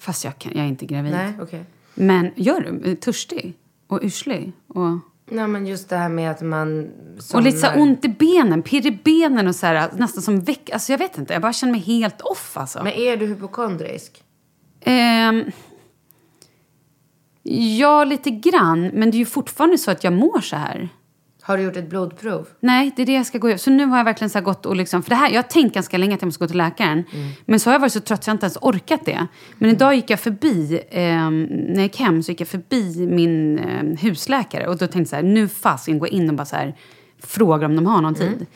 Fast 0.01 0.25
jag, 0.25 0.38
kan, 0.38 0.53
jag 0.55 0.64
är 0.64 0.68
inte 0.68 0.87
gravid. 0.87 1.12
Nej, 1.12 1.33
okej. 1.40 1.64
Men 1.94 2.31
gör 2.37 2.61
du? 2.61 2.97
Törstig? 2.97 3.55
Och 3.87 4.03
yrslig? 4.03 4.53
Och, 4.68 4.99
Nej 5.31 5.49
men 5.49 5.66
just 5.66 5.88
det 5.88 5.97
här 5.97 6.09
med 6.09 6.31
att 6.31 6.42
man 6.42 6.90
och 7.35 7.42
lite 7.42 7.59
så 7.59 7.66
somnar. 7.66 7.83
ont 7.83 8.05
i 8.05 8.09
benen, 8.09 8.62
pirr 8.62 8.87
i 8.87 8.90
benen 9.05 9.49
och 9.49 9.57
så 9.57 9.66
här, 9.66 9.90
nästan 9.97 10.23
som 10.23 10.40
väck... 10.40 10.71
Alltså 10.71 10.92
jag 10.92 10.99
vet 10.99 11.18
inte, 11.18 11.33
jag 11.33 11.42
bara 11.42 11.53
känner 11.53 11.73
mig 11.73 11.81
helt 11.81 12.21
off 12.21 12.57
alltså. 12.57 12.83
Men 12.83 12.92
är 12.92 13.16
du 13.16 13.27
hypokondrisk? 13.27 14.25
Ehm, 14.81 15.44
ja, 17.78 18.04
lite 18.04 18.30
grann. 18.30 18.90
Men 18.94 19.11
det 19.11 19.16
är 19.16 19.18
ju 19.18 19.26
fortfarande 19.26 19.78
så 19.78 19.90
att 19.90 20.04
jag 20.04 20.12
mår 20.12 20.40
så 20.40 20.56
här. 20.56 20.88
Har 21.42 21.56
du 21.56 21.62
gjort 21.62 21.76
ett 21.76 21.90
blodprov? 21.90 22.46
Nej, 22.61 22.92
det 22.96 23.02
är 23.02 23.06
det 23.06 23.12
jag 23.12 23.26
ska 23.26 23.38
gå 23.38 23.58
Så 23.58 23.70
nu 23.70 23.87
har 23.87 23.96
jag 23.96 24.04
verkligen 24.04 24.30
så 24.30 24.40
gått 24.40 24.66
och 24.66 24.76
liksom... 24.76 25.02
För 25.02 25.11
det 25.11 25.16
här, 25.16 25.30
jag 25.30 25.37
har 25.37 25.42
tänkt 25.42 25.74
ganska 25.74 25.98
länge 25.98 26.14
att 26.14 26.22
jag 26.22 26.26
måste 26.26 26.44
gå 26.44 26.48
till 26.48 26.56
läkaren. 26.56 27.04
Men 27.44 27.61
så 27.61 27.70
har 27.70 27.74
jag 27.74 27.80
varit 27.80 27.92
så 27.92 28.00
trött 28.00 28.24
så 28.24 28.30
jag 28.30 28.34
inte 28.34 28.46
ens 28.46 28.58
orkat 28.61 29.00
det. 29.04 29.26
Men 29.58 29.70
idag 29.70 29.94
gick 29.94 30.11
jag 30.11 30.20
förbi, 30.20 30.80
ehm, 30.90 31.42
när 31.44 31.74
jag 31.74 31.82
gick 31.82 31.96
hem 31.96 32.22
så 32.22 32.32
gick 32.32 32.40
jag 32.40 32.48
förbi 32.48 33.06
min 33.06 33.58
ehm, 33.58 33.96
husläkare. 33.96 34.66
Och 34.66 34.78
då 34.78 34.87
tänkte 34.87 34.98
jag 34.98 35.08
så 35.08 35.16
här, 35.16 35.22
nu 35.22 35.48
fasiken 35.48 35.98
gå 35.98 36.06
in 36.06 36.28
och 36.28 36.34
bara 36.34 36.44
så 36.44 36.56
här, 36.56 36.76
fråga 37.22 37.66
om 37.66 37.76
de 37.76 37.87
har 37.87 38.02
någon 38.02 38.14
tid. 38.14 38.46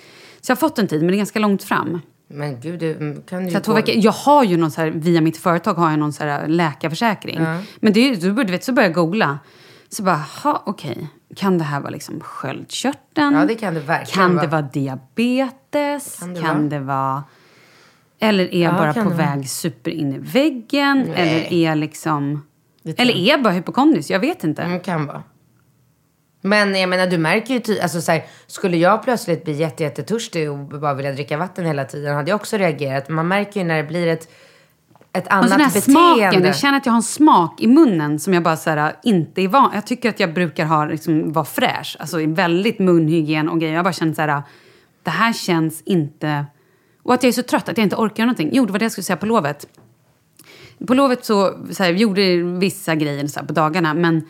Så 0.40 0.50
jag 0.50 0.57
har 0.57 0.61
fått 0.61 0.78
en 0.78 0.88
tid, 0.88 1.00
men 1.00 1.09
det 1.09 1.14
är 1.14 1.16
ganska 1.16 1.38
långt 1.38 1.62
fram. 1.62 2.00
Men 2.33 2.60
gud, 2.60 2.80
du 2.80 3.22
kan 3.28 3.44
ju 3.48 3.50
Så 3.54 3.60
två 3.60 3.72
veckor. 3.72 3.94
Jag 3.98 4.12
har 4.12 4.44
ju 4.44 4.56
någon 4.56 4.70
så 4.70 4.80
här, 4.80 4.90
via 4.90 5.20
mitt 5.20 5.37
företag 5.37 5.74
har 5.74 5.90
jag 5.90 5.98
någon 5.98 6.12
så 6.12 6.24
här 6.24 6.48
läkarförsäkring. 6.48 7.40
Men 7.80 7.92
det 7.92 8.00
är 8.00 8.16
du, 8.16 8.33
du 8.44 8.52
vet, 8.52 8.64
så 8.64 8.72
börjar 8.72 8.88
jag 8.88 8.94
googla. 8.94 9.38
Så 9.88 10.02
bara, 10.02 10.24
ha 10.42 10.62
okej. 10.66 11.08
Kan 11.37 11.58
det 11.58 11.64
här 11.64 11.80
vara 11.80 11.90
liksom 11.90 12.20
sköldkörteln? 12.20 13.35
Ja, 13.35 13.44
det 13.44 13.54
kan 13.54 13.74
det 13.74 13.80
verkligen 13.80 14.26
Kan 14.28 14.35
vara. 14.37 14.44
det 14.46 14.50
vara 14.52 14.62
diabetes? 14.62 16.18
Kan 16.20 16.35
Kan 16.42 16.68
det 16.68 16.76
det, 16.78 16.80
vara? 16.85 16.96
vara... 16.96 17.24
Eller 18.18 18.54
är 18.54 18.62
jag 18.62 18.72
Ja, 18.74 18.78
bara 18.78 18.92
på 18.94 18.98
det 19.00 19.04
vara. 19.04 19.16
väg 19.16 19.48
super 19.48 19.90
in 19.90 20.12
i 20.12 20.18
väggen? 20.18 21.08
Eller 21.14 21.52
är 21.52 21.64
jag 21.64 21.78
liksom... 21.78 22.46
Det 22.83 23.00
Eller 23.00 23.14
är 23.14 23.28
jag 23.28 23.42
bara 23.42 23.52
hypokondrisk? 23.52 24.10
Jag 24.10 24.20
vet 24.20 24.44
inte. 24.44 24.62
Mm, 24.62 24.80
kan 24.80 25.06
vara. 25.06 25.22
Men 26.45 26.75
jag 26.81 26.88
menar, 26.88 27.07
du 27.07 27.19
märker 27.19 27.55
ju 27.55 27.61
ty- 27.61 27.81
alltså 27.81 28.01
så 28.01 28.13
här, 28.13 28.25
skulle 28.47 28.77
jag 28.77 29.03
plötsligt 29.03 29.45
bli 29.45 29.53
jätte, 29.53 29.83
jättetörstig 29.83 30.51
och 30.51 30.59
bara 30.59 30.95
vilja 30.95 31.13
dricka 31.13 31.37
vatten 31.37 31.67
hela 31.67 31.85
tiden 31.85 32.15
hade 32.17 32.31
jag 32.31 32.37
också 32.37 32.57
reagerat. 32.57 33.09
Man 33.09 33.29
märker 33.29 33.61
ju 33.61 33.67
när 33.67 33.77
det 33.77 33.85
blir 33.88 34.07
ett, 34.07 34.29
ett 35.13 35.27
Och 35.27 35.33
annat 35.33 35.51
så 35.51 35.57
den 35.57 35.61
här 35.61 35.73
beteende. 35.75 36.01
smaken, 36.21 36.45
jag 36.45 36.57
känner 36.57 36.79
att 36.79 36.87
jag 36.87 36.93
har 36.93 36.97
en 36.97 37.03
smak 37.03 37.61
i 37.61 37.67
munnen 37.67 38.19
som 38.19 38.35
jag 38.35 38.43
bara 38.43 38.57
så 38.57 38.71
här, 38.71 38.97
inte 39.03 39.43
är 39.43 39.49
van 39.49 39.71
Jag 39.75 39.87
tycker 39.87 40.09
att 40.09 40.21
jag 40.21 40.35
brukar 40.35 40.65
ha, 40.67 40.85
liksom, 40.85 41.33
vara 41.33 41.45
fräsch, 41.45 41.97
alltså 42.01 42.27
väldigt 42.27 42.79
munhygien 42.79 43.49
och 43.49 43.61
grejer. 43.61 43.75
Jag 43.75 43.85
bara 43.85 43.93
känner 43.93 44.15
så 44.15 44.23
här, 44.23 44.43
det 45.03 45.11
här 45.11 45.33
känns 45.33 45.83
inte... 45.83 46.47
Och 47.03 47.15
att 47.15 47.23
jag 47.23 47.29
är 47.29 47.33
så 47.33 47.43
trött 47.43 47.69
att 47.69 47.79
jag 47.79 47.85
inte 47.85 47.97
orkar 47.97 48.23
någonting. 48.25 48.51
Jo, 48.53 48.67
det 48.67 48.73
var 48.73 48.79
det 48.79 48.85
jag 48.85 48.93
skulle 48.93 49.05
säga 49.05 49.17
på 49.17 49.27
lovet. 49.27 49.67
På 50.87 50.95
lovet 50.95 51.25
så, 51.25 51.55
så 51.71 51.83
här, 51.83 51.90
gjorde 51.93 52.37
vissa 52.37 52.95
grejer 52.95 53.27
så 53.27 53.40
på 53.40 53.53
dagarna, 53.53 53.95
men 53.95 54.25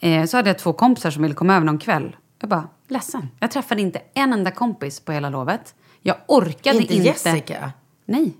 eh, 0.00 0.24
så 0.24 0.36
hade 0.36 0.50
jag 0.50 0.58
två 0.58 0.72
kompisar 0.72 1.10
som 1.10 1.22
ville 1.22 1.34
komma 1.34 1.56
över 1.56 1.66
någon 1.66 1.78
kväll. 1.78 2.16
Jag 2.40 2.50
bara, 2.50 2.68
ledsen. 2.88 3.28
Jag 3.40 3.50
träffade 3.50 3.80
inte 3.80 4.02
en 4.14 4.32
enda 4.32 4.50
kompis 4.50 5.00
på 5.00 5.12
hela 5.12 5.30
lovet. 5.30 5.74
Jag 6.02 6.16
orkade 6.26 6.78
Inte 6.78 6.94
inte. 6.94 7.06
Jessica? 7.06 7.72
Nej. 8.06 8.32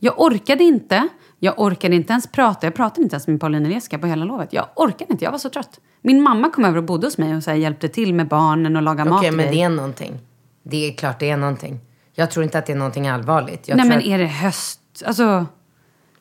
Jag 0.00 0.20
orkade 0.20 0.64
inte. 0.64 1.08
Jag 1.38 1.60
orkade 1.60 1.96
inte 1.96 2.12
ens 2.12 2.26
prata. 2.26 2.66
Jag 2.66 2.74
pratade 2.74 3.02
inte 3.02 3.14
ens 3.14 3.26
med 3.26 3.40
Paulina 3.40 3.68
Jessica 3.68 3.98
på 3.98 4.06
hela 4.06 4.24
lovet. 4.24 4.52
Jag 4.52 4.66
orkade 4.76 5.12
inte. 5.12 5.24
Jag 5.24 5.32
var 5.32 5.38
så 5.38 5.50
trött. 5.50 5.80
Min 6.00 6.22
mamma 6.22 6.50
kom 6.50 6.64
över 6.64 6.76
och 6.76 6.84
bodde 6.84 7.06
hos 7.06 7.18
mig 7.18 7.36
och 7.36 7.42
så 7.42 7.50
här, 7.50 7.58
hjälpte 7.58 7.88
till 7.88 8.14
med 8.14 8.28
barnen 8.28 8.76
och 8.76 8.82
laga 8.82 9.02
Okej, 9.02 9.12
mat. 9.12 9.26
och 9.26 9.34
men 9.34 9.50
det 9.50 9.62
är 9.62 9.68
någonting. 9.68 10.18
Det 10.62 10.88
är 10.88 10.92
klart 10.92 11.20
det 11.20 11.30
är 11.30 11.36
någonting. 11.36 11.80
Jag 12.14 12.30
tror 12.30 12.44
inte 12.44 12.58
att 12.58 12.66
det 12.66 12.72
är 12.72 12.76
någonting 12.76 13.08
allvarligt. 13.08 13.68
Jag 13.68 13.76
Nej, 13.76 13.86
men 13.88 13.98
att, 13.98 14.04
är 14.04 14.18
det 14.18 14.26
höst? 14.26 14.80
Alltså... 15.06 15.46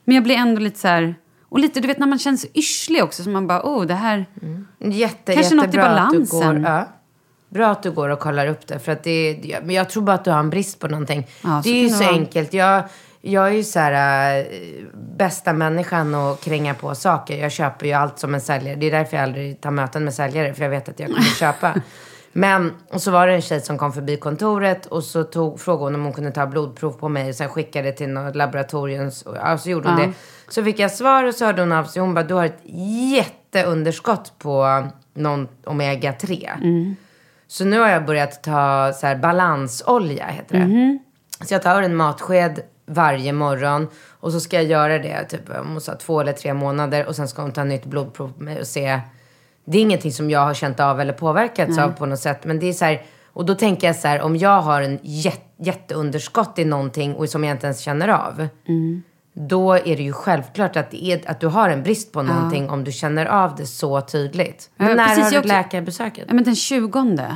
Men 0.03 0.15
jag 0.15 0.23
blir 0.23 0.35
ändå 0.35 0.61
lite 0.61 0.79
så 0.79 0.87
här... 0.87 1.15
Och 1.51 1.59
lite, 1.59 1.79
du 1.79 1.87
vet 1.87 1.97
när 1.97 2.07
man 2.07 2.19
känner 2.19 2.37
sig 2.37 2.51
yrslig 2.53 3.03
också. 3.03 3.23
Så 3.23 3.29
man 3.29 3.47
bara, 3.47 3.61
oh, 3.63 3.85
det 3.85 3.93
här... 3.93 4.25
Jätte, 4.79 5.33
Kanske 5.33 5.55
något 5.55 5.63
i 5.63 5.67
jättebra 5.67 5.85
att 5.89 6.11
du 6.11 6.17
balansen. 6.17 6.63
går, 6.63 6.71
ja. 6.71 6.87
Bra 7.49 7.67
att 7.71 7.83
du 7.83 7.91
går 7.91 8.09
och 8.09 8.19
kollar 8.19 8.47
upp 8.47 8.67
det. 8.67 8.79
För 8.79 8.91
att 8.91 9.03
det 9.03 9.59
men 9.63 9.75
jag 9.75 9.89
tror 9.89 10.03
bara 10.03 10.13
att 10.13 10.23
du 10.25 10.31
har 10.31 10.39
en 10.39 10.49
brist 10.49 10.79
på 10.79 10.87
någonting. 10.87 11.27
Ja, 11.43 11.61
det 11.63 11.69
är 11.69 11.83
ju 11.83 11.89
så 11.89 12.03
vara. 12.03 12.13
enkelt. 12.13 12.53
Jag, 12.53 12.83
jag 13.21 13.47
är 13.47 13.51
ju 13.51 13.63
så 13.63 13.79
här 13.79 14.37
äh, 14.39 14.45
bästa 15.17 15.53
människan 15.53 16.15
att 16.15 16.41
kränga 16.41 16.73
på 16.73 16.95
saker. 16.95 17.37
Jag 17.37 17.51
köper 17.51 17.85
ju 17.85 17.93
allt 17.93 18.19
som 18.19 18.33
en 18.33 18.41
säljare. 18.41 18.75
Det 18.75 18.85
är 18.85 18.91
därför 18.91 19.17
jag 19.17 19.23
aldrig 19.23 19.61
tar 19.61 19.71
möten 19.71 20.03
med 20.03 20.13
säljare. 20.13 20.53
För 20.53 20.63
jag 20.63 20.69
vet 20.69 20.89
att 20.89 20.99
jag 20.99 21.09
kommer 21.09 21.21
köpa. 21.39 21.73
Men, 22.33 22.73
och 22.89 23.01
så 23.01 23.11
var 23.11 23.27
det 23.27 23.33
en 23.33 23.41
tjej 23.41 23.61
som 23.61 23.77
kom 23.77 23.93
förbi 23.93 24.17
kontoret 24.17 24.85
och 24.85 25.03
så 25.03 25.23
tog, 25.23 25.59
frågade 25.59 25.85
hon 25.85 25.95
om 25.95 26.03
hon 26.03 26.13
kunde 26.13 26.31
ta 26.31 26.47
blodprov 26.47 26.91
på 26.91 27.09
mig 27.09 27.29
och 27.29 27.35
sen 27.35 27.49
skickade 27.49 27.91
till 27.91 28.09
något 28.09 28.35
laboratorium. 28.35 29.11
Och, 29.25 29.35
ja, 29.35 29.57
så 29.57 29.69
gjorde 29.69 29.89
hon 29.89 29.99
Ja. 29.99 30.05
det. 30.05 30.13
Så 30.53 30.63
fick 30.63 30.79
jag 30.79 30.91
svar 30.91 31.23
och 31.23 31.35
så 31.35 31.45
hörde 31.45 31.61
hon 31.61 31.71
av 31.71 31.83
sig. 31.83 32.01
Hon 32.01 32.13
bara, 32.13 32.23
du 32.25 32.33
har 32.33 32.45
ett 32.45 32.59
jätteunderskott 33.43 34.33
på 34.39 34.87
någon 35.13 35.47
omega-3. 35.63 36.95
Så 37.47 37.65
nu 37.65 37.79
har 37.79 37.89
jag 37.89 38.05
börjat 38.05 38.43
ta 38.43 38.93
så 38.95 39.07
här 39.07 39.15
balansolja, 39.15 40.25
heter 40.25 40.55
det. 40.59 40.65
Så 41.45 41.53
jag 41.53 41.61
tar 41.61 41.81
en 41.81 41.95
matsked 41.95 42.59
varje 42.85 43.33
morgon 43.33 43.87
och 44.19 44.31
så 44.31 44.39
ska 44.39 44.55
jag 44.55 44.65
göra 44.65 44.99
det 44.99 45.23
typ 45.23 45.49
om 45.59 45.81
sa 45.81 45.95
två 45.95 46.21
eller 46.21 46.33
tre 46.33 46.53
månader 46.53 47.05
och 47.07 47.15
sen 47.15 47.27
ska 47.27 47.41
hon 47.41 47.51
ta 47.51 47.63
nytt 47.63 47.85
blodprov 47.85 48.33
på 48.37 48.43
mig 48.43 48.59
och 48.59 48.67
se. 48.67 48.99
Det 49.65 49.77
är 49.77 49.81
ingenting 49.81 50.11
som 50.11 50.29
jag 50.29 50.39
har 50.39 50.53
känt 50.53 50.79
av 50.79 50.99
eller 51.01 51.13
påverkats 51.13 51.77
av 51.77 51.89
på 51.89 52.05
något 52.05 52.19
sätt. 52.19 52.45
Men 52.45 52.59
det 52.59 52.69
är 52.69 52.73
så 52.73 52.85
här, 52.85 53.01
och 53.33 53.45
då 53.45 53.55
tänker 53.55 53.87
jag 53.87 53.95
så 53.95 54.07
här, 54.07 54.21
om 54.21 54.37
jag 54.37 54.61
har 54.61 54.81
en 54.81 54.99
jät, 55.03 55.41
jätteunderskott 55.59 56.59
i 56.59 56.65
någonting 56.65 57.15
och 57.15 57.29
som 57.29 57.43
jag 57.43 57.55
inte 57.55 57.65
ens 57.67 57.79
känner 57.79 58.07
av. 58.07 58.47
Då 59.33 59.73
är 59.73 59.95
det 59.95 60.03
ju 60.03 60.13
självklart 60.13 60.75
att, 60.75 60.91
det 60.91 61.05
är, 61.05 61.29
att 61.29 61.39
du 61.39 61.47
har 61.47 61.69
en 61.69 61.83
brist 61.83 62.11
på 62.11 62.21
någonting 62.23 62.69
om 62.69 62.83
du 62.83 62.91
känner 62.91 63.25
av 63.25 63.55
det 63.55 63.65
så 63.65 64.01
tydligt. 64.01 64.69
Men 64.77 64.87
Ja, 64.89 64.95
när 64.95 65.07
precis, 65.07 65.23
har 65.23 65.31
jag 65.31 65.43
du 65.43 65.47
också- 65.47 65.47
läkarbesöket? 65.57 66.25
Ja, 66.27 66.33
men 66.33 66.43
den 66.43 66.55
20. 66.55 67.27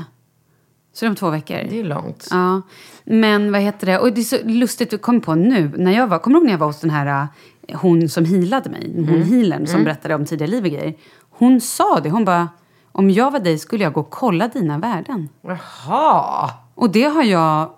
Så 0.93 1.05
det 1.05 1.07
är 1.07 1.09
om 1.09 1.15
två 1.15 1.29
veckor. 1.29 1.57
Det 1.69 1.79
är 1.79 1.83
långt. 1.83 2.27
Ja, 2.31 2.61
men 3.03 3.51
vad 3.51 3.61
heter 3.61 3.85
det? 3.87 3.99
Och 3.99 4.13
det 4.13 4.21
är 4.21 4.23
så 4.23 4.37
lustigt, 4.43 4.91
jag 4.91 5.01
kom 5.01 5.21
på 5.21 5.35
nu, 5.35 5.71
när 5.77 5.91
jag 5.91 6.07
var, 6.07 6.19
kommer 6.19 6.33
du 6.33 6.39
ihåg 6.39 6.45
när 6.45 6.53
jag 6.53 6.57
var 6.59 6.67
hos 6.67 6.79
den 6.79 6.89
här, 6.89 7.27
eh, 7.67 7.79
hon 7.79 8.09
som 8.09 8.25
healade 8.25 8.69
mig, 8.69 8.91
hon 8.95 9.09
Mm. 9.09 9.23
healern 9.23 9.67
som 9.67 9.83
berättade 9.83 10.15
om 10.15 10.25
tidigare 10.25 10.51
liv 10.51 10.63
och 10.63 10.69
grejer. 10.71 10.93
Hon 11.37 11.61
sa 11.61 11.99
det, 11.99 12.09
hon 12.09 12.25
bara, 12.25 12.49
om 12.91 13.09
jag 13.09 13.31
var 13.31 13.39
dig 13.39 13.57
skulle 13.57 13.83
jag 13.83 13.93
gå 13.93 13.99
och 13.99 14.09
kolla 14.09 14.47
dina 14.47 14.77
värden. 14.77 15.29
Jaha! 15.41 16.49
Och 16.75 16.89
det 16.89 17.03
har 17.03 17.23
jag, 17.23 17.69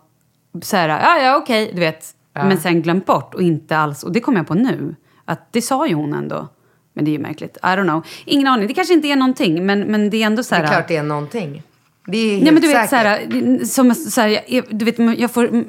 så 0.62 0.78
här, 0.78 0.90
ja 0.90 1.18
ja 1.24 1.38
okej, 1.38 1.72
du 1.74 1.80
vet, 1.80 2.06
men 2.34 2.58
sen 2.58 2.82
glömt 2.82 3.06
bort 3.06 3.34
och 3.34 3.42
inte 3.42 3.78
alls, 3.78 4.04
och 4.04 4.12
det 4.12 4.20
kom 4.20 4.36
jag 4.36 4.48
på 4.48 4.54
nu, 4.54 4.96
att 5.26 5.54
det 5.54 5.62
sa 5.62 5.88
ju 5.88 5.94
hon 5.96 6.14
ändå. 6.14 6.48
Men 6.94 7.06
det 7.06 7.12
är 7.12 7.14
ju 7.14 7.20
märkligt, 7.20 7.58
I 7.58 7.66
don't 7.66 7.84
know. 7.84 8.06
Ingen 8.26 8.48
aning, 8.48 8.68
det 8.68 8.74
kanske 8.74 8.94
inte 8.94 9.08
är 9.08 9.16
någonting, 9.16 9.66
men, 9.66 9.80
men 9.82 10.10
det 10.10 10.22
är 10.22 10.26
ändå 10.26 10.44
så 10.44 10.56
Det 10.56 10.62
här. 10.62 10.64
är 10.64 10.68
klart 10.68 10.88
det 10.88 10.96
är 10.98 11.04
någonting. 11.04 11.64
Det 12.06 12.18
är 12.18 12.32
helt 12.32 12.44
Nej 12.44 12.54
men 12.54 12.62
du 12.62 12.68
vet 12.68 12.90
säkert. 12.90 12.90
så 12.90 12.96
här, 12.96 13.66
som 13.66 13.96
så 13.96 14.22
här, 14.22 14.40
jag, 14.48 14.66
du 14.70 14.86
vet, 14.86 15.20
jag 15.20 15.32
får... 15.32 15.64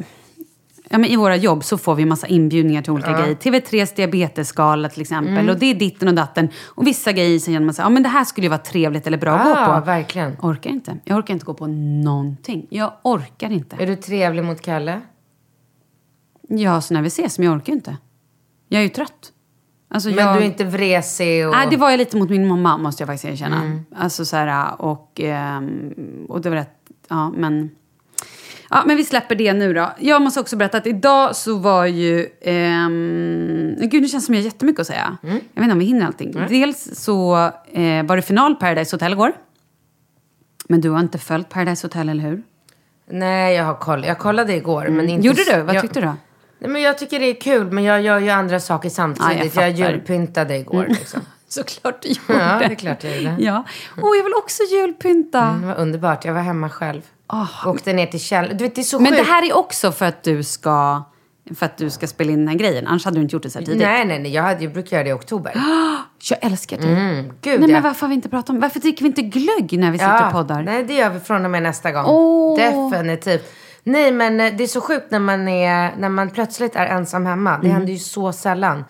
Ja, 0.91 0.99
men 0.99 1.11
I 1.11 1.17
våra 1.17 1.37
jobb 1.37 1.65
så 1.65 1.79
får 1.79 1.95
vi 1.95 2.05
massa 2.05 2.27
inbjudningar 2.27 2.83
till 2.83 2.93
olika 2.93 3.13
grejer. 3.13 3.35
TV3s 3.35 3.97
diabetesskala 3.97 4.89
till 4.89 5.01
exempel. 5.01 5.33
Mm. 5.33 5.49
Och 5.49 5.59
det 5.59 5.67
är 5.67 5.75
ditten 5.75 6.09
och 6.09 6.15
datten. 6.15 6.49
Och 6.67 6.87
vissa 6.87 7.13
grejer 7.13 7.39
så 7.39 7.45
känner 7.47 7.61
man 7.67 7.75
så 7.75 7.83
ja 7.83 7.89
men 7.89 8.03
det 8.03 8.09
här 8.09 8.25
skulle 8.25 8.45
ju 8.45 8.49
vara 8.49 8.59
trevligt 8.59 9.07
eller 9.07 9.19
bra 9.19 9.33
att 9.33 9.45
gå 9.45 9.61
Ja, 9.73 9.81
på. 9.81 9.87
verkligen. 9.87 10.37
Orkar 10.43 10.71
inte. 10.71 10.99
Jag 11.05 11.19
orkar 11.19 11.35
inte 11.35 11.47
gå 11.47 11.55
på 11.55 11.67
någonting. 11.67 12.67
Jag 12.71 12.93
orkar 13.03 13.51
inte. 13.51 13.77
Är 13.79 13.87
du 13.87 13.97
trevlig 13.97 14.45
mot 14.45 14.61
Kalle? 14.61 15.01
Ja, 16.49 16.81
så 16.81 16.95
när 16.95 17.03
vi 17.03 17.09
ses, 17.09 17.39
men 17.39 17.47
jag 17.47 17.57
orkar 17.57 17.73
inte. 17.73 17.97
Jag 18.69 18.79
är 18.79 18.83
ju 18.83 18.89
trött. 18.89 19.33
Alltså, 19.91 20.09
Men 20.09 20.19
jag... 20.19 20.37
du 20.37 20.41
är 20.41 20.45
inte 20.47 20.65
vresig 20.65 21.47
och... 21.47 21.53
Nej, 21.53 21.67
det 21.71 21.77
var 21.77 21.91
jag 21.91 21.99
lite 21.99 22.17
mot 22.17 22.31
min 22.31 22.49
mamma, 22.49 22.77
måste 22.79 23.03
jag 23.03 23.09
faktiskt 23.09 23.25
erkänna. 23.25 23.63
Mm. 23.63 23.85
Alltså 23.97 24.25
så 24.25 24.37
här, 24.37 24.81
och, 24.83 25.21
ehm, 25.21 25.93
och 26.29 26.41
det 26.41 26.49
var 26.49 26.57
rätt... 26.57 26.75
Ja, 27.09 27.31
men... 27.37 27.71
Ja, 28.71 28.83
men 28.87 28.97
vi 28.97 29.05
släpper 29.05 29.35
det 29.35 29.53
nu 29.53 29.73
då. 29.73 29.93
Jag 29.99 30.23
måste 30.23 30.41
också 30.41 30.57
berätta 30.57 30.79
att 30.79 30.87
idag 30.87 31.37
så 31.37 31.59
var 31.59 31.87
ju... 31.87 32.29
ehm, 32.41 33.77
gud, 33.81 34.03
det 34.03 34.09
känns 34.09 34.27
som 34.27 34.35
jag 34.35 34.43
har 34.43 34.45
jättemycket 34.45 34.81
att 34.81 34.87
säga. 34.87 35.17
Mm. 35.23 35.35
Jag 35.35 35.61
vet 35.61 35.65
inte 35.65 35.73
om 35.73 35.79
vi 35.79 35.85
hinner 35.85 36.07
allting. 36.07 36.47
Dels 36.49 36.91
så 36.95 37.37
eh, 37.73 38.03
var 38.05 38.17
det 38.17 38.23
final 38.23 38.57
Paradise 38.57 38.97
Hotel 38.97 39.13
igår. 39.13 39.33
Men 40.69 40.81
du 40.81 40.91
har 40.91 41.01
inte 41.01 41.19
följt 41.19 41.49
Paradise 41.49 41.87
Hotel, 41.87 42.09
eller 42.09 42.23
hur? 42.23 42.43
Nej, 43.11 43.57
jag 43.57 43.65
har 43.65 43.75
koll. 43.75 44.05
Jag 44.05 44.19
kollade 44.19 44.55
igår, 44.55 44.89
men 44.89 45.09
inte... 45.09 45.27
Gjorde 45.27 45.45
du? 45.45 45.63
Vad 45.63 45.75
jag... 45.75 45.83
tyckte 45.83 46.01
du 46.01 46.07
då? 46.07 46.17
Nej, 46.59 46.71
men 46.71 46.83
jag 46.83 46.99
tycker 46.99 47.21
det 47.21 47.27
är 47.27 47.41
kul, 47.41 47.71
men 47.71 47.85
jag 47.85 48.03
gör 48.03 48.19
ju 48.19 48.31
andra 48.31 48.61
saker 48.61 48.89
samtidigt. 48.89 49.55
Ja, 49.55 49.63
jag 49.63 49.79
jag 49.79 49.91
julpyntade 49.91 50.57
igår 50.57 50.87
liksom. 50.89 51.21
Såklart 51.49 52.03
du 52.03 52.09
gjorde. 52.09 52.45
Ja, 52.45 52.59
det 52.59 52.65
är 52.65 52.75
klart 52.75 53.05
jag 53.05 53.17
gjorde. 53.17 53.37
Ja. 53.39 53.65
Åh, 54.03 54.17
jag 54.17 54.25
vill 54.25 54.35
också 54.35 54.63
julpynta. 54.73 55.57
Det 55.61 55.67
var 55.67 55.75
underbart. 55.75 56.25
Jag 56.25 56.35
var 56.35 56.41
hemma 56.41 56.71
själv. 56.71 57.03
Åkte 57.67 57.93
ner 57.93 58.07
till 58.07 58.21
källaren. 58.21 58.57
Du 58.57 58.65
vet, 58.65 58.75
det 58.75 58.81
är 58.81 58.83
så 58.83 58.99
Men 58.99 59.13
det 59.13 59.19
sjukt. 59.19 59.31
här 59.31 59.47
är 59.47 59.57
också 59.57 59.93
för 59.93 60.07
att 60.07 60.23
du 60.23 60.43
ska, 60.43 61.03
för 61.55 61.67
att 61.67 61.77
du 61.77 61.91
ska 61.91 62.07
spela 62.07 62.33
in 62.33 62.39
den 62.39 62.49
här 62.49 62.55
grejen. 62.55 62.87
Annars 62.87 63.05
hade 63.05 63.17
du 63.17 63.23
inte 63.23 63.37
gjort 63.37 63.43
det 63.43 63.51
så 63.51 63.59
här 63.59 63.67
tidigt. 63.67 63.83
Nej, 63.83 64.05
nej, 64.05 64.19
nej. 64.19 64.33
Jag, 64.33 64.43
hade, 64.43 64.65
jag 64.65 64.73
brukar 64.73 64.97
göra 64.97 65.05
det 65.05 65.11
i 65.11 65.13
oktober. 65.13 65.53
Jag 66.31 66.39
älskar 66.43 66.79
det. 66.79 66.89
Mm, 66.89 67.25
gud, 67.25 67.61
Nej, 67.61 67.71
ja. 67.71 67.75
men 67.77 67.83
varför 67.83 68.01
har 68.01 68.09
vi 68.09 68.15
inte 68.15 68.29
pratat 68.29 68.51
om 68.51 68.61
Varför 68.61 68.81
dricker 68.81 69.03
vi 69.03 69.09
inte 69.09 69.23
glögg 69.23 69.79
när 69.79 69.91
vi 69.91 69.99
sitter 69.99 70.27
och 70.27 70.33
poddar? 70.33 70.63
Nej, 70.63 70.85
det 70.85 70.95
gör 70.95 71.11
vi 71.11 71.21
från 71.21 71.45
och 71.45 71.51
med 71.51 71.63
nästa 71.63 71.93
gång. 71.93 72.05
Åh. 72.07 72.59
Definitivt. 72.59 73.53
Nej, 73.85 74.13
men 74.13 74.41
eh, 74.41 74.53
det 74.57 74.65
är 74.65 74.69
så 74.69 74.81
sjukt 74.81 75.11
när 75.11 75.19
man, 75.19 75.49
är, 75.49 75.97
när 75.99 76.09
man 76.09 76.31
plötsligt 76.31 76.77
är 76.77 76.87
ensam 76.87 77.27
hemma. 77.27 77.51
Mm. 77.51 77.63
Det 77.67 77.69
händer 77.69 77.93
ju 77.93 77.99
så 77.99 78.33
sällan. 78.33 78.85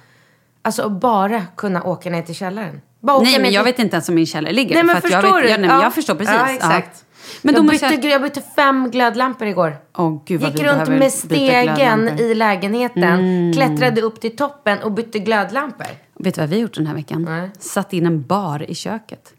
Alltså 0.62 0.88
bara 0.88 1.42
kunna 1.56 1.82
åka 1.82 2.10
ner 2.10 2.22
till 2.22 2.34
källaren. 2.34 2.80
Nej, 3.00 3.40
men 3.40 3.52
jag 3.52 3.64
till... 3.64 3.72
vet 3.72 3.78
inte 3.78 3.96
ens 3.96 4.08
om 4.08 4.14
min 4.14 4.26
källare 4.26 4.52
ligger. 4.52 4.74
Nej, 4.74 4.84
men 4.84 5.00
för 5.00 5.08
att 5.08 5.12
jag 5.12 5.22
förstår 5.22 5.36
vet, 5.40 5.46
du? 5.46 5.50
Jag, 5.50 5.60
nej, 5.60 5.70
Ja. 5.70 5.82
jag 5.82 5.94
förstår 5.94 6.14
precis. 6.14 6.34
Ja, 6.38 6.48
exakt. 6.48 7.04
Men 7.42 7.54
jag, 7.54 7.66
bytte, 7.66 7.86
jag... 7.86 8.04
jag 8.04 8.22
bytte 8.22 8.42
fem 8.56 8.90
glödlampor 8.90 9.46
igår. 9.48 9.76
Åh, 9.96 10.22
gud 10.26 10.42
Gick 10.42 10.62
runt 10.62 10.88
med 10.88 11.12
stegen. 11.12 12.08
Mm. 12.08 12.18
i 12.18 12.34
lägenheten, 12.34 13.52
klättrade 13.52 14.00
upp 14.00 14.20
till 14.20 14.36
toppen 14.36 14.78
och 14.82 14.92
bytte 14.92 15.18
glödlampor. 15.18 15.86
Vet 16.14 16.34
du 16.34 16.40
vad 16.40 16.50
vi 16.50 16.56
har 16.56 16.62
gjort 16.62 16.74
den 16.74 16.86
här 16.86 16.94
veckan? 16.94 17.22
Nej. 17.22 17.50
Satt 17.58 17.92
in 17.92 18.06
en 18.06 18.22
bar 18.22 18.70
i 18.70 18.74
köket. 18.74 19.32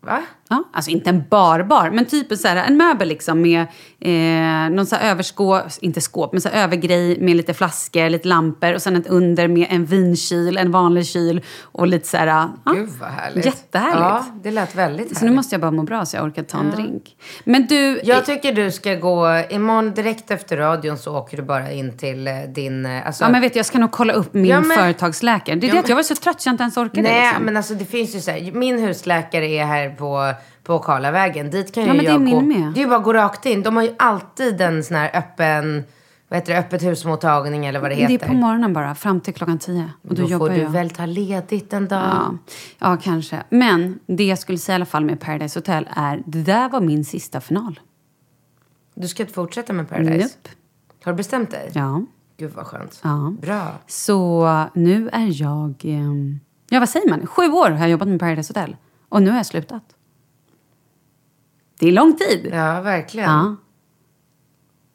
Va? 0.00 0.22
Ja, 0.54 0.64
alltså 0.72 0.90
inte 0.90 1.10
en 1.10 1.24
barbar, 1.30 1.90
men 1.90 2.04
typ 2.04 2.30
en, 2.32 2.38
så 2.38 2.48
här, 2.48 2.56
en 2.56 2.76
möbel 2.76 3.08
liksom 3.08 3.40
med 3.42 3.60
eh, 4.00 4.70
någon 4.76 4.86
så 4.86 4.96
här 4.96 5.10
överskåp, 5.10 5.62
inte 5.80 6.00
skåp, 6.00 6.32
men 6.32 6.40
så 6.40 6.48
övergrej 6.48 7.20
med 7.20 7.36
lite 7.36 7.54
flaskor, 7.54 8.08
lite 8.08 8.28
lampor 8.28 8.74
och 8.74 8.82
sen 8.82 8.96
ett 8.96 9.06
under 9.06 9.48
med 9.48 9.66
en 9.70 9.84
vinkyl, 9.84 10.56
en 10.56 10.70
vanlig 10.70 11.06
kyl 11.06 11.42
och 11.62 11.86
lite 11.86 12.08
så 12.08 12.16
här... 12.16 12.26
Ja, 12.26 12.72
Gud 12.72 12.88
vad 13.00 13.08
härligt. 13.10 13.44
Jättehärligt. 13.44 13.98
Ja, 14.00 14.24
det 14.42 14.50
lät 14.50 14.74
väldigt 14.74 15.00
härligt. 15.00 15.18
Så 15.18 15.24
nu 15.24 15.30
måste 15.30 15.54
jag 15.54 15.60
bara 15.60 15.70
må 15.70 15.82
bra 15.82 16.04
så 16.06 16.16
jag 16.16 16.24
orkar 16.24 16.42
ta 16.42 16.58
en 16.58 16.70
drink. 16.70 17.16
Men 17.44 17.66
du... 17.66 18.00
Jag 18.04 18.26
tycker 18.26 18.52
du 18.52 18.70
ska 18.70 18.94
gå, 18.94 19.42
imorgon 19.50 19.94
direkt 19.94 20.30
efter 20.30 20.56
radion 20.56 20.98
så 20.98 21.16
åker 21.18 21.36
du 21.36 21.42
bara 21.42 21.72
in 21.72 21.96
till 21.98 22.26
eh, 22.28 22.34
din, 22.54 22.86
eh, 22.86 23.06
alltså, 23.06 23.24
Ja, 23.24 23.30
men 23.30 23.40
vet 23.40 23.52
du, 23.52 23.58
jag 23.58 23.66
ska 23.66 23.78
nog 23.78 23.90
kolla 23.90 24.12
upp 24.12 24.34
min 24.34 24.44
Ja, 24.46 24.60
men- 24.60 24.76
företagsläkare. 24.76 25.56
Det 25.56 25.66
är 25.66 25.68
Ja, 25.68 25.74
det 25.74 25.80
att 25.80 25.88
jag 25.88 25.96
var 25.96 26.02
så 26.02 26.14
trött 26.14 26.40
så 26.40 26.48
jag 26.48 26.52
inte 26.52 26.62
ens 26.62 26.76
orkade. 26.76 27.02
Nej, 27.02 27.26
liksom. 27.26 27.44
men 27.44 27.56
alltså 27.56 27.74
det 27.74 27.84
finns 27.84 28.14
ju 28.16 28.20
så 28.20 28.30
här, 28.30 28.52
min 28.52 28.78
husläkare 28.78 29.46
är 29.46 29.64
här 29.64 29.90
på, 29.90 30.32
på 30.64 30.78
Karlavägen. 30.78 31.50
Dit 31.50 31.74
kan 31.74 31.82
ju 31.82 31.88
Ja, 31.88 31.94
men 31.94 32.04
det 32.04 32.10
är 32.10 32.12
jag 32.12 32.20
min 32.20 32.34
gå. 32.34 32.40
med. 32.40 32.72
Det 32.74 32.80
är 32.80 32.82
ju 32.84 32.88
bara 32.88 32.98
att 32.98 33.04
gå 33.04 33.12
rakt 33.12 33.46
in. 33.46 33.62
De 33.62 33.76
har 33.76 33.82
ju 33.82 33.94
alltid 33.98 34.60
en 34.60 34.84
sån 34.84 34.96
här 34.96 35.10
öppen, 35.16 35.84
vad 36.28 36.38
heter 36.38 36.52
det, 36.52 36.58
öppet 36.58 36.82
husmottagning 36.82 37.66
eller 37.66 37.80
vad 37.80 37.90
det 37.90 37.94
det 37.94 38.00
heter. 38.06 38.26
är 38.26 38.28
på 38.28 38.34
morgonen 38.34 38.72
bara, 38.72 38.94
fram 38.94 39.20
till 39.20 39.34
klockan 39.34 39.58
tio. 39.58 39.90
Och 40.08 40.14
då, 40.14 40.22
Då 40.22 40.28
jobbar 40.28 40.46
får 40.46 40.54
du 40.54 40.60
jag. 40.60 40.70
väl 40.70 40.90
ta 40.90 41.06
ledigt 41.06 41.72
en 41.72 41.88
dag. 41.88 42.02
Ja. 42.02 42.34
ja, 42.78 42.96
kanske. 43.02 43.42
Men 43.48 43.98
det 44.06 44.24
jag 44.24 44.38
skulle 44.38 44.58
säga 44.58 44.74
i 44.74 44.76
alla 44.76 44.86
fall 44.86 45.04
med 45.04 45.20
Paradise 45.20 45.58
Hotel 45.58 45.88
är, 45.96 46.22
det 46.26 46.42
där 46.42 46.68
var 46.68 46.80
min 46.80 47.04
sista 47.04 47.40
final. 47.40 47.80
Du 48.94 49.08
ska 49.08 49.22
inte 49.22 49.34
fortsätta 49.34 49.72
med 49.72 49.88
Paradise? 49.88 50.14
Nope. 50.24 50.50
Har 51.04 51.12
du 51.12 51.16
bestämt 51.16 51.50
dig? 51.50 51.70
Ja. 51.74 52.02
Gud 52.36 52.52
vad 52.54 52.66
skönt. 52.66 53.00
Ja. 53.04 53.32
Bra. 53.42 53.72
Så 53.86 54.48
nu 54.74 55.08
är 55.12 55.42
jag... 55.42 55.74
ehm, 55.84 56.40
Ja, 56.68 56.78
vad 56.80 56.88
säger 56.88 57.10
man? 57.10 57.26
Sju 57.26 57.42
år 57.48 57.70
har 57.70 57.78
jag 57.78 57.88
jobbat 57.90 58.08
med 58.08 58.20
Paradise 58.20 58.50
Hotel. 58.52 58.76
Och 59.08 59.22
nu 59.22 59.30
har 59.30 59.36
jag 59.36 59.46
slutat. 59.46 59.82
Det 61.78 61.88
är 61.88 61.92
lång 61.92 62.16
tid. 62.16 62.50
Ja, 62.52 62.80
verkligen. 62.80 63.30
Ja. 63.30 63.56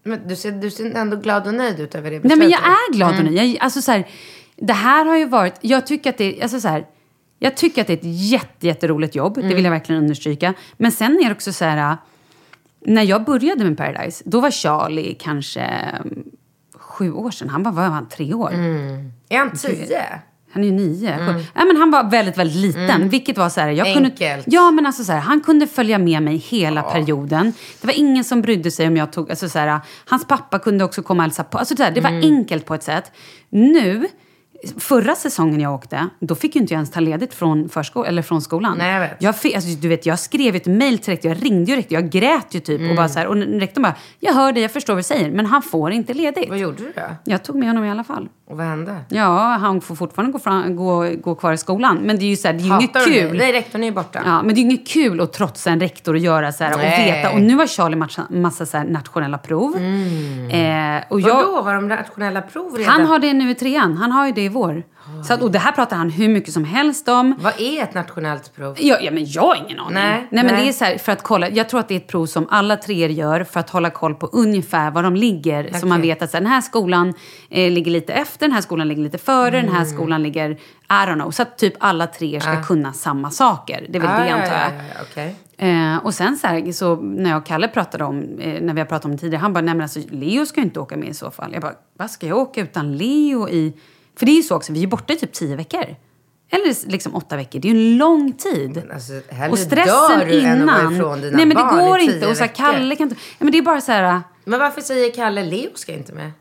Men 0.04 0.28
du 0.28 0.36
ser, 0.36 0.52
du 0.52 0.72
ser 0.72 0.96
ändå 0.96 1.18
glad 1.18 1.48
och 1.48 1.54
nöjd 1.54 1.80
ut 1.80 1.96
över 1.96 2.12
det 2.12 2.16
Nej, 2.16 2.20
beslutet. 2.22 2.40
men 2.40 2.50
jag 2.50 2.62
är 2.62 2.94
glad 2.94 3.14
Mm. 3.14 3.28
och 3.28 3.34
nöjd. 3.34 3.50
Jag, 3.56 3.64
alltså, 3.64 3.82
så 3.82 3.92
här, 3.92 4.08
det 4.56 4.74
här 4.74 5.06
har 5.06 5.18
ju 5.18 5.26
varit... 5.26 5.54
Jag 5.62 5.88
tycker 5.88 6.10
att 6.10 6.18
det, 6.18 6.42
alltså, 6.42 6.60
så 6.60 6.68
här, 6.68 6.86
jag 7.40 7.58
tycker 7.58 7.82
att 7.82 7.88
det 7.88 7.94
är 7.94 7.98
ett 7.98 8.04
jätte, 8.32 8.68
jätteroligt 8.68 9.16
jobb. 9.16 9.38
Mm. 9.38 9.50
Det 9.50 9.56
vill 9.56 9.64
jag 9.64 9.72
verkligen 9.72 10.02
understryka. 10.02 10.54
Men 10.78 10.92
sen 10.92 11.20
är 11.20 11.26
det 11.26 11.32
också 11.32 11.54
så 11.54 11.66
här... 11.66 11.98
När 12.82 13.04
jag 13.04 13.24
började 13.24 13.64
med 13.64 13.78
Paradise, 13.78 14.24
då 14.26 14.40
var 14.40 14.52
Charlie 14.52 15.14
kanske 15.20 15.62
mm, 15.62 16.24
sju 16.76 17.12
år 17.12 17.32
sedan. 17.32 17.50
Han 17.50 17.64
var, 17.64 17.72
vad 17.72 17.84
var 17.84 17.92
han, 17.96 18.08
tre 18.10 18.34
år? 18.34 18.54
Är 19.30 19.38
han 19.38 19.52
tio? 19.58 20.22
Han 20.52 20.64
är 20.64 20.68
ju 20.68 20.74
nio. 20.74 21.18
sju. 21.18 21.46
Ja, 21.56 21.66
men 21.66 21.78
han 21.78 21.92
var 21.92 22.10
väldigt, 22.10 22.38
väldigt 22.38 22.58
liten. 22.58 23.10
Vilket 23.10 23.38
var 23.38 23.50
så 23.50 23.62
här, 23.62 23.70
jag 23.70 23.94
kunde, 23.94 24.10
Enkelt. 24.10 24.46
Ja, 24.48 24.72
men 24.72 24.86
alltså 24.86 25.04
så 25.04 25.12
här, 25.12 25.20
han 25.20 25.42
kunde 25.42 25.68
följa 25.68 25.98
med 25.98 26.24
mig 26.24 26.38
hela 26.38 26.82
perioden. 26.84 27.54
Det 27.82 27.88
var 27.88 27.94
ingen 28.00 28.24
som 28.24 28.42
brydde 28.42 28.72
sig 28.72 28.88
om 28.88 28.98
jag 28.98 29.12
tog... 29.12 29.30
Alltså 29.30 29.50
så 29.50 29.60
här, 29.60 29.80
hans 30.06 30.28
pappa 30.28 30.60
kunde 30.60 30.84
också 30.84 31.02
komma 31.04 31.18
och 31.24 31.26
hälsa 31.26 31.44
på. 31.44 31.58
Alltså 31.58 31.76
så 31.76 31.84
här, 31.84 31.92
det 31.92 32.02
var 32.02 32.12
enkelt 32.12 32.66
på 32.66 32.74
ett 32.74 32.84
sätt. 32.84 33.12
Nu, 33.50 34.08
förra 34.78 35.16
säsongen 35.16 35.60
jag 35.60 35.74
åkte, 35.74 36.08
då 36.20 36.36
fick 36.36 36.56
ju 36.56 36.62
inte 36.62 36.74
jag 36.74 36.78
ens 36.78 36.92
ta 36.92 37.00
ledigt 37.00 37.34
från, 37.34 37.70
försko- 37.70 38.06
eller 38.06 38.22
från 38.22 38.42
skolan. 38.42 38.78
Nej, 38.78 38.94
jag 38.94 39.00
vet. 39.00 39.16
Jag, 39.20 39.36
fick, 39.38 39.56
alltså, 39.56 39.70
du 39.70 39.88
vet, 39.88 40.06
jag 40.06 40.20
skrev 40.20 40.56
ett 40.56 40.66
mejl 40.66 40.98
till 41.00 41.12
rektorn, 41.14 41.32
jag 41.32 41.46
ringde 41.46 41.72
ju 41.72 41.78
rektorn, 41.78 41.96
jag 42.02 42.10
grät 42.10 42.48
ju 42.56 42.60
typ. 42.60 42.90
Och, 42.90 42.96
bara 42.96 43.10
så 43.10 43.20
här, 43.20 43.28
och 43.28 43.36
rektorn 43.36 43.84
bara, 43.84 43.96
jag 44.20 44.34
hör 44.34 44.52
dig, 44.54 44.62
jag 44.62 44.72
förstår 44.72 44.94
vad 44.94 45.00
du 45.00 45.04
säger, 45.08 45.32
men 45.32 45.46
han 45.46 45.62
får 45.62 45.92
inte 45.92 46.14
ledigt. 46.14 46.50
Vad 46.50 46.58
gjorde 46.58 46.78
du 46.78 46.92
då? 46.96 47.02
Jag 47.24 47.44
tog 47.44 47.56
med 47.56 47.68
honom 47.68 47.84
i 47.86 47.90
alla 47.92 48.04
fall. 48.04 48.30
Och 48.50 48.58
vad 48.58 48.66
hände? 48.66 48.96
Ja, 49.10 49.58
han 49.62 49.82
får 49.82 49.96
fortfarande 49.96 50.32
gå, 50.32 50.40
fram, 50.40 50.76
gå, 50.76 51.10
gå 51.24 51.36
kvar 51.36 51.54
i 51.54 51.58
skolan. 51.58 51.98
Men 51.98 52.20
det 52.20 52.26
är 52.26 52.30
ju, 52.30 52.36
så 52.36 52.48
här, 52.48 52.54
det 52.54 52.60
är 52.60 52.66
ju 52.66 52.76
inget 52.76 53.06
kul. 53.06 53.38
Nej, 53.38 53.54
rektorn 53.54 53.84
är 53.84 53.88
ju 53.88 53.94
borta. 53.94 54.22
Ja, 54.26 54.42
men 54.42 54.48
det 54.56 54.62
är 54.62 54.64
ju 54.64 54.70
inget 54.70 54.88
kul 54.88 55.22
att 55.22 55.34
trotsa 55.34 55.70
en 55.70 55.80
rektor 55.80 56.14
och 56.14 56.20
göra 56.20 56.52
så 56.52 56.64
här 56.64 56.74
och 56.74 56.80
Nej. 56.80 57.12
veta. 57.12 57.32
Och 57.32 57.42
nu 57.42 57.56
har 57.56 57.68
Charlie 57.68 57.96
massa, 57.96 58.28
massa 58.30 58.66
så 58.66 58.78
här 58.78 58.86
nationella 58.86 59.38
prov. 59.38 59.76
Eh, 59.76 61.04
och 61.10 61.22
jag, 61.22 61.36
Vadå, 61.36 61.62
har 61.62 61.76
de 61.76 61.88
nationella 61.88 62.42
prov 62.42 62.76
redan? 62.78 62.94
han 62.94 63.06
har 63.06 63.20
det 63.20 63.34
nu 63.34 63.52
i 63.52 63.56
trean. 63.56 63.98
Han 63.98 64.12
har 64.12 64.26
ju 64.26 64.32
det 64.32 64.42
i 64.42 64.50
vår. 64.50 64.84
Så 65.28 65.34
att, 65.34 65.42
och 65.42 65.52
det 65.52 65.60
här 65.60 65.72
pratar 65.72 65.98
han 65.98 66.10
hur 66.10 66.30
mycket 66.30 66.54
som 66.54 66.64
helst 66.64 67.08
om. 67.10 67.36
Vad 67.40 67.62
är 67.62 67.84
ett 67.84 67.94
nationellt 67.94 68.56
prov? 68.56 68.76
Ja, 68.80 68.98
ja, 69.02 69.12
men 69.12 69.26
jag 69.32 69.42
har 69.42 69.56
ingen 69.56 69.80
aning. 69.80 69.94
Nej, 69.94 70.28
men 70.32 70.46
nej. 70.46 70.64
det 70.64 70.70
är 70.70 70.74
så 70.74 70.86
här, 70.86 70.98
för 70.98 71.12
att 71.12 71.24
kolla. 71.24 71.50
Jag 71.50 71.70
tror 71.70 71.80
att 71.80 71.88
det 71.88 71.94
är 71.94 71.98
ett 71.98 72.08
prov 72.08 72.26
som 72.26 72.48
alla 72.50 72.78
treor 72.78 73.10
gör 73.10 73.44
för 73.44 73.60
att 73.60 73.70
hålla 73.70 73.90
koll 73.90 74.16
på 74.16 74.28
ungefär 74.28 74.92
var 74.92 75.04
de 75.04 75.16
ligger. 75.16 75.80
Så 75.80 75.88
man 75.88 76.02
vet 76.02 76.22
att 76.22 76.32
så 76.32 76.38
här, 76.38 76.42
den 76.42 76.52
här 76.52 76.62
skolan 76.62 77.14
eh, 77.50 77.72
ligger 77.72 77.92
lite 77.92 78.14
efter, 78.14 78.40
den 78.48 78.52
här 78.52 78.62
skolan 78.62 78.88
ligger 78.88 79.04
lite 79.04 79.18
före, 79.18 79.52
den 79.52 79.60
Mm. 79.66 79.76
här 79.76 79.86
skolan 79.86 80.24
ligger, 80.24 80.50
I 80.52 80.58
don't 80.90 81.14
know. 81.14 81.32
Så 81.32 81.42
att 81.42 81.58
typ 81.58 81.74
alla 81.80 82.08
treor 82.08 82.40
ska 82.40 82.64
kunna 82.64 82.94
samma 82.94 83.32
saker. 83.32 83.86
Det 83.90 83.98
är 83.98 84.02
väl 84.02 84.10
Ah, 84.12 84.24
det 84.24 84.30
antar 84.30 84.46
jag. 84.56 84.72
ja, 84.72 84.84
ja, 84.96 85.02
okej. 85.12 85.36
Eh, 85.58 85.98
och 86.06 86.14
sen 86.14 86.38
så, 86.38 86.48
här, 86.48 86.72
så 86.72 86.96
när 86.96 87.30
jag 87.30 87.38
och 87.38 87.46
Kalle 87.46 87.68
pratade 87.68 88.04
om, 88.04 88.40
eh, 88.40 88.62
när 88.62 88.74
vi 88.74 88.80
har 88.80 88.86
pratat 88.88 89.06
om 89.06 89.12
det 89.12 89.18
tidigare, 89.18 89.42
han 89.42 89.54
bara, 89.54 89.62
nej 89.62 89.74
men 89.74 89.82
alltså 89.82 90.00
Leo 90.10 90.46
ska 90.46 90.60
ju 90.60 90.66
inte 90.66 90.80
åka 90.80 90.98
med 90.98 91.10
i 91.10 91.14
så 91.14 91.32
fall. 91.32 91.50
Jag 91.54 91.62
bara, 91.62 91.74
vad 91.98 92.12
ska 92.12 92.28
jag 92.28 92.38
åka 92.38 92.62
utan 92.62 92.98
Leo 92.98 93.50
i? 93.50 93.74
För 94.20 94.26
det 94.26 94.32
är 94.32 94.36
ju 94.36 94.44
så 94.44 94.56
också, 94.56 94.74
vi 94.74 94.84
är 94.84 94.88
borta 94.88 95.14
i 95.14 95.16
typ 95.16 95.34
tio 95.34 95.56
veckor. 95.56 95.96
Eller 96.52 96.90
liksom 96.92 97.16
åtta 97.16 97.36
veckor, 97.36 97.60
det 97.60 97.70
är 97.70 97.74
ju 97.74 97.80
en 97.80 97.98
lång 97.98 98.34
tid. 98.34 98.84
Alltså, 98.94 99.14
och 99.50 99.60
stressen 99.60 100.20
dör 100.20 100.26
du 100.26 100.40
innan. 100.40 100.96
ifrån 100.96 101.22
dina 101.22 101.38
nej 101.38 101.46
men 101.46 101.58
det 101.58 101.86
går 101.86 102.00
inte. 102.00 102.28
Och 102.28 102.38
så 102.38 102.44
här. 102.44 102.52
Kalle 102.56 102.96
kan 102.96 103.10
inte, 103.10 103.22
ja, 103.22 103.44
men 103.44 103.52
det 103.52 103.58
är 103.58 103.62
bara 103.62 103.82
så 103.82 103.92
här, 103.92 104.22
Men 104.44 104.60
varför 104.60 104.82
säger 104.82 105.12
Kalle 105.12 105.44
Leo 105.44 105.70
ska 105.76 105.94
inte 105.94 106.14
med? 106.14 106.32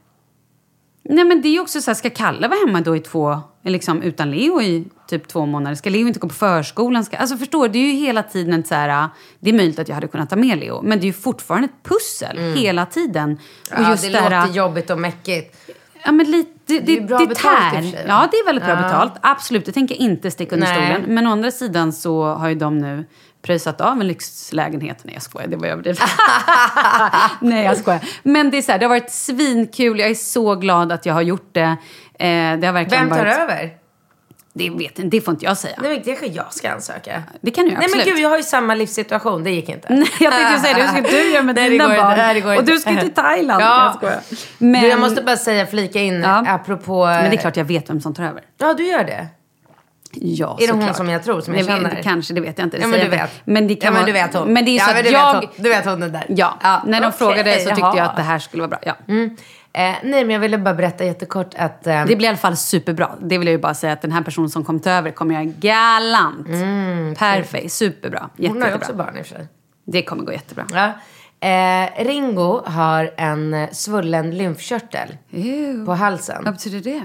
nej 1.02 1.24
men 1.24 1.42
det 1.42 1.48
är 1.48 1.52
ju 1.52 1.60
också 1.60 1.80
så 1.80 1.90
här, 1.90 1.94
ska 1.94 2.10
Kalle 2.10 2.48
vara 2.48 2.58
hemma 2.66 2.80
då 2.80 2.96
i 2.96 3.00
två, 3.00 3.40
liksom 3.64 4.02
utan 4.02 4.30
Leo 4.30 4.62
i 4.62 4.84
typ 5.08 5.28
två 5.28 5.46
månader? 5.46 5.74
Ska 5.74 5.90
Leo 5.90 6.06
inte 6.06 6.20
gå 6.20 6.28
på 6.28 6.34
förskolan? 6.34 7.04
Ska, 7.04 7.16
alltså 7.16 7.36
förstår 7.36 7.68
du, 7.68 7.72
det 7.72 7.78
är 7.78 7.92
ju 7.92 7.92
hela 7.92 8.22
tiden 8.22 8.64
så 8.64 8.74
här, 8.74 9.08
det 9.40 9.50
är 9.50 9.54
möjligt 9.54 9.78
att 9.78 9.88
jag 9.88 9.94
hade 9.94 10.08
kunnat 10.08 10.30
ta 10.30 10.36
med 10.36 10.58
Leo, 10.58 10.82
men 10.82 11.00
det 11.00 11.04
är 11.04 11.06
ju 11.06 11.12
fortfarande 11.12 11.64
ett 11.64 11.90
pussel 11.90 12.54
hela 12.54 12.86
tiden. 12.86 13.38
Och 13.72 13.78
Ja, 13.78 13.90
just 13.90 14.02
det 14.02 14.10
där, 14.10 14.40
låter 14.40 14.54
jobbigt 14.54 14.90
och 14.90 14.98
mäckigt. 14.98 15.56
Ja, 16.04 16.12
men 16.12 16.30
lite, 16.30 16.50
det, 16.66 16.80
Det 16.80 16.96
är 16.96 17.00
bra 17.00 17.18
det 17.18 17.26
betalt 17.26 17.74
i 17.74 17.78
och 17.78 17.82
tär. 17.82 17.82
för 17.82 17.90
sig. 17.90 18.04
Ja, 18.08 18.28
det 18.30 18.36
är 18.36 18.46
väldigt 18.46 18.64
bra 18.64 18.76
betalt. 18.76 19.12
Absolut, 19.20 19.64
det 19.66 19.72
tänker 19.72 19.94
jag 19.94 20.00
inte 20.02 20.30
sticka 20.30 20.54
under 20.54 20.66
Nej. 20.66 20.76
stolen. 20.92 21.14
Men 21.14 21.26
å 21.26 21.30
andra 21.30 21.50
sidan 21.50 21.92
så 21.92 22.24
har 22.34 22.48
ju 22.48 22.54
de 22.54 22.78
nu 22.78 23.04
pröjsat 23.42 23.80
av 23.80 24.00
en 24.00 24.06
lyxlägenhet. 24.06 24.98
Nej, 25.02 25.14
jag 25.14 25.22
skojar. 25.22 25.48
Det 25.48 25.56
var 25.56 25.66
överdrivet. 25.66 26.00
Nej, 27.40 27.64
jag 27.64 27.76
skojar. 27.76 28.00
Men 28.22 28.50
det 28.50 28.58
är 28.58 28.62
så 28.62 28.72
här, 28.72 28.78
det 28.78 28.84
har 28.84 28.88
varit 28.90 29.10
svinkul. 29.10 29.98
Jag 30.00 30.10
är 30.10 30.14
så 30.14 30.54
glad 30.54 30.92
att 30.92 31.06
jag 31.06 31.14
har 31.14 31.22
gjort 31.22 31.48
det. 31.52 31.76
Eh, 32.18 32.58
det 32.58 32.66
har 32.66 32.72
verkligen 32.72 33.08
Vem 33.08 33.18
tar 33.18 33.24
varit... 33.24 33.38
över? 33.38 33.70
Det, 34.58 34.70
vet, 34.70 35.10
det 35.10 35.20
får 35.20 35.32
inte 35.34 35.44
jag 35.44 35.56
säga. 35.58 35.74
Nej, 35.78 35.90
men 35.90 35.98
det 35.98 36.04
kanske 36.04 36.26
jag 36.26 36.52
ska 36.52 36.70
ansöka. 36.70 37.22
Det 37.40 37.50
kan 37.50 37.64
du 37.64 37.70
Nej 37.70 37.76
men 37.78 37.84
absolut. 37.84 38.06
gud, 38.06 38.18
jag 38.18 38.28
har 38.28 38.36
ju 38.36 38.42
samma 38.42 38.74
livssituation. 38.74 39.44
Det 39.44 39.50
gick 39.50 39.68
inte. 39.68 39.86
Nej, 39.94 40.08
jag 40.20 40.32
tänkte 40.32 40.58
säga 40.60 40.74
det. 40.76 40.82
Hur 40.82 40.88
ska 40.88 41.16
du 41.16 41.30
göra 41.32 41.42
med 41.42 41.54
det 41.56 41.68
dina 41.68 41.84
går 41.84 41.92
inte. 41.94 42.04
barn? 42.04 42.34
Det 42.52 42.58
och 42.58 42.64
du 42.64 42.78
ska 42.78 42.96
till 43.00 43.14
Thailand. 43.14 43.62
Ja. 43.62 43.98
Jag. 44.02 44.10
Men, 44.58 44.82
Du, 44.82 44.88
jag 44.88 45.00
måste 45.00 45.22
bara 45.22 45.36
säga, 45.36 45.66
flika 45.66 46.00
in, 46.00 46.22
Ja. 46.22 46.44
apropå... 46.48 47.06
men 47.06 47.30
det 47.30 47.36
är 47.36 47.40
klart 47.40 47.56
jag 47.56 47.64
vet 47.64 47.90
vem 47.90 48.00
som 48.00 48.14
tar 48.14 48.24
över. 48.24 48.42
Ja, 48.58 48.74
du 48.74 48.86
gör 48.86 49.04
det. 49.04 49.26
Ja, 50.12 50.58
Är 50.60 50.66
det 50.66 50.72
hon 50.72 50.80
såklart. 50.80 50.96
som 50.96 51.08
jag 51.10 51.24
tror, 51.24 51.40
som 51.40 51.54
jag 51.54 51.66
Nej, 51.66 51.76
känner? 51.76 51.96
det 51.96 52.02
Kanske, 52.02 52.34
det 52.34 52.40
vet 52.40 52.58
jag 52.58 52.66
inte. 52.66 52.76
Det 52.76 52.80
Ja, 52.82 52.88
men 52.88 53.00
du 53.00 53.08
vet. 53.08 53.30
Men 53.44 53.68
det 53.68 53.74
kan 53.74 53.92
ja, 53.94 53.98
men 53.98 54.06
du 54.06 54.12
vet 54.12 54.34
hon. 54.34 54.52
Men 54.52 54.64
det 54.64 54.70
är 54.70 54.76
ja, 54.76 54.84
så 54.84 54.90
att 54.90 55.04
du 55.04 55.10
jag... 55.10 55.32
Vet 55.40 55.44
hon. 55.56 55.62
Du 55.64 55.68
vet 55.68 55.84
hon 55.84 56.00
den 56.00 56.12
där. 56.12 56.24
Ja, 56.28 56.82
när 56.86 57.00
de 57.00 57.12
frågade 57.12 57.52
så 57.52 57.58
tyckte 57.68 57.80
jaha. 57.80 57.96
jag 57.96 58.06
att 58.06 58.16
det 58.16 58.22
här 58.22 58.38
skulle 58.38 58.60
vara 58.60 58.68
bra. 58.68 58.78
Ja. 58.82 58.96
Mm. 59.08 59.36
Eh, 59.72 59.94
nej, 60.02 60.24
men 60.24 60.30
jag 60.30 60.40
ville 60.40 60.58
bara 60.58 60.74
berätta 60.74 61.04
jättekort 61.04 61.54
att... 61.56 61.86
Eh, 61.86 62.04
Det 62.06 62.16
blir 62.16 62.24
i 62.24 62.28
alla 62.28 62.36
fall 62.38 62.56
superbra. 62.56 63.10
Det 63.20 63.38
vill 63.38 63.46
jag 63.48 63.52
ju 63.52 63.58
bara 63.58 63.74
säga 63.74 63.92
att 63.92 64.02
den 64.02 64.12
här 64.12 64.22
personen 64.22 64.50
som 64.50 64.64
kom 64.64 64.80
över 64.86 65.10
kommer 65.10 65.34
göra 65.34 65.44
galant. 65.44 66.46
Perfekt, 67.18 67.72
superbra. 67.72 68.30
Jätte, 68.36 68.44
Mm, 68.46 68.52
hon 68.52 68.62
har 68.62 68.68
ju 68.68 68.74
jättebra. 68.74 68.86
också 68.94 69.04
barn 69.04 69.18
i 69.18 69.22
och 69.22 69.26
för 69.26 69.34
sig. 69.34 69.46
Det 69.84 70.02
kommer 70.02 70.24
gå 70.24 70.32
jättebra. 70.32 70.64
Ja. 70.72 70.92
Eh, 71.48 72.04
Ringo 72.04 72.62
har 72.66 73.10
en 73.16 73.54
eh, 73.54 73.70
svullen 73.72 74.30
lymfkörtel 74.38 75.16
Ew. 75.30 75.86
på 75.86 75.92
halsen. 75.94 76.44
Vad 76.44 76.54
betyder 76.54 76.80
det? 76.80 77.02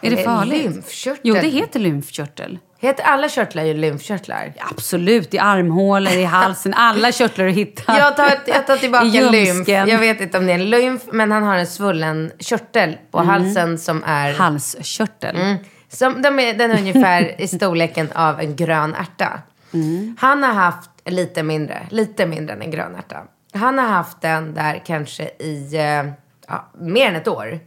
Är 0.00 0.10
det 0.10 0.18
En 0.18 0.24
farligt? 0.24 0.64
lymfkörtel. 0.64 1.20
Jo, 1.24 1.34
det 1.34 1.48
heter 1.48 1.80
lymfkörtel. 1.80 2.58
Heter 2.82 3.04
alla 3.04 3.28
körtlar 3.28 3.62
ju 3.64 3.74
lymfkörtlar? 3.74 4.52
Absolut, 4.58 5.34
i 5.34 5.38
armhålor, 5.38 6.12
i 6.12 6.24
halsen. 6.24 6.74
Alla 6.74 7.12
körtlar 7.12 7.44
du 7.44 7.50
hittar. 7.50 7.98
Jag 7.98 8.16
tar, 8.16 8.30
jag 8.46 8.66
tar 8.66 8.76
tillbaka 8.76 9.04
I 9.06 9.30
lymf. 9.30 9.68
Jag 9.68 9.98
vet 9.98 10.20
inte 10.20 10.38
om 10.38 10.46
det 10.46 10.52
är 10.52 10.58
en 10.58 10.70
lymf, 10.70 11.02
men 11.12 11.32
han 11.32 11.42
har 11.42 11.56
en 11.56 11.66
svullen 11.66 12.32
körtel 12.38 12.96
på 13.10 13.18
Mm. 13.18 13.28
halsen 13.28 13.78
som 13.78 14.04
är... 14.06 14.32
Halskörtel. 14.34 15.36
Mm. 15.36 15.56
Som, 15.88 16.22
de 16.22 16.38
är, 16.38 16.54
den 16.54 16.70
är 16.70 16.78
ungefär 16.78 17.40
i 17.40 17.48
storleken 17.48 18.08
av 18.14 18.40
en 18.40 18.56
grön 18.56 18.94
ärta. 18.94 19.40
Mm. 19.74 20.16
Han 20.20 20.42
har 20.42 20.52
haft 20.52 20.90
lite 21.04 21.42
mindre, 21.42 21.86
lite 21.90 22.26
mindre 22.26 22.54
än 22.54 22.62
en 22.62 22.70
grön 22.70 22.94
ärta. 22.94 23.16
Han 23.54 23.78
har 23.78 23.86
haft 23.86 24.20
den 24.20 24.54
där 24.54 24.82
kanske 24.86 25.24
i 25.38 25.76
eh, 25.76 26.12
ja, 26.48 26.70
mer 26.78 27.06
än 27.08 27.16
ett 27.16 27.28
år. 27.28 27.60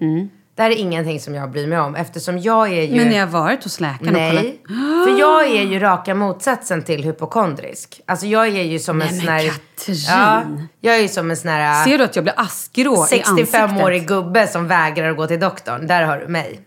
Det 0.55 0.61
här 0.61 0.69
är 0.69 0.75
ingenting 0.75 1.19
som 1.19 1.35
jag 1.35 1.51
bryr 1.51 1.67
mig 1.67 1.79
om 1.79 1.95
eftersom 1.95 2.39
jag 2.39 2.67
är 2.73 2.81
ju... 2.81 2.95
Men 2.95 3.07
ni 3.07 3.17
har 3.17 3.27
varit 3.27 3.63
hos 3.63 3.79
läkaren 3.79 4.07
och 4.07 4.21
Nej, 4.21 4.61
kollat? 4.67 5.07
för 5.07 5.19
jag 5.19 5.47
är 5.47 5.63
ju 5.63 5.79
raka 5.79 6.15
motsatsen 6.15 6.83
till 6.83 7.03
hypokondrisk. 7.03 8.01
Alltså 8.05 8.25
jag 8.25 8.47
är 8.47 8.63
ju 8.63 8.79
som 8.79 9.01
en 9.01 9.07
Nej, 9.07 9.17
sån 9.17 9.25
men 9.25 9.35
här... 9.35 9.47
Katrin. 9.47 9.97
Ja, 10.07 10.43
jag 10.81 10.95
är 10.95 11.01
ju 11.01 11.07
som 11.07 11.31
en 11.31 11.37
sån 11.37 11.51
här... 11.51 11.83
Ser 11.83 11.97
du 11.97 12.03
att 12.03 12.15
jag 12.15 12.25
blir 12.25 12.39
askgrå 12.39 13.07
i 13.11 13.21
ansiktet? 13.23 13.53
65-årig 13.53 14.07
gubbe 14.07 14.47
som 14.47 14.67
vägrar 14.67 15.11
att 15.11 15.17
gå 15.17 15.27
till 15.27 15.39
doktorn. 15.39 15.87
Där 15.87 16.03
har 16.03 16.17
du 16.17 16.27
mig. 16.27 16.59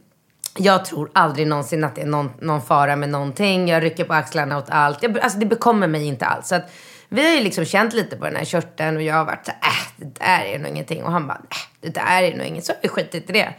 Jag 0.59 0.85
tror 0.85 1.11
aldrig 1.13 1.47
någonsin 1.47 1.85
att 1.85 1.95
det 1.95 2.03
är 2.03 2.07
någon, 2.07 2.31
någon 2.41 2.63
fara 2.63 2.97
med 2.97 3.09
någonting. 3.09 3.69
Jag 3.69 3.83
rycker 3.83 4.05
på 4.05 4.15
axlarna 4.15 4.59
åt 4.59 4.71
allt. 4.71 5.03
Jag, 5.03 5.19
alltså 5.19 5.39
det 5.39 5.47
bekommer 5.47 5.87
mig 5.87 6.05
inte 6.05 6.27
alls. 6.27 6.49
Så 6.49 6.55
att, 6.55 6.71
vi 7.09 7.25
har 7.27 7.35
ju 7.37 7.41
liksom 7.41 7.65
känt 7.65 7.95
lite 7.95 8.17
på 8.17 8.25
den 8.25 8.37
här 8.37 8.45
körteln 8.45 8.97
och 8.97 9.03
jag 9.03 9.15
har 9.15 9.25
varit 9.25 9.47
så 9.47 9.53
här, 9.61 9.71
äh, 9.71 9.77
det 9.97 10.21
där 10.25 10.55
är 10.55 10.59
nog 10.59 10.69
ingenting. 10.69 11.05
Och 11.05 11.13
han 11.13 11.27
bara, 11.27 11.39
äh, 11.51 11.57
det 11.81 11.95
där 11.95 12.23
är 12.23 12.37
nog 12.37 12.47
inget. 12.47 12.65
Så 12.65 12.73
har 12.73 12.79
vi 12.83 12.89
skitit 12.89 13.31
i 13.31 13.33
det. 13.33 13.55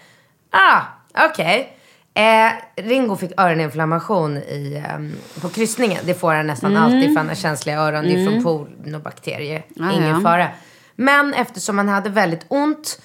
Ah, 0.52 0.82
okej. 1.30 1.78
Eh, 2.14 2.52
Ringo 2.84 3.16
fick 3.16 3.32
öroninflammation 3.38 4.38
i, 4.38 4.84
ehm, 4.88 5.14
på 5.41 5.50
kryssningen. 5.50 6.00
Det 6.06 6.14
får 6.14 6.34
han 6.34 6.48
nästan 6.48 6.78
alltid 6.78 7.10
för 7.10 7.18
han 7.18 7.28
har 7.28 7.36
känsliga 7.36 7.80
öron. 7.80 8.04
Det 8.04 8.24
är 8.24 8.26
från 8.26 8.43
pollen 8.43 8.95
och 8.95 9.02
bakterier. 9.02 9.66
Ah, 9.80 9.91
Ingen 9.91 10.10
ja. 10.10 10.22
fara. 10.22 10.48
Men 10.95 11.34
eftersom 11.34 11.78
han 11.78 11.89
hade 11.89 12.10
väldigt 12.10 12.45
ont 12.48 13.02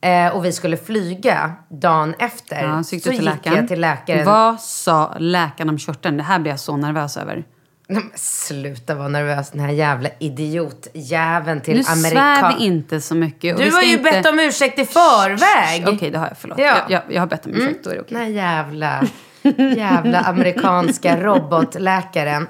eh, 0.00 0.28
och 0.28 0.44
vi 0.44 0.52
skulle 0.52 0.76
flyga 0.76 1.52
dagen 1.68 2.14
efter 2.18 2.62
Ja, 2.62 2.78
så 2.78 2.84
så, 2.84 2.94
gick 2.94 3.04
till 3.04 3.12
gick 3.12 3.46
jag 3.46 3.68
till 3.68 3.80
läkaren. 3.80 4.26
Vad 4.26 4.60
sa 4.60 5.14
läkaren 5.18 5.68
om 5.68 5.78
körteln? 5.78 6.16
Det 6.16 6.22
här 6.22 6.38
blir 6.38 6.52
jag 6.52 6.60
så 6.60 6.76
nervös 6.76 7.16
över. 7.16 7.44
Nej, 7.86 8.02
men 8.02 8.12
Sluta 8.14 8.94
vara 8.94 9.08
nervös, 9.08 9.50
den 9.50 9.60
här 9.60 9.72
jävla 9.72 10.08
idiotjäveln 10.18 11.60
till 11.60 11.76
Nu 11.76 11.84
svär 11.84 11.92
Amerika. 12.22 12.54
vi 12.58 12.64
inte 12.64 13.00
så 13.00 13.14
mycket. 13.14 13.56
Du 13.56 13.70
har 13.70 13.82
ju 13.82 13.92
inte... 13.92 14.10
bett 14.10 14.26
om 14.26 14.38
ursäkt 14.38 14.78
i 14.78 14.84
förväg. 14.84 15.88
Okej, 15.88 16.10
det 16.10 16.18
har 16.18 16.26
jag. 16.26 16.36
Förlåt. 16.38 16.58
Ja. 16.58 16.64
Jag, 16.64 16.90
jag, 16.90 17.02
jag 17.14 17.22
har 17.22 17.26
bett 17.26 17.46
om 17.46 17.52
ursäkt. 17.52 17.84
Då 17.84 17.90
är 17.90 17.94
det 17.94 18.00
okej. 18.00 18.16
Den 18.16 18.22
här 18.22 18.32
jävla, 18.32 19.02
jävla 19.76 20.20
amerikanska 20.20 21.20
robotläkaren. 21.22 22.48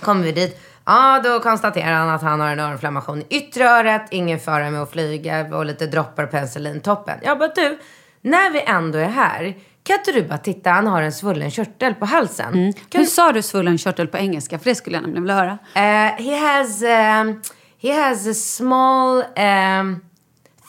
Kommer 0.00 0.24
vi 0.24 0.32
dit. 0.32 0.60
Ja, 0.84 1.20
då 1.24 1.40
konstaterar 1.40 1.92
han 1.92 2.08
att 2.08 2.22
han 2.22 2.40
har 2.40 2.48
en 2.48 2.60
öroninflammation 2.60 3.22
i 3.28 3.36
yttre 3.36 3.64
örat. 3.64 4.06
Ingen 4.10 4.38
fara 4.38 4.70
med 4.70 4.82
att 4.82 4.90
flyga 4.90 5.56
och 5.56 5.66
lite 5.66 5.86
droppar 5.86 6.26
penicillin. 6.26 6.80
Toppen. 6.80 7.18
Jag 7.22 7.38
bara, 7.38 7.52
du, 7.54 7.78
när 8.20 8.50
vi 8.50 8.60
ändå 8.66 8.98
är 8.98 9.08
här. 9.08 9.54
Kan 9.88 9.98
inte 9.98 10.12
du 10.12 10.22
bara 10.22 10.38
titta, 10.38 10.70
han 10.70 10.86
har 10.86 11.02
en 11.02 11.12
svullen 11.12 11.50
körtel 11.50 11.94
på 11.94 12.06
halsen. 12.06 12.72
Kan 12.88 13.00
Hur 13.00 13.06
sa 13.06 13.32
du 13.32 13.42
svullen 13.42 13.78
körtel 13.78 14.06
på 14.06 14.18
engelska? 14.18 14.58
För 14.58 14.64
det 14.64 14.74
skulle 14.74 14.96
jag 14.96 15.02
nämligen 15.02 15.22
vilja 15.22 15.34
höra. 15.36 15.52
Uh, 15.52 16.22
he 16.26 16.36
has 16.38 16.82
um, 16.82 17.42
he 17.82 17.92
has 18.02 18.26
a 18.26 18.34
small 18.34 19.24
um, 19.38 20.00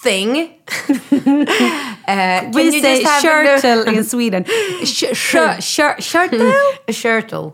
thing. 0.03 0.31
uh, 1.27 2.51
We 2.53 2.71
say 2.71 3.05
shirtle 3.21 3.95
in 3.97 4.03
Sweden. 4.05 4.43
Sh- 4.83 5.13
sh- 5.13 5.59
sh- 5.59 6.01
shirtle? 6.01 6.51
shirtle. 6.93 7.51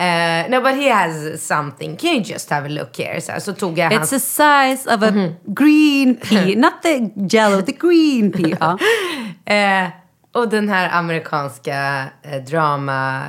Uh, 0.00 0.48
no, 0.48 0.60
but 0.60 0.74
he 0.76 0.88
has 0.88 1.42
something. 1.46 1.96
Can 1.96 2.10
you 2.14 2.20
just 2.22 2.50
have 2.50 2.66
a 2.66 2.68
look 2.68 2.96
here? 2.98 3.20
Så, 3.20 3.32
så 3.40 3.52
tog 3.52 3.78
jag 3.78 3.92
It's 3.92 3.96
hans... 3.98 4.10
the 4.10 4.20
size 4.20 4.94
of 4.94 5.02
a 5.02 5.10
Mhm. 5.10 5.34
green 5.46 6.14
pea. 6.16 6.56
Not 6.56 6.82
the 6.82 7.10
jello, 7.36 7.62
the 7.62 7.72
green 7.72 8.32
pea. 8.32 8.56
Ja. 8.60 9.90
Och 10.32 10.48
den 10.48 10.68
här 10.68 10.98
amerikanska 10.98 12.04
eh, 12.22 12.42
drama, 12.42 13.22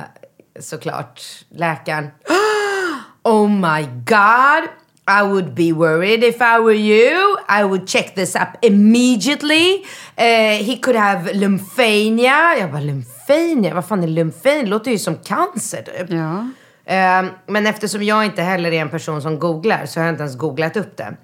såklart, 0.60 1.22
läkaren. 1.50 2.10
Oh 3.22 3.48
my 3.48 3.82
god! 4.04 4.68
I 5.06 5.22
would 5.22 5.54
be 5.54 5.72
worried 5.72 6.24
if 6.24 6.40
I 6.40 6.58
were 6.58 6.74
you. 6.74 7.36
I 7.48 7.64
would 7.64 7.88
check 7.88 8.14
this 8.14 8.34
up 8.34 8.48
immediately. 8.62 9.84
Eh, 10.16 10.64
he 10.64 10.76
could 10.76 10.96
have 10.96 11.32
lymphania. 11.32 12.56
Jag 12.58 12.70
bara, 12.70 12.80
lymphania? 12.80 13.74
Vad 13.74 13.84
fan 13.84 14.02
är 14.02 14.06
lymphania? 14.08 14.62
Det 14.62 14.68
låter 14.68 14.90
ju 14.90 14.98
som 14.98 15.16
cancer 15.16 15.82
typ. 15.82 16.10
Ja. 16.10 16.50
Eh, 16.84 17.30
men 17.46 17.66
eftersom 17.66 18.02
jag 18.02 18.24
inte 18.24 18.42
heller 18.42 18.72
är 18.72 18.80
en 18.80 18.90
person 18.90 19.22
som 19.22 19.38
googlar 19.38 19.86
så 19.86 20.00
har 20.00 20.06
jag 20.06 20.12
inte 20.12 20.22
ens 20.22 20.38
googlat 20.38 20.76
upp 20.76 20.96
det. 20.96 21.16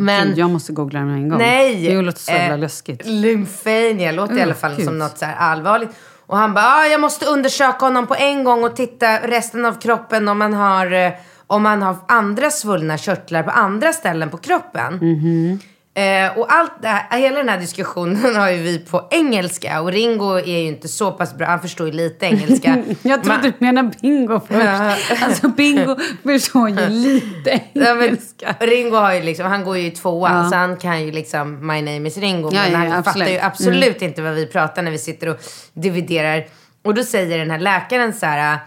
Men, 0.00 0.28
Gud, 0.28 0.38
jag 0.38 0.50
måste 0.50 0.72
googla 0.72 1.00
den 1.00 1.08
en 1.10 1.28
gång. 1.28 1.38
Nej! 1.38 1.88
Det 1.88 2.02
låter 2.02 2.18
så 2.20 2.30
jävla 2.32 2.54
eh, 2.54 2.60
läskigt. 2.60 3.02
Lymphania 3.06 4.12
låter 4.12 4.36
i 4.38 4.42
alla 4.42 4.52
Oh, 4.52 4.56
fall 4.56 4.76
gud. 4.76 4.84
som 4.86 4.98
något 4.98 5.18
så 5.18 5.26
allvarligt. 5.38 5.90
Och 6.26 6.36
han 6.38 6.54
bara, 6.54 6.64
ah, 6.64 6.86
jag 6.86 7.00
måste 7.00 7.26
undersöka 7.26 7.84
honom 7.86 8.06
på 8.06 8.14
en 8.14 8.44
gång 8.44 8.64
och 8.64 8.76
titta 8.76 9.18
resten 9.18 9.66
av 9.66 9.80
kroppen 9.80 10.28
om 10.28 10.38
man 10.38 10.54
har, 10.54 10.92
eh, 10.92 11.12
om 11.46 11.62
man 11.62 11.82
har 11.82 11.96
andra 12.08 12.50
svullna 12.50 12.98
körtlar 12.98 13.42
på 13.42 13.50
andra 13.50 13.92
ställen 13.92 14.30
på 14.30 14.36
kroppen. 14.36 14.94
Mhm. 14.94 15.58
Eh, 15.94 16.38
och 16.38 16.52
allt 16.52 16.72
det 16.82 16.88
här, 16.88 17.18
hela 17.18 17.36
den 17.36 17.48
här 17.48 17.58
diskussionen 17.58 18.36
har 18.36 18.50
ju 18.50 18.62
vi 18.62 18.78
på 18.78 19.08
engelska 19.10 19.80
och 19.80 19.92
Ringo 19.92 20.38
är 20.38 20.58
ju 20.58 20.66
inte 20.66 20.88
så 20.88 21.12
pass 21.12 21.34
bra, 21.34 21.46
han 21.46 21.60
förstår 21.60 21.86
ju 21.86 21.92
lite 21.92 22.26
engelska. 22.26 22.82
Jag 23.02 23.24
trodde 23.24 23.42
du 23.42 23.52
menade 23.58 23.90
bingo 24.02 24.40
först. 24.48 25.22
Alltså 25.22 25.48
bingo 25.48 25.96
förstår 26.22 26.68
ju 26.68 26.88
lite 26.88 27.60
Ja, 27.72 28.02
engelska. 28.02 28.54
Ringo 28.60 28.96
har 28.96 29.12
ju 29.14 29.22
liksom, 29.22 29.46
han 29.46 29.64
går 29.64 29.78
ju 29.78 29.86
i 29.86 29.90
tvåan 29.90 30.50
så 30.50 30.56
han 30.56 30.76
kan 30.76 31.02
ju 31.02 31.12
liksom 31.12 31.66
My 31.66 31.82
name 31.82 32.08
is 32.08 32.18
Ringo. 32.18 32.50
Ja, 32.52 32.62
men 32.62 32.72
ja, 32.72 32.78
han 32.78 32.86
ja, 32.86 32.92
fattar 32.92 33.10
absolut. 33.10 33.28
Mm. 33.28 33.40
ju 33.40 33.46
absolut 33.46 34.02
inte 34.02 34.22
vad 34.22 34.34
vi 34.34 34.46
pratar 34.46 34.82
när 34.82 34.90
vi 34.90 34.98
sitter 34.98 35.28
och 35.28 35.36
dividerar. 35.72 36.46
Och 36.84 36.94
då 36.94 37.04
säger 37.04 37.38
den 37.38 37.50
här 37.50 37.58
läkaren 37.58 38.12
så 38.12 38.26
här. 38.26 38.58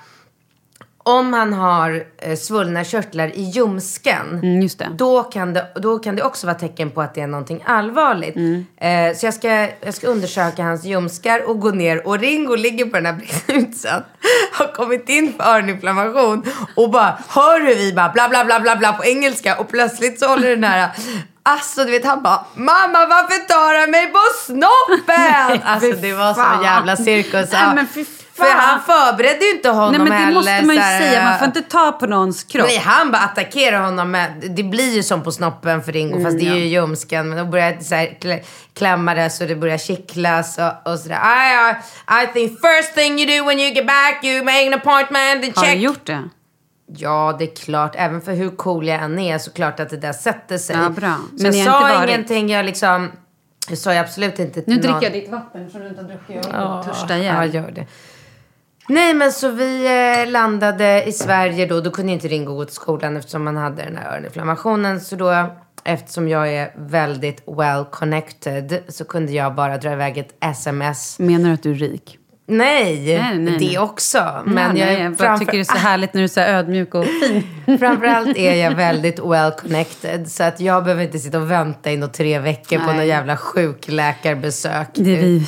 Om 1.08 1.34
han 1.34 1.54
har 1.54 2.04
eh, 2.18 2.36
svullna 2.36 2.84
körtlar 2.84 3.28
i 3.28 3.42
ljumsken. 3.42 4.40
Mm, 4.44 4.62
just 4.62 4.80
det. 4.80 4.90
Då 4.98 5.24
kan 5.24 5.54
det, 5.54 5.68
då 5.76 6.00
kan 6.00 6.16
det 6.16 6.24
också 6.24 6.48
vara 6.48 6.58
tecken 6.58 6.92
på 6.92 7.02
att 7.02 7.16
det 7.16 7.22
är 7.22 7.28
någonting 7.28 7.64
allvarligt. 7.66 8.36
Mm. 8.36 8.66
Eh, 8.78 9.18
så 9.18 9.26
jag 9.26 9.34
ska, 9.34 9.70
jag 9.82 9.94
ska 9.94 10.08
undersöka 10.08 10.64
hans 10.64 10.86
ljumskar 10.86 11.50
och 11.50 11.60
gå 11.60 11.72
ner. 11.72 12.08
Och 12.08 12.20
Ringo 12.20 12.56
ligger 12.56 12.86
på 12.86 12.96
den 12.96 13.06
här 13.06 13.16
brussan. 13.48 14.04
Har 14.52 14.74
kommit 14.74 15.10
in 15.10 15.34
för 15.34 15.44
öroninflammation. 15.44 16.44
Och 16.76 16.92
bara 16.92 17.18
hör 17.28 17.62
hur 17.62 17.76
vi 17.76 17.94
bara 17.94 18.10
bla 18.10 18.30
bla 18.30 18.46
bla 18.46 18.60
bla 18.60 18.76
bla 18.76 18.94
på 18.94 19.06
engelska. 19.06 19.56
Och 19.58 19.68
plötsligt 19.70 20.20
så 20.20 20.28
håller 20.28 20.50
den 20.50 20.64
här... 20.64 20.90
Alltså 21.44 21.86
du 21.86 21.92
vet 21.92 22.06
han 22.06 22.24
bara 22.24 22.46
Mamma 22.54 23.06
varför 23.06 23.48
tar 23.48 23.80
han 23.80 23.92
mig 23.92 24.08
på 24.08 24.20
snoppen? 24.46 25.62
Alltså 25.72 25.92
det 25.92 26.14
var 26.14 26.56
en 26.56 26.64
jävla 26.64 26.96
cirkus. 26.96 27.52
Nej, 27.52 27.76
men 27.76 27.88
fy 27.88 28.06
För 28.36 28.46
han 28.56 28.82
förberedde 28.82 29.46
ju 29.46 29.52
inte 29.52 29.70
honom 29.70 29.92
Nej 29.92 30.00
men 30.00 30.10
det 30.10 30.16
heller. 30.18 30.34
måste 30.36 30.66
man 30.66 30.76
ju 30.76 30.82
så 30.82 30.88
här, 30.88 31.00
säga. 31.00 31.24
Man 31.24 31.38
får 31.40 31.48
inte 31.48 31.62
ta 31.62 31.92
på 31.92 32.06
någons 32.06 32.44
kropp. 32.44 32.68
Nej, 32.68 32.78
han 32.78 33.12
bara 33.12 33.22
attackerar 33.22 33.80
honom 33.82 34.12
med, 34.12 34.32
det 34.56 34.64
blir 34.64 34.96
ju 34.96 35.04
som 35.04 35.24
på 35.24 35.32
snoppen 35.32 35.84
för 35.84 35.92
Ringo, 35.92 36.24
fast 36.24 36.40
det 36.40 36.48
är 36.48 36.56
ju 36.56 36.66
ljumsken. 36.66 37.30
Men 37.30 37.38
då 37.38 37.46
börjar 37.52 37.72
det 37.72 37.84
så 37.84 37.96
här 37.96 38.18
klä- 38.22 38.44
klämma 38.74 39.14
det 39.16 39.30
så 39.30 39.46
det 39.46 39.56
börjar 39.56 39.78
kittlas 39.78 40.58
och, 40.58 40.92
och 40.94 41.00
sådär. 41.00 41.16
I, 41.16 41.72
I, 41.72 42.24
I 42.24 42.28
think 42.34 42.52
first 42.52 42.96
thing 42.96 43.20
you 43.20 43.40
do 43.40 43.48
when 43.48 43.60
you 43.60 43.74
get 43.74 43.88
back, 43.88 44.24
you 44.24 44.44
make 44.44 44.68
an 44.68 44.74
appointment 44.74 45.44
and 45.46 45.56
Har 45.58 45.64
check. 45.64 45.76
du 45.76 45.82
gjort 45.82 46.06
det? 46.06 46.24
Ja, 46.98 47.36
det 47.40 47.52
är 47.52 47.56
klart. 47.56 47.92
Även 47.96 48.22
för 48.22 48.34
hur 48.34 48.50
cool 48.50 48.88
jag 48.88 49.04
än 49.04 49.20
är 49.20 49.38
så 49.38 49.52
klart 49.52 49.80
att 49.80 49.90
det 49.90 49.98
där 49.98 50.14
sätter 50.14 50.58
sig. 50.58 50.76
Ja, 50.84 50.90
bra. 50.90 51.14
Så 51.38 51.44
Men 51.44 51.46
jag 51.46 51.52
ni 51.54 51.60
har 51.66 51.82
sa 51.82 51.88
varit- 51.98 52.10
ingenting, 52.10 52.50
jag 52.50 52.66
liksom... 52.66 53.12
Jag 53.70 53.78
sa 53.78 53.94
absolut 53.94 54.40
inte 54.40 54.64
Nu 54.68 54.74
någon. 54.76 54.82
dricker 54.82 55.02
jag 55.04 55.14
ditt 55.14 55.30
vatten 55.32 55.70
som 55.70 55.82
du 55.82 55.88
inte 55.88 56.02
har 56.02 56.10
druckit. 56.10 56.36
Jag 56.36 56.44
håller 56.60 56.68
på 56.68 56.74
att 56.74 56.86
törsta 56.86 57.18
Ja, 57.18 57.44
ihjäl. 57.44 57.54
gör 57.56 57.72
det. 57.72 57.86
Nej, 58.88 59.14
men 59.14 59.32
så 59.32 59.50
vi 59.50 59.86
eh, 60.26 60.32
landade 60.32 61.04
i 61.08 61.12
Sverige 61.12 61.66
då. 61.66 61.82
Då 61.82 61.92
kunde 61.92 62.12
inte 62.12 62.28
Ringo 62.28 62.54
gå 62.56 62.66
till 62.66 62.76
skolan 62.76 63.18
eftersom 63.18 63.46
han 63.48 63.58
hade 63.58 63.84
den 63.84 63.98
här 63.98 64.14
öroninflammationen. 64.14 65.02
Så 65.02 65.16
då, 65.16 65.56
eftersom 65.84 66.28
jag 66.30 66.54
är 66.54 66.72
väldigt 66.78 67.44
well 67.58 67.86
connected 67.86 68.84
så 68.88 69.06
kunde 69.06 69.32
jag 69.32 69.56
bara 69.56 69.78
dra 69.78 69.92
iväg 69.94 70.18
ett 70.18 70.36
sms. 70.40 71.20
Menar 71.20 71.48
du 71.50 71.54
att 71.54 71.64
du 71.64 71.72
är 71.72 71.76
rik? 71.76 72.18
Nej, 72.48 73.06
Nej, 73.06 73.40
nej, 73.40 73.58
det 73.60 73.66
nej. 73.66 73.80
också. 73.80 74.42
Men 74.46 74.78
jag, 74.78 75.00
jag, 75.00 75.14
bara 75.16 75.38
tycker 75.38 75.52
det 75.52 75.60
är 75.60 75.64
så 75.64 75.78
härligt 75.78 76.14
när 76.14 76.22
du 76.22 76.24
är 76.24 76.28
så 76.28 76.40
ödmjuk 76.42 76.96
och 76.96 77.06
fin. 77.06 77.44
framförallt 77.80 78.38
är 78.38 78.54
jag 78.56 78.72
väldigt 78.76 79.20
well 79.20 79.52
connected. 79.52 80.32
Så 80.32 80.44
att 80.44 80.60
jag 80.60 80.84
behöver 80.84 81.04
inte 81.04 81.20
sitta 81.20 81.38
och 81.40 81.52
vänta 81.52 81.92
i 81.92 81.98
några 81.98 82.14
tre 82.14 82.40
veckor 82.40 82.78
på 82.78 82.86
Nej. 82.86 82.96
någon 82.96 83.08
jävla 83.08 83.38
sjukläkarbesök. 83.38 84.88
Det 84.94 85.18
är 85.18 85.22
vi, 85.22 85.48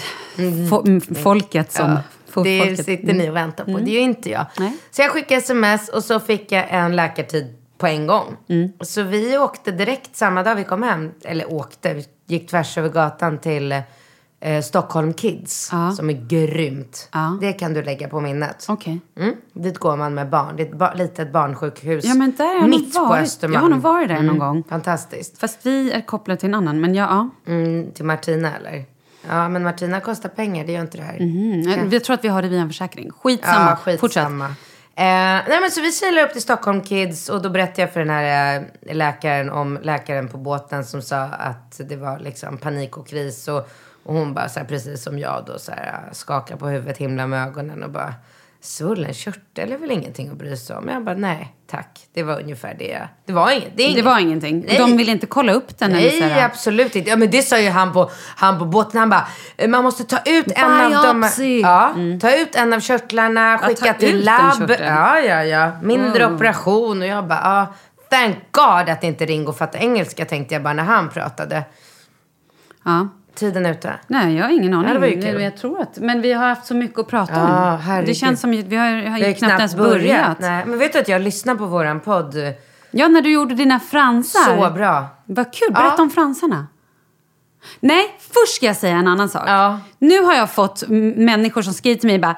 fo- 0.70 0.84
m- 0.88 1.16
folket 1.24 1.72
som... 1.72 1.90
Ja, 1.92 1.98
det 2.44 2.60
folket. 2.60 2.86
sitter 2.86 3.14
ni 3.14 3.30
och 3.30 3.36
väntar 3.36 3.66
på. 3.66 3.72
Det 3.72 3.92
är 3.92 3.94
ju 3.94 4.00
inte 4.00 4.30
jag. 4.30 4.46
Nej. 4.60 4.78
Så 4.92 5.02
jag 5.02 5.12
skickade 5.12 5.38
sms 5.42 5.90
och 5.90 6.04
så 6.04 6.20
fick 6.20 6.52
jag 6.52 6.66
en 6.70 6.96
läkartid 6.96 7.56
på 7.78 7.88
en 7.88 8.08
gång. 8.08 8.38
Så 8.82 9.04
vi 9.04 9.38
åkte 9.38 9.72
direkt 9.72 10.16
samma 10.16 10.44
dag 10.44 10.56
vi 10.56 10.64
kom 10.64 10.84
hem. 10.84 11.12
Eller 11.24 11.54
åkte, 11.54 11.94
vi 11.94 12.06
gick 12.28 12.50
tvärs 12.50 12.78
över 12.78 12.90
gatan 12.90 13.38
till 13.38 13.72
eh, 14.40 14.62
Stockholm 14.62 15.14
Kids. 15.14 15.70
Ja. 15.72 15.92
Som 15.92 16.10
är 16.10 16.28
grymt. 16.28 17.10
Ja. 17.14 17.38
Det 17.42 17.54
kan 17.54 17.74
du 17.74 17.84
lägga 17.84 18.08
på 18.08 18.20
minnet. 18.22 18.66
Okej. 18.70 19.00
Mm. 19.20 19.36
Dit 19.54 19.78
går 19.78 19.98
man 19.98 20.14
med 20.14 20.30
barn. 20.30 20.56
Det 20.56 20.64
är 20.64 20.68
ett 20.68 20.78
ba- 20.78 20.94
litet 20.94 21.32
barnsjukhus. 21.32 22.06
Ja, 22.06 22.14
men 22.14 22.34
där 22.38 22.60
har 22.62 22.68
mitt 22.68 22.94
på 22.96 23.06
varit. 23.06 23.24
Östermalm. 23.24 23.54
Jag 23.54 23.62
har 23.62 23.70
nog 23.70 23.82
varit 23.82 24.08
där 24.08 24.22
någon 24.22 24.40
gång. 24.40 24.64
Fantastiskt. 24.70 25.38
Fast 25.40 25.60
vi 25.66 25.92
är 25.92 26.02
kopplade 26.02 26.40
till 26.40 26.50
en 26.50 26.56
annan. 26.56 26.82
Men 26.82 26.96
ja, 26.96 27.30
ja. 27.46 27.54
Mm, 27.54 27.92
till 27.92 28.06
Martina 28.06 28.56
eller? 28.58 28.86
Ja, 29.30 29.50
men 29.50 29.64
Martina 29.64 30.00
kostar 30.00 30.30
pengar. 30.30 30.66
Det 30.66 30.72
gör 30.72 30.82
inte 30.82 30.98
det 30.98 31.04
här. 31.04 31.18
Mm. 31.18 31.90
Jag 31.92 32.04
tror 32.04 32.14
att 32.14 32.24
vi 32.24 32.28
har 32.28 32.42
det 32.42 32.48
via 32.48 32.62
en 32.62 32.70
försäkring. 32.70 33.12
Skitsamma. 33.12 33.78
Ja, 33.86 33.98
skitsamma. 33.98 34.46
Eh, 35.00 35.44
nej 35.48 35.62
men 35.62 35.72
så 35.72 35.82
vi 35.82 35.92
kilar 35.92 36.24
upp 36.24 36.34
till 36.34 36.42
Stockholm 36.42 36.82
Kids 36.82 37.30
och 37.30 37.42
då 37.42 37.50
berättade 37.50 37.82
jag 37.82 37.94
för 37.94 38.00
den 38.00 38.10
här 38.10 38.58
eh, 38.58 38.96
läkaren 38.96 39.50
om 39.50 39.80
läkaren 39.82 40.28
på 40.28 40.38
båten 40.38 40.86
som 40.86 41.02
sa 41.02 41.18
att 41.24 41.82
det 41.90 41.96
var 41.96 42.20
liksom 42.20 42.58
panik 42.58 42.98
och 42.98 43.08
kris 43.08 43.48
och, 43.48 43.70
och 44.04 44.14
hon 44.14 44.34
bara 44.34 44.50
så 44.50 44.60
här, 44.60 44.68
precis 44.68 45.04
som 45.04 45.20
jag 45.20 45.44
då 45.48 45.60
så 45.60 45.72
här 45.72 46.04
eh, 46.08 46.14
skakar 46.14 46.56
på 46.56 46.68
huvudet, 46.68 46.98
himla 46.98 47.28
med 47.28 47.48
ögonen 47.48 47.84
och 47.84 47.92
bara 47.92 48.14
svullen 48.62 49.14
körtel 49.14 49.72
är 49.72 49.78
väl 49.78 49.92
ingenting 49.92 50.30
att 50.30 50.38
bry 50.38 50.58
sig 50.58 50.76
om. 50.76 50.88
Jag 50.88 51.04
bara 51.04 51.16
nej, 51.16 51.56
tack. 51.68 52.00
Det 52.14 52.24
var 52.24 52.40
ungefär 52.42 52.76
det. 52.80 53.08
Det 53.26 53.34
var 53.34 53.52
inget. 53.52 53.78
Det, 53.78 53.94
Det 53.94 54.02
var 54.02 54.20
ingenting. 54.20 54.66
Nej. 54.68 54.78
De 54.78 54.98
ville 54.98 55.12
inte 55.12 55.26
kolla 55.28 55.52
upp 55.54 55.78
den? 55.80 55.92
eller 55.92 56.10
så 56.10 56.20
Nej, 56.20 56.30
här. 56.30 56.46
absolut 56.46 56.96
inte. 56.96 57.10
Ja, 57.10 57.16
men 57.16 57.30
det 57.32 57.42
sa 57.42 57.60
ju 57.60 57.70
han 57.70 57.94
på, 57.94 58.12
han 58.36 58.60
på 58.60 58.66
båten. 58.66 59.00
Han 59.00 59.10
bara, 59.10 59.28
"Eh, 59.58 59.70
man 59.70 59.84
måste 59.84 60.04
ta 60.04 60.18
ut 60.26 60.52
en 60.56 60.82
av 60.96 61.04
dem. 61.04 61.22
Biopsy. 61.22 61.60
Ja, 61.62 61.94
ta 62.22 62.36
ut 62.36 62.56
en 62.56 62.74
av 62.74 62.80
körtlarna, 62.80 63.60
Ja, 63.62 63.68
skicka 63.68 63.92
ut 63.92 64.00
till 64.00 64.24
labb. 64.26 64.72
Ja, 64.80 65.20
ja, 65.20 65.44
ja. 65.44 65.72
Mindre 65.82 66.34
operation. 66.34 67.02
Och 67.02 67.08
jag 67.08 67.28
bara, 67.28 67.40
ja. 67.44 67.74
Thank 68.10 68.36
God 68.52 68.90
att 68.90 69.04
inte 69.04 69.26
Ringo 69.26 69.54
fattar 69.54 69.80
engelska 69.80 70.26
tänkte 70.26 70.56
jag 70.56 70.64
bara 70.64 70.74
när 70.74 70.84
han 70.84 71.10
pratade. 71.10 71.64
Ja. 72.86 73.08
Tiden 73.38 73.66
ute. 73.66 73.94
Nej, 74.08 74.36
jag 74.36 74.44
har 74.44 74.52
ingen 74.52 74.74
aning. 74.74 74.88
Ja, 74.88 74.94
det 74.94 75.00
var 75.00 75.08
ju 75.08 75.22
kul. 75.22 75.42
Jag 75.42 75.58
tror 75.58 75.82
att, 75.82 75.98
men 76.00 76.22
vi 76.22 76.34
har 76.34 76.48
haft 76.48 76.66
så 76.66 76.76
mycket 76.76 77.00
att 77.00 77.08
prata 77.08 77.34
Ja, 77.34 77.74
om. 77.74 77.80
herregud. 77.80 78.10
Det 78.10 78.14
känns 78.14 78.42
som 78.42 78.50
att 78.60 78.66
vi 78.66 78.76
har, 78.76 78.86
har 79.10 79.20
Vi 79.20 79.28
ju 79.28 79.34
knappt 79.34 79.60
ens 79.60 79.76
börjat. 79.76 80.40
Nej, 80.40 80.64
men 80.66 80.80
vet 80.80 80.94
du 80.94 81.00
att 81.00 81.08
jag 81.08 81.22
lyssnar 81.22 81.56
på 81.56 81.66
våran 81.66 82.00
podd? 82.00 82.36
Ja, 82.92 83.08
när 83.08 83.22
du 83.22 83.32
gjorde 83.32 83.56
dina 83.56 83.80
fransar. 83.80 84.68
Så 84.68 84.74
bra. 84.74 85.06
Vad 85.26 85.54
kul. 85.54 85.74
Berätta 85.74 85.94
Ja. 85.98 86.04
om 86.04 86.10
fransarna. 86.10 86.68
Nej, 87.80 88.18
först 88.20 88.56
ska 88.56 88.66
jag 88.66 88.76
säga 88.76 88.96
en 88.96 89.08
annan 89.08 89.30
sak. 89.30 89.44
Ja. 89.48 89.80
Nu 90.00 90.24
har 90.24 90.34
jag 90.34 90.52
fått 90.52 90.84
människor 91.16 91.62
som 91.62 91.74
skriver 91.74 92.00
till 92.00 92.10
mig 92.10 92.20
bara, 92.20 92.36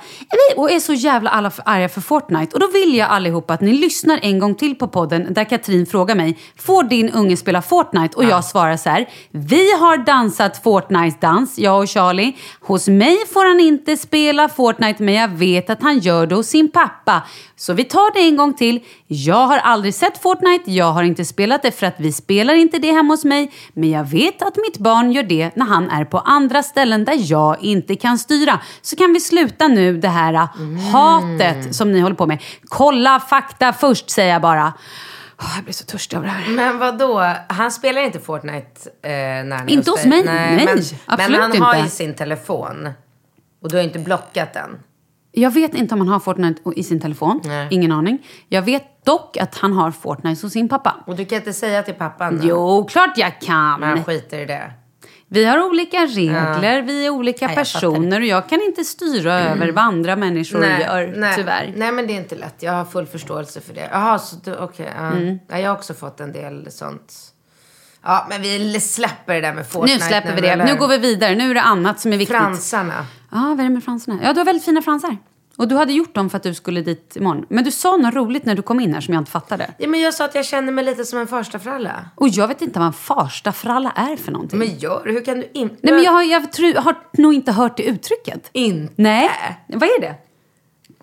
och 0.56 0.72
är 0.72 0.80
så 0.80 0.94
jävla 0.94 1.30
alla 1.30 1.50
för 1.50 1.64
arga 1.66 1.90
för 1.90 2.02
Fortnite. 2.02 2.54
Och 2.54 2.60
då 2.60 2.68
vill 2.68 2.96
jag 2.96 3.10
allihopa 3.10 3.54
att 3.54 3.62
ni 3.62 3.74
lyssnar 3.74 4.20
en 4.22 4.40
gång 4.40 4.56
till 4.56 4.76
på 4.76 4.88
podden 4.88 5.34
där 5.34 5.44
Katrin 5.44 5.86
frågar 5.86 6.16
mig, 6.16 6.38
får 6.58 6.84
din 6.84 7.10
unge 7.10 7.38
spela 7.38 7.62
Fortnite? 7.62 8.18
Och 8.18 8.24
jag 8.24 8.46
svarar 8.46 8.78
så 8.78 8.90
här, 8.90 9.10
vi 9.32 9.72
har 9.72 9.98
dansat 9.98 10.64
Fortnite-dans, 10.64 11.60
jag 11.60 11.80
och 11.80 11.90
Charlie. 11.90 12.38
Hos 12.62 12.88
mig 12.88 13.18
får 13.34 13.48
han 13.48 13.60
inte 13.60 13.98
spela 13.98 14.50
Fortnite, 14.50 15.04
men 15.04 15.14
jag 15.14 15.28
vet 15.28 15.70
att 15.70 15.82
han 15.82 16.00
gör 16.00 16.28
det 16.28 16.36
hos 16.36 16.48
sin 16.48 16.72
pappa. 16.72 17.22
Så 17.60 17.74
vi 17.74 17.84
tar 17.84 18.14
det 18.14 18.20
en 18.20 18.38
gång 18.38 18.54
till. 18.54 18.80
Jag 19.08 19.48
har 19.48 19.58
aldrig 19.58 19.94
sett 19.94 20.22
Fortnite, 20.22 20.72
jag 20.72 20.92
har 20.92 21.04
inte 21.04 21.26
spelat 21.26 21.62
det 21.62 21.72
för 21.72 21.86
att 21.86 21.96
vi 21.98 22.12
spelar 22.12 22.54
inte 22.54 22.80
det 22.80 22.92
hemma 22.92 23.14
hos 23.14 23.26
mig. 23.26 23.52
Men 23.74 23.90
jag 23.90 24.04
vet 24.04 24.42
att 24.42 24.58
mitt 24.58 24.78
barn 24.78 25.12
gör 25.12 25.24
det 25.24 25.56
när 25.56 25.66
han 25.66 25.90
är 25.90 26.06
på 26.06 26.20
andra 26.20 26.64
ställen 26.64 27.06
där 27.06 27.32
jag 27.32 27.64
inte 27.64 27.96
kan 27.96 28.18
styra. 28.18 28.60
Så 28.82 28.96
kan 28.96 29.14
vi 29.14 29.20
sluta 29.20 29.68
nu 29.68 29.98
det 29.98 30.08
här 30.08 30.34
äh, 30.34 30.48
hatet 30.92 31.76
som 31.76 31.92
ni 31.92 32.00
håller 32.00 32.16
på 32.16 32.26
med. 32.26 32.44
Kolla 32.68 33.20
fakta 33.20 33.74
först 33.74 34.10
säger 34.10 34.34
jag 34.34 34.42
bara. 34.42 34.74
Åh, 35.42 35.52
jag 35.56 35.64
blir 35.64 35.74
så 35.74 35.86
törstig 35.86 36.18
av 36.18 36.24
det 36.24 36.30
här. 36.30 36.52
Men 36.52 36.80
vad 36.80 36.98
då? 36.98 37.36
Han 37.50 37.72
spelar 37.72 38.02
inte 38.02 38.20
Fortnite 38.20 38.90
eh, 39.02 39.10
när 39.12 39.70
Inte 39.70 39.92
hos 39.92 40.06
mig. 40.06 40.24
Nej, 40.24 40.66
men, 40.66 40.84
absolut 41.06 41.40
men 41.40 41.52
han 41.52 41.62
har 41.62 41.76
inte. 41.76 41.86
ju 41.86 41.90
sin 41.90 42.16
telefon. 42.16 42.90
Och 43.62 43.70
du 43.70 43.76
har 43.76 43.84
inte 43.84 44.00
blockat 44.00 44.54
den. 44.54 44.70
Jag 45.32 45.52
vet 45.52 45.74
inte 45.74 45.94
om 45.94 46.00
han 46.00 46.10
har 46.10 46.20
Fortnite 46.20 46.62
i 46.76 46.84
sin 46.84 47.00
telefon. 47.02 47.42
Nej. 47.46 47.68
Ingen 47.72 47.92
aning. 47.92 48.28
Jag 48.48 48.62
vet 48.62 49.06
dock 49.06 49.38
att 49.38 49.58
han 49.58 49.74
har 49.74 49.92
Fortnite 49.92 50.46
hos 50.46 50.54
sin 50.54 50.70
pappa. 50.70 50.96
Och 51.08 51.16
du 51.16 51.26
kan 51.26 51.38
inte 51.38 51.54
säga 51.54 51.84
till 51.84 51.94
pappan 51.94 52.38
då? 52.38 52.48
Jo, 52.48 52.86
klart 52.90 53.18
jag 53.18 53.42
kan. 53.42 53.80
Men 53.80 53.90
han 53.90 54.04
skiter 54.04 54.40
i 54.40 54.46
det. 54.46 54.72
Vi 55.32 55.46
har 55.46 55.66
olika 55.66 55.98
regler, 55.98 56.82
vi 56.82 57.06
är 57.06 57.10
olika 57.10 57.46
Ja, 57.46 57.50
jag 57.50 57.52
Mm. 57.52 57.64
personer 57.64 58.20
och 58.22 58.26
jag 58.28 58.50
kan 58.50 58.62
inte 58.62 58.84
styra 58.84 59.40
över 59.40 59.72
vad 59.72 59.84
andra 59.84 60.16
människor 60.16 60.66
gör, 60.66 61.14
nej, 61.18 61.36
tyvärr. 61.36 61.74
Nej, 61.76 61.92
men 61.92 62.08
det 62.08 62.14
är 62.14 62.18
inte 62.18 62.36
lätt. 62.36 62.56
Jag 62.64 62.74
har 62.74 62.86
full 62.86 63.06
förståelse 63.06 63.62
för 63.62 63.74
det. 63.74 63.90
Jaha, 63.92 64.20
så 64.20 64.36
du, 64.44 64.56
okej. 64.56 64.90
ja. 64.98 65.06
Mm. 65.08 65.40
ja, 65.50 65.60
jag 65.60 65.70
har 65.70 65.76
också 65.78 65.94
fått 65.94 66.20
en 66.20 66.32
del 66.32 66.72
sånt. 66.72 67.14
Ja, 68.04 68.26
men 68.30 68.42
vi 68.42 68.80
släpper 68.80 69.34
det 69.34 69.42
där 69.42 69.54
med 69.54 69.68
Fortnite 69.68 69.94
Nu 69.94 70.00
släpper 70.10 70.36
vi 70.36 70.42
det. 70.42 70.56
Nu 70.56 70.76
går 70.76 70.88
vi 70.88 70.98
vidare. 70.98 71.36
Nu 71.36 71.50
är 71.50 71.54
det 71.54 71.62
annat 71.62 72.00
som 72.00 72.14
är 72.14 72.18
viktigt. 72.18 72.38
Fransarna. 72.38 73.06
Ja, 73.30 73.40
vad 73.40 73.60
är 73.60 73.64
det 73.64 73.70
med 73.70 73.84
fransarna? 73.84 74.20
Ja, 74.24 74.34
du 74.34 74.40
har 74.40 74.46
väldigt 74.46 74.66
fina 74.66 74.82
fransar. 74.82 75.18
Och 75.60 75.68
du 75.68 75.76
hade 75.76 75.94
gjort 75.94 76.16
dem 76.16 76.30
för 76.30 76.38
att 76.38 76.44
du 76.44 76.54
skulle 76.54 76.82
dit 76.82 77.16
imorgon. 77.16 77.46
Men 77.50 77.64
du 77.64 77.72
sa 77.72 77.98
något 77.98 78.14
roligt 78.14 78.46
när 78.46 78.56
du 78.56 78.62
kom 78.62 78.80
in 78.80 78.94
här 78.94 79.02
som 79.02 79.14
jag 79.14 79.22
inte 79.22 79.32
fattade. 79.32 79.74
Ja, 79.78 79.88
men 79.88 80.00
jag 80.00 80.14
sa 80.14 80.26
att 80.26 80.36
jag 80.36 80.46
känner 80.46 80.72
mig 80.72 80.84
lite 80.86 81.06
som 81.06 81.20
en 81.20 81.28
första 81.28 81.60
fralla. 81.60 82.06
Och 82.16 82.28
jag 82.28 82.48
vet 82.48 82.62
inte 82.62 82.80
vad 82.80 82.88
en 82.88 82.94
farstafralla 82.94 83.92
är 83.92 84.16
för 84.16 84.32
någonting. 84.32 84.60
Men 84.60 84.78
gör 84.78 85.02
Hur 85.06 85.26
kan 85.26 85.40
du 85.40 85.50
inte? 85.54 85.76
Nej, 85.82 85.94
men 85.94 86.04
jag 86.04 86.12
har, 86.12 86.24
jag 86.24 86.52
tror, 86.52 86.74
har 86.74 86.96
nog 87.14 87.34
inte 87.34 87.52
hört 87.52 87.78
det 87.78 87.84
uttrycket. 87.84 88.50
Inte? 88.52 88.94
Nej. 88.96 89.30
Vad 89.68 89.84
är 89.84 90.02
det? 90.02 90.16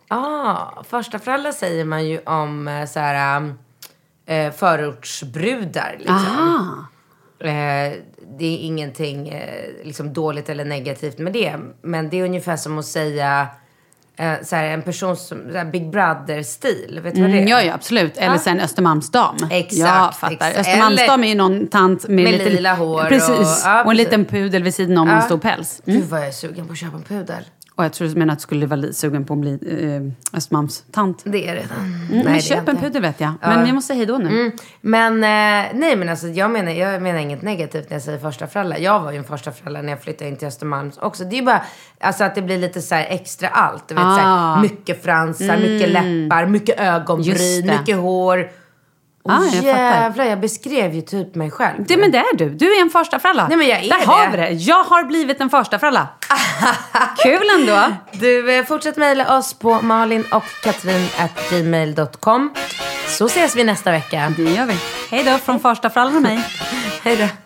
Ah, 0.09 0.83
första 0.89 1.19
fralla 1.19 1.53
säger 1.53 1.85
man 1.85 2.09
ju 2.09 2.19
om 2.19 2.69
eh, 2.69 2.87
så 2.87 3.01
här 3.01 3.55
eh, 4.27 4.53
förortsbrudar. 4.53 5.97
Liksom. 5.99 6.17
Aha. 6.17 6.87
Eh, 7.51 7.93
det 8.39 8.45
är 8.45 8.59
ingenting 8.59 9.29
eh, 9.29 9.65
liksom 9.85 10.13
dåligt 10.13 10.49
eller 10.49 10.65
negativt 10.65 11.19
med 11.19 11.33
det. 11.33 11.57
Men 11.83 12.11
det 12.11 12.21
är 12.21 12.25
ungefär 12.25 12.57
som 12.57 12.79
att 12.79 12.85
säga 12.85 13.47
eh, 14.17 14.33
så 14.43 14.57
en 14.57 14.83
person 14.83 15.17
som 15.17 15.39
så 15.53 15.65
Big 15.73 15.91
Brother-stil. 15.91 17.01
Vet 17.03 17.15
du 17.15 17.21
vad 17.21 17.31
det 17.31 17.37
är? 17.37 17.39
Mm, 17.39 17.49
ja, 17.49 17.63
ja, 17.63 17.75
absolut. 17.75 18.17
Eller 18.17 18.39
sen 18.39 18.61
Östermalmsdam. 18.61 19.37
Exakt, 19.51 19.73
Jag 19.79 20.15
fattar. 20.17 20.35
exakt. 20.35 20.59
Östermalmsdam 20.59 21.25
är 21.25 21.29
ju 21.29 21.35
någon 21.35 21.67
tant 21.67 22.09
med, 22.09 22.25
Med 22.25 22.33
lite, 22.33 22.51
lila 22.51 22.75
hår 22.75 23.03
och- 23.03 23.09
Precis. 23.09 23.31
Och, 23.39 23.45
ja, 23.65 23.79
en 23.81 23.85
precis. 23.85 23.99
liten 23.99 24.25
pudel 24.25 24.63
vid 24.63 24.75
sidan 24.75 24.99
om 24.99 25.09
och 25.09 25.15
en 25.15 25.23
stor 25.23 25.39
päls. 25.39 25.83
Mm. 25.87 26.01
Gud 26.01 26.09
vad 26.11 26.21
jag 26.21 26.29
är 26.29 26.33
sugen 26.33 26.67
på 26.67 26.73
att 26.73 26.79
köpa 26.79 26.97
en 26.97 27.03
pudel. 27.03 27.45
Och 27.77 27.85
jag 27.85 27.93
tror 27.93 28.09
du 28.09 28.15
menar 28.15 28.33
att 28.33 28.39
du 28.39 28.43
skulle 28.43 28.67
vara 28.67 28.93
sugen 28.93 29.25
på 29.25 29.33
att 29.35 29.39
bli 29.41 29.53
eh, 29.53 30.37
Östermalmstant. 30.37 31.23
Det 31.25 31.49
är 31.49 31.55
det 31.55 31.61
redan. 31.61 31.79
Mm, 31.79 32.09
Nej, 32.11 32.25
men 32.25 32.41
köp 32.41 32.69
en 32.69 32.77
pudel 32.77 33.03
vet 33.03 33.21
jag. 33.21 33.33
Men 33.41 33.67
jag 33.67 33.75
måste 33.75 33.87
säga 33.87 33.97
hej 33.97 34.07
då 34.07 34.19
nu. 34.19 34.29
Mm. 34.29 34.53
Men 34.81 35.13
eh, 35.15 35.79
nej 35.81 35.97
men 35.97 36.09
alltså 36.09 36.27
jag 36.27 36.51
menar, 36.51 36.73
jag 36.73 37.03
menar 37.03 37.19
inget 37.21 37.43
negativt 37.43 37.91
när 37.91 37.95
jag 37.95 38.03
säger 38.03 38.19
första 38.19 38.47
fralla. 38.47 38.79
Jag 38.79 39.01
var 39.01 39.13
ju 39.13 39.19
en 39.19 39.25
första 39.25 39.53
fralla 39.53 39.83
när 39.83 39.89
jag 39.93 40.03
flyttade 40.03 40.31
in 40.31 40.37
till 40.37 40.49
Östermalm 40.49 40.91
också. 41.01 41.25
Det 41.25 41.37
är 41.37 41.39
ju 41.39 41.45
bara 41.47 41.63
alltså 42.01 42.25
att 42.25 42.35
det 42.35 42.43
blir 42.43 42.59
lite 42.59 42.83
så 42.83 42.95
extra 42.95 43.49
allt. 43.49 43.89
Du 43.89 43.95
vet, 43.95 44.03
så 44.05 44.09
Ah. 44.11 44.55
här, 44.55 44.63
mycket 44.63 45.03
fransar, 45.05 45.57
mycket 45.57 45.89
läppar, 45.89 46.47
mycket 46.47 46.81
ögonbryn, 46.81 47.67
mycket 47.79 47.97
hår. 47.97 48.51
Och 49.27 49.33
Ah, 49.33 49.45
jag 49.45 49.53
fattar. 49.55 49.67
jävlar, 49.67 50.25
jag 50.25 50.41
beskrev 50.41 50.95
ju 50.95 51.01
typ 51.01 51.35
mig 51.35 51.51
själv. 51.51 51.85
Det, 51.89 51.97
men 51.97 52.11
det 52.11 52.19
är 52.19 52.37
du. 52.37 52.49
Du 52.51 52.77
är 52.77 52.81
en 52.81 52.91
första 52.91 53.19
fralla. 53.19 53.49
Nej, 53.49 53.57
men 53.57 53.67
jag 53.69 53.79
är 53.85 53.89
Där 53.91 53.99
det. 54.01 54.07
har 54.07 54.31
vi 54.31 54.37
det. 54.37 54.51
Jag 54.51 54.85
har 54.85 55.05
blivit 55.05 55.41
en 55.41 55.51
första 55.51 55.79
fralla. 55.79 56.09
Kul 57.23 57.43
ändå. 57.61 57.83
Du, 58.13 58.57
eh, 58.59 58.65
fortsätt 58.65 58.97
mejla 58.97 59.39
oss 59.39 59.55
på 59.59 59.81
malin 59.83 60.25
och 60.33 60.45
katrin.gmail.com. 60.63 62.55
Så 63.09 63.27
ses 63.27 63.57
vi 63.57 63.65
nästa 63.65 63.91
vecka. 63.91 64.33
Det 64.37 64.43
gör 64.43 64.67
vi. 64.67 64.77
Hej 65.11 65.25
då 65.25 65.39
från 65.39 65.61
första 65.61 65.91
frallan 65.91 66.17
och 66.17 66.23
mig. 66.23 66.45
Hej 67.03 67.17
då. 67.17 67.46